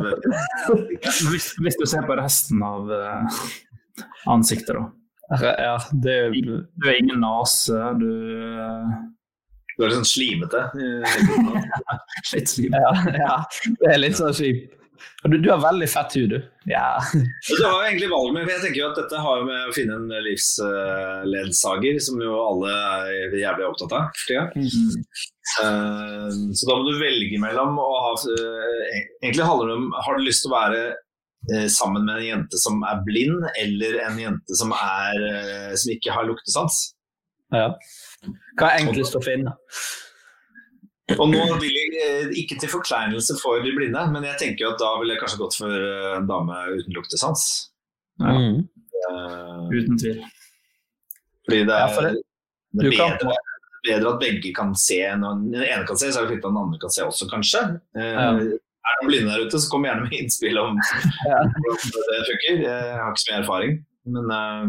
[1.32, 3.42] hvis, hvis du ser på resten av eh,
[4.32, 4.86] ansiktet, da.
[5.42, 8.10] Ja, det er Du har ingen nase, du
[8.62, 8.96] eh,
[9.76, 10.66] Du er litt sånn slimete.
[12.36, 12.82] Litt slimete.
[12.82, 13.38] ja, ja,
[13.82, 14.76] det er litt sånn kjipt.
[15.26, 16.38] Du, du har veldig fett hud, du.
[16.70, 17.00] Ja.
[17.46, 19.70] Så har jo egentlig valget med, for jeg tenker jo at Dette har jo med
[19.70, 24.12] å finne en livsledsager, som jo alle er jævlig opptatt av.
[24.18, 24.46] for tida.
[25.62, 30.18] Eh, Så da må du velge mellom å ha eh, Egentlig handler det om Har
[30.18, 30.80] du lyst til å være
[31.54, 36.16] eh, sammen med en jente som er blind, eller en jente som, er, som ikke
[36.18, 36.82] har luktesans?
[37.54, 37.70] ja.
[38.58, 39.52] Hva er enklest å finne?
[41.20, 44.72] Og nå vil jeg eh, ikke til forkleinelse for de blinde, men jeg tenker jo
[44.74, 47.44] at da ville jeg kanskje gått for eh, en dame uten luktesans.
[48.24, 48.64] Mm.
[49.06, 50.24] Uh, Uten tvil.
[51.46, 52.24] Fordi det Ja, er, for det-
[52.74, 53.36] det er bedre, kan-
[53.86, 54.98] bedre, at begge kan se.
[55.22, 57.30] Når den ene kan se, så er det fint at den andre kan se også,
[57.30, 57.62] kanskje.
[57.94, 58.30] Uh, Ja.
[58.32, 60.78] Er det noen blinde der ute, så kom gjerne med innspill om
[61.30, 61.38] Ja.
[61.42, 62.54] hvordan det funker.
[62.66, 63.74] Jeg har ikke så mye erfaring.
[64.06, 64.66] Men, eh,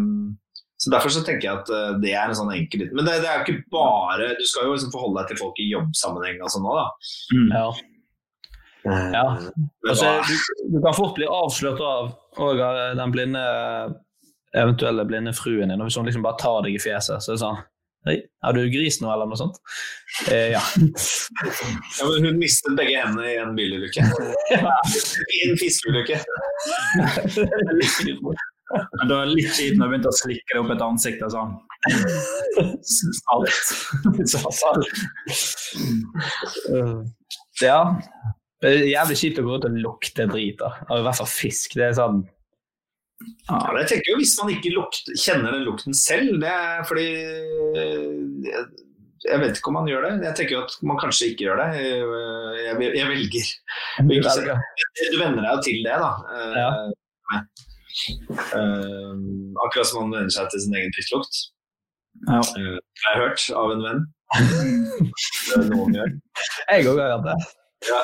[0.76, 3.14] så Derfor så tenker jeg at eh, det er en sånn enkel liten Men det,
[3.24, 6.42] det er jo ikke bare Du skal jo liksom forholde deg til folk i jobbsammenheng
[6.44, 6.86] og sånn òg, da.
[7.56, 7.68] Ja.
[8.86, 9.22] Eh, Ja.
[9.88, 10.34] Altså, du,
[10.76, 12.60] du kan fort bli avslørt av og
[12.98, 13.40] den blinde
[14.56, 15.80] eventuelle blinde fruen din.
[15.80, 17.58] og Hvis hun liksom bare tar deg i fjeset, så er det sånn
[18.06, 18.14] Hei,
[18.46, 19.56] er du gris nå, eller noe sånt?
[20.30, 20.60] Eh, ja.
[20.62, 24.04] Ja, men hun mistet begge hendene i en bilulykke.
[25.34, 26.20] I en fiskeulykke.
[28.74, 31.52] Men det er litt siden du begynte å slikke det opp et ansikt og sånn.
[32.82, 33.52] Salt.
[34.32, 35.04] Salt.
[37.62, 37.80] ja.
[38.62, 40.56] Det er jævlig kjipt å gå ut og lukte drit.
[40.62, 40.72] da.
[40.96, 41.76] I hvert fall fisk.
[41.78, 42.24] Det er sånn
[43.48, 47.06] Ja, jeg tenker jo Hvis man ikke lukter, kjenner den lukten selv, det er fordi
[47.06, 48.64] jeg,
[49.26, 50.12] jeg vet ikke om man gjør det.
[50.26, 51.68] Jeg tenker jo at man kanskje ikke gjør det.
[51.78, 53.46] Jeg, jeg jeg, jeg velger.
[54.00, 54.60] Du velger.
[55.12, 56.12] Du venner deg jo til det, da.
[56.34, 57.40] Eh, Ja.
[58.06, 59.12] Eh,
[59.66, 61.42] akkurat som man venner seg til sin egen fisklukt.
[62.28, 62.40] Ja.
[62.40, 64.04] Eh, har hørt av en venn.
[64.36, 66.14] det er noen gjør.
[66.72, 67.36] Jeg òg har hørt det.
[67.90, 68.00] Ja.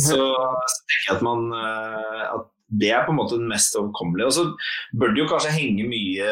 [0.00, 2.48] Så, så tenker jeg at man eh, at
[2.80, 4.28] det er på en måte den mest overkommelige.
[4.30, 4.44] Og så
[5.00, 6.26] bør det jo kanskje henge mye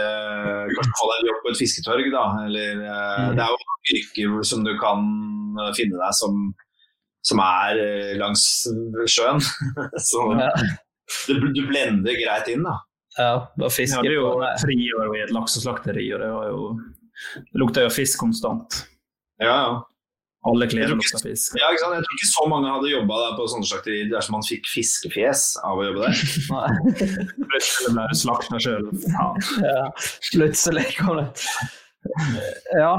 [0.71, 2.25] Kanskje få deg jobb på et fisketorg, da.
[2.47, 3.35] Eller, eh, Mm.
[3.35, 5.01] Det er jo yrker som du kan
[5.59, 6.37] eh, finne deg som,
[7.27, 8.45] som er eh, langs
[9.11, 9.43] sjøen.
[10.11, 10.51] så Ja.
[11.27, 12.77] du, du blender greit inn, da.
[13.19, 14.55] Ja, bare Jeg fiske hadde jo på Nei.
[14.63, 16.65] friår i et lakseslakteri, og det var jo
[17.35, 18.83] Det lukta jo fisk konstant.
[19.43, 19.79] Ja, ja.
[20.47, 21.57] Alle klær lukta fisk.
[21.59, 21.97] Ja, ikke sant?
[21.99, 25.81] Jeg tror ikke så mange hadde jobba på sånne slakterier dersom man fikk fiskefjes av
[25.81, 26.21] å jobbe der.
[27.51, 28.87] Plutselig ble du slakta sjøl.
[29.65, 29.81] Ja,
[30.31, 31.27] plutselig kom det.
[32.79, 32.93] Ja.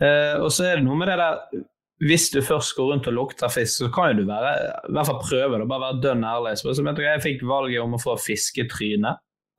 [0.00, 1.60] Eh, og så er det noe med det der
[2.02, 4.54] Hvis du først går rundt og lukter fisk, så kan jo du være,
[4.88, 5.68] i hvert fall prøve det.
[5.70, 6.56] Bare være dønn ærlig.
[6.58, 9.12] Så jeg, jeg fikk valget om å få fisketryne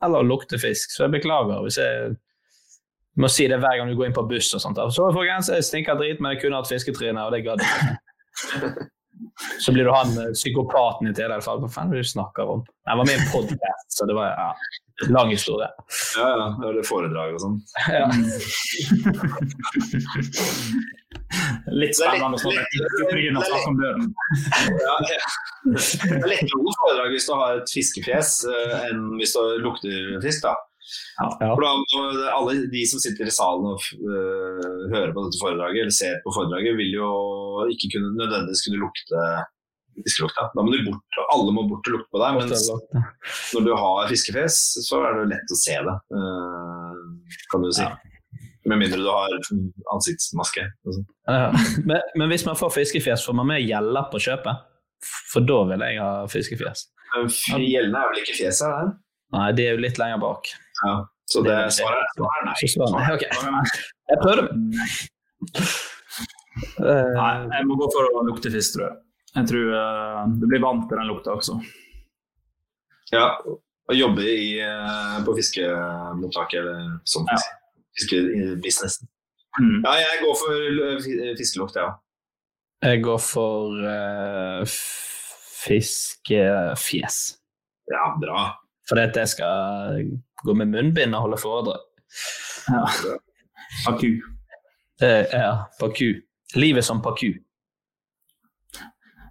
[0.03, 2.13] eller lukter lukte fisk, så jeg beklager hvis jeg
[3.21, 4.79] må si det hver gang du går inn på buss og sånt.
[4.93, 8.89] Så folkens, jeg stinker drit, men jeg kunne hatt fisketryne, og det gadd jeg ikke.
[9.61, 11.45] Så blir du han eh, psykopaten i tillegg.
[11.45, 12.63] Hva faen er det du snakker om?
[12.85, 14.49] Jeg var en podcast, så det var ja,
[15.09, 15.67] lang historie.
[16.17, 16.47] Ja, ja.
[16.61, 17.57] Det er det foredrag og sånn.
[17.89, 18.05] Ja.
[21.73, 24.11] Litt spennende å snakke om fisketryne om døden.
[24.83, 25.31] Ja, ja.
[25.63, 30.21] Det er lettere å foredrag hvis du har et fiskefjes eh, enn hvis du lukter
[30.23, 30.45] fisk.
[30.45, 30.53] da.
[31.39, 35.95] For da- alle de som sitter i salen og uh, hører på dette foredraget, eller
[35.95, 37.09] ser på foredraget, vil jo
[37.71, 39.23] ikke kunne, nødvendigvis kunne lukte
[40.01, 40.47] fiskelukta.
[40.55, 42.39] Da må du bort, og alle må bort og lukte på deg.
[42.39, 42.49] Men
[43.53, 44.57] når du har fiskefjes,
[44.87, 47.87] så er det lett å se det, øh, kan du si.
[48.71, 49.33] Med mindre du har
[49.91, 50.63] ansiktsmaske.
[50.87, 51.05] sånn.
[51.27, 51.51] Ja.
[51.83, 54.69] Men, men hvis man får fiskefjes, får man med gjeller på kjøpet?
[55.33, 56.85] For da vil jeg ha fiskefjes.
[57.59, 58.67] Gjellene er vel ikke fjeset?
[58.69, 58.93] Er det?
[59.35, 60.47] Nei, de er jo litt lenger bak.
[60.85, 60.93] Ja,
[61.29, 62.55] så det svaret er svaret er nei.
[62.61, 63.07] Så svaret er nei.
[63.17, 63.23] Ok.
[64.13, 64.47] Jeg prøvde.
[67.17, 68.95] Nei, jeg må gå for å lukte fisk, tror jeg.
[69.33, 71.57] Jeg tror eh, du blir vant til den lukta også.
[73.13, 77.57] Ja, og jobbe i, eh, på fiskemottaket eller som fisk,
[77.97, 79.01] fiskebusiness.
[79.59, 79.81] Mm.
[79.85, 81.93] Ja, jeg går for eh, fiskelukt, jeg ja.
[82.83, 84.63] Jeg går for uh,
[85.63, 87.19] fiskefjes.
[87.91, 88.41] Ja, bra.
[88.89, 90.01] Fordi at jeg skal
[90.43, 91.79] gå med munnbind og holde foredrag.
[92.67, 92.83] Ja.
[93.85, 94.09] Paku.
[95.01, 96.09] Eh, ja, Paku.
[96.55, 97.31] Livet som Paku.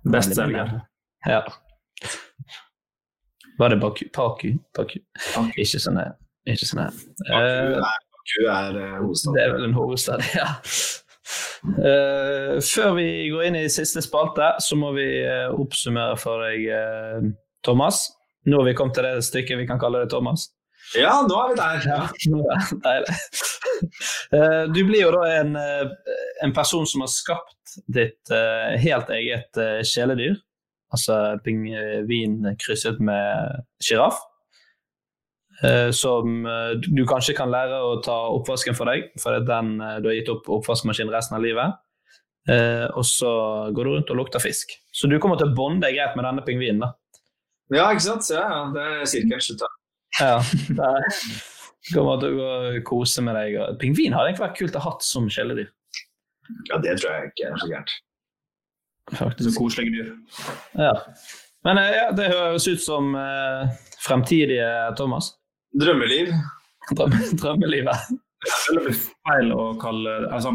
[0.05, 0.81] Bestselger.
[1.29, 1.43] Ja.
[3.59, 4.05] Var det Baku?
[4.13, 4.57] Paku?
[4.75, 4.99] Paku.
[5.57, 6.17] Ikke sånn her.
[6.49, 6.97] Ikke sånn her.
[7.29, 9.37] Baku er, er eh, hovedstaden.
[9.37, 10.49] Det er vel en hovedstad, ja.
[11.63, 16.67] Eh, før vi går inn i siste spalte, så må vi eh, oppsummere for deg,
[16.75, 17.31] eh,
[17.63, 18.09] Thomas.
[18.51, 20.49] Nå har vi kommet til det stykket vi kan kalle det Thomas.
[20.99, 21.85] Ja, nå er vi der.
[21.89, 22.01] Ja,
[22.85, 23.19] deilig.
[24.33, 25.91] Eh, du blir jo da en, eh,
[26.45, 29.59] en person som har skapt ditt eh, helt eget
[29.89, 30.37] kjæledyr.
[30.93, 34.21] Altså pingvin krysset med sjiraff.
[35.95, 36.43] Som
[36.83, 40.17] du kanskje kan lære å ta oppvasken for deg, for det er den du har
[40.17, 41.77] gitt opp oppvaskmaskin resten av livet.
[42.99, 43.31] Og så
[43.71, 44.75] går du rundt og lukter fisk.
[44.91, 46.83] Så du kommer til å bonde greit med denne pingvinen.
[46.83, 46.91] da.
[47.73, 48.29] Ja, ikke sant?
[48.33, 49.71] Ja, ja, det er sirkelen slutta.
[50.21, 51.07] Ja, er-
[51.93, 52.49] kommer til å gå
[52.79, 53.57] og kose med deg.
[53.81, 55.71] Pingvin hadde egentlig vært kult å ha hatt som kjæledyr.
[56.71, 57.95] Ja, det tror jeg ikke er så gærent.
[59.19, 59.49] Faktisk.
[59.51, 60.11] Så koselige dyr.
[60.79, 60.93] Ja.
[61.67, 63.73] Men eh, ja, det høres ut som eh,
[64.03, 64.69] fremtidige
[64.99, 65.33] Thomas.
[65.79, 66.31] Drømmeliv.
[66.93, 68.13] Drøm, drømmelivet.
[68.43, 70.51] Det blir feil å kalle altså,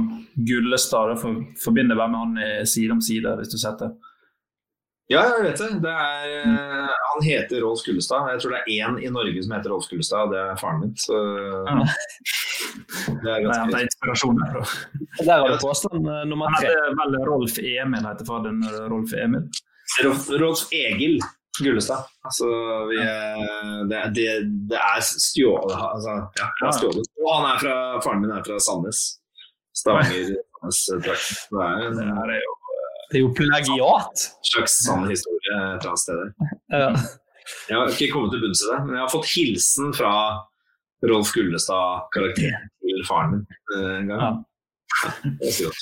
[0.48, 1.14] Gullestad.
[1.14, 3.94] Det for, forbinder bare med han Side om side, hvis du setter.
[5.08, 5.68] Ja, jeg vet det.
[5.86, 8.26] det er, eh, han heter Rolf Gullestad.
[8.34, 10.80] Jeg tror det er én i Norge som heter Rolf Gullestad, og det er faren
[10.84, 10.92] min.
[11.00, 11.16] Så
[13.24, 14.64] det er ganske henter inspirasjon derfra.
[15.22, 16.68] Der har du påstand eh, nummer Han tre.
[16.74, 18.60] heter vel Rolf Emil, heter faderen
[18.92, 19.44] Rolf Emil.
[20.04, 21.16] Rolf, Rolf Egil
[21.62, 22.02] Gullestad.
[22.28, 22.48] Altså,
[22.92, 23.00] vi,
[23.94, 24.28] det, det,
[24.74, 27.06] det er stjålet altså, ja, det er stjålet.
[27.24, 29.00] Og han er fra, faren min er fra Sandnes.
[29.72, 30.36] Stavanger.
[30.68, 31.56] Sandnes-trakten.
[31.56, 32.04] Det er Det
[32.36, 32.52] er jo
[33.08, 34.24] Det er jo plagiat!
[34.44, 36.32] slags sann historie et eller annet sted.
[36.74, 36.90] Ja.
[37.70, 40.12] Jeg har ikke kommet til bunns i det, men jeg har fått hilsen fra
[41.08, 43.46] Rolf Gullestad, karakteren til faren min,
[43.78, 44.42] eh, en gang.
[45.40, 45.80] Det er.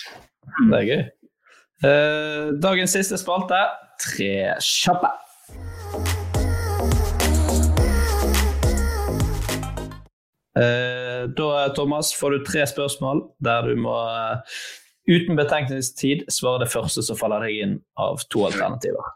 [0.70, 1.02] Det er gøy.
[1.90, 3.58] Eh, dagens siste spalte
[4.06, 5.10] tre kjappe.
[10.56, 13.98] Eh, da, Thomas, får du tre spørsmål der du må
[15.10, 19.14] uten betenkningstid svarer det første som faller deg inn av to alternativer.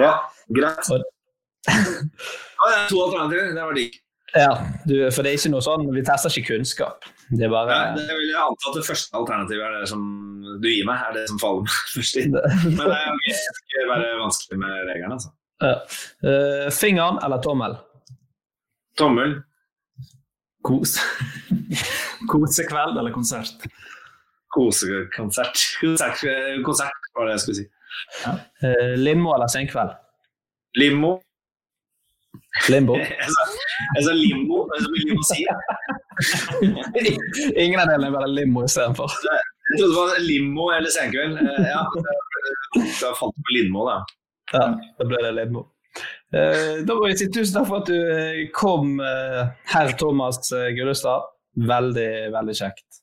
[0.00, 0.16] Ja,
[0.48, 0.94] greit.
[2.64, 3.48] Ja, det er to alternativer.
[3.52, 3.96] Det var digg.
[4.34, 4.50] Ja,
[4.88, 7.06] du, for det er ikke noe sånn, Vi tester ikke kunnskap.
[7.30, 10.02] Det er bare Ja, det vil jeg anta at det første alternativet er det som
[10.62, 12.34] du gir meg, er det som faller meg først inn.
[12.34, 15.32] Men det er ikke være vanskelig med reglene, altså.
[15.62, 15.74] Ja.
[16.26, 17.76] Uh, fingeren eller tommel?
[18.98, 19.36] Tommel.
[20.66, 20.96] Kos.
[22.32, 23.66] Kosekveld eller konsert?
[24.54, 25.56] Kosekonsert.
[25.80, 26.24] Konsert,
[26.66, 27.66] konsert var det jeg skulle si.
[28.64, 29.94] Eh, limo eller senkveld?
[30.80, 31.16] Limo.
[32.70, 32.94] Limbo?
[33.94, 35.46] Jeg sa, limbo, som limousin.
[37.58, 39.10] Ingen av delene er bare limo istedenfor.
[39.24, 41.38] Jeg trodde det var limo eller senkveld.
[41.42, 41.82] Eh, Ja,
[43.00, 43.96] da falt det på Lindmo, da.
[44.54, 44.64] Ja,
[44.98, 45.64] da ble det limo.
[46.34, 48.96] Eh, da må jeg si tusen takk for at du kom,
[49.74, 50.40] herr Thomas
[50.78, 51.30] Gullestad.
[51.70, 53.02] Veldig, veldig kjekt.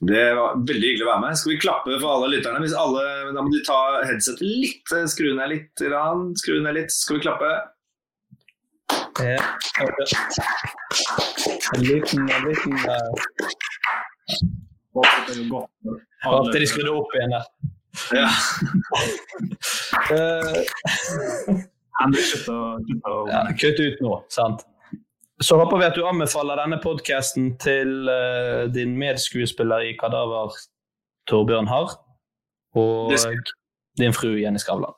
[0.00, 1.38] Det var veldig hyggelig å være med.
[1.40, 2.60] Skal vi klappe for alle lytterne?
[2.60, 6.34] Hvis alle, da må de ta headsetet litt, eh, skru ned litt, Iran.
[6.36, 6.92] skru ned litt.
[6.92, 7.52] Skal vi klappe?
[9.24, 9.40] Eh,
[11.74, 13.12] en liten, en liten uh,
[16.24, 17.44] Håpet de skrudde opp igjen der.
[18.12, 18.28] Ja.
[20.12, 20.64] Eh,
[23.30, 24.66] ja, kutt ut nå, sant.
[25.40, 30.54] Så håper vi at du anbefaler denne podkasten til uh, din medskuespiller i Kadaver,
[31.28, 31.92] Torbjørn Harr,
[32.76, 33.12] og
[34.00, 34.96] din fru Jenny Skavlan.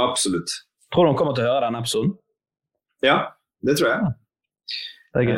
[0.00, 0.48] Absolutt.
[0.92, 2.14] Tror du hun kommer til å høre denne episoden?
[3.04, 3.18] Ja,
[3.66, 4.14] det tror jeg.
[5.12, 5.36] Det er gøy.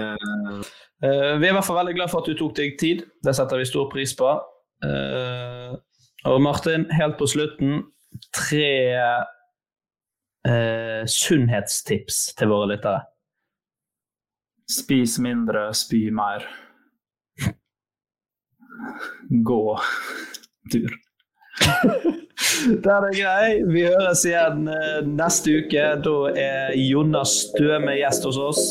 [1.01, 3.03] Eh, vi er i hvert fall veldig glad for at du tok deg tid.
[3.27, 4.31] Det setter vi stor pris på.
[4.85, 5.75] Uh,
[6.31, 7.83] og Martin, helt på slutten,
[8.37, 8.71] tre
[11.11, 13.03] sunnhetstips til våre lyttere.
[14.71, 16.47] Spis mindre, spy mer.
[19.29, 19.79] Gå
[20.73, 20.91] tur.
[22.85, 23.63] Der er grei.
[23.73, 25.87] Vi høres igjen eh, neste uke.
[26.05, 28.63] Da er Jonas Støme gjest hos oss.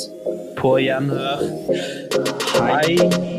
[0.59, 1.43] På gjenhør.
[2.59, 3.38] Hei.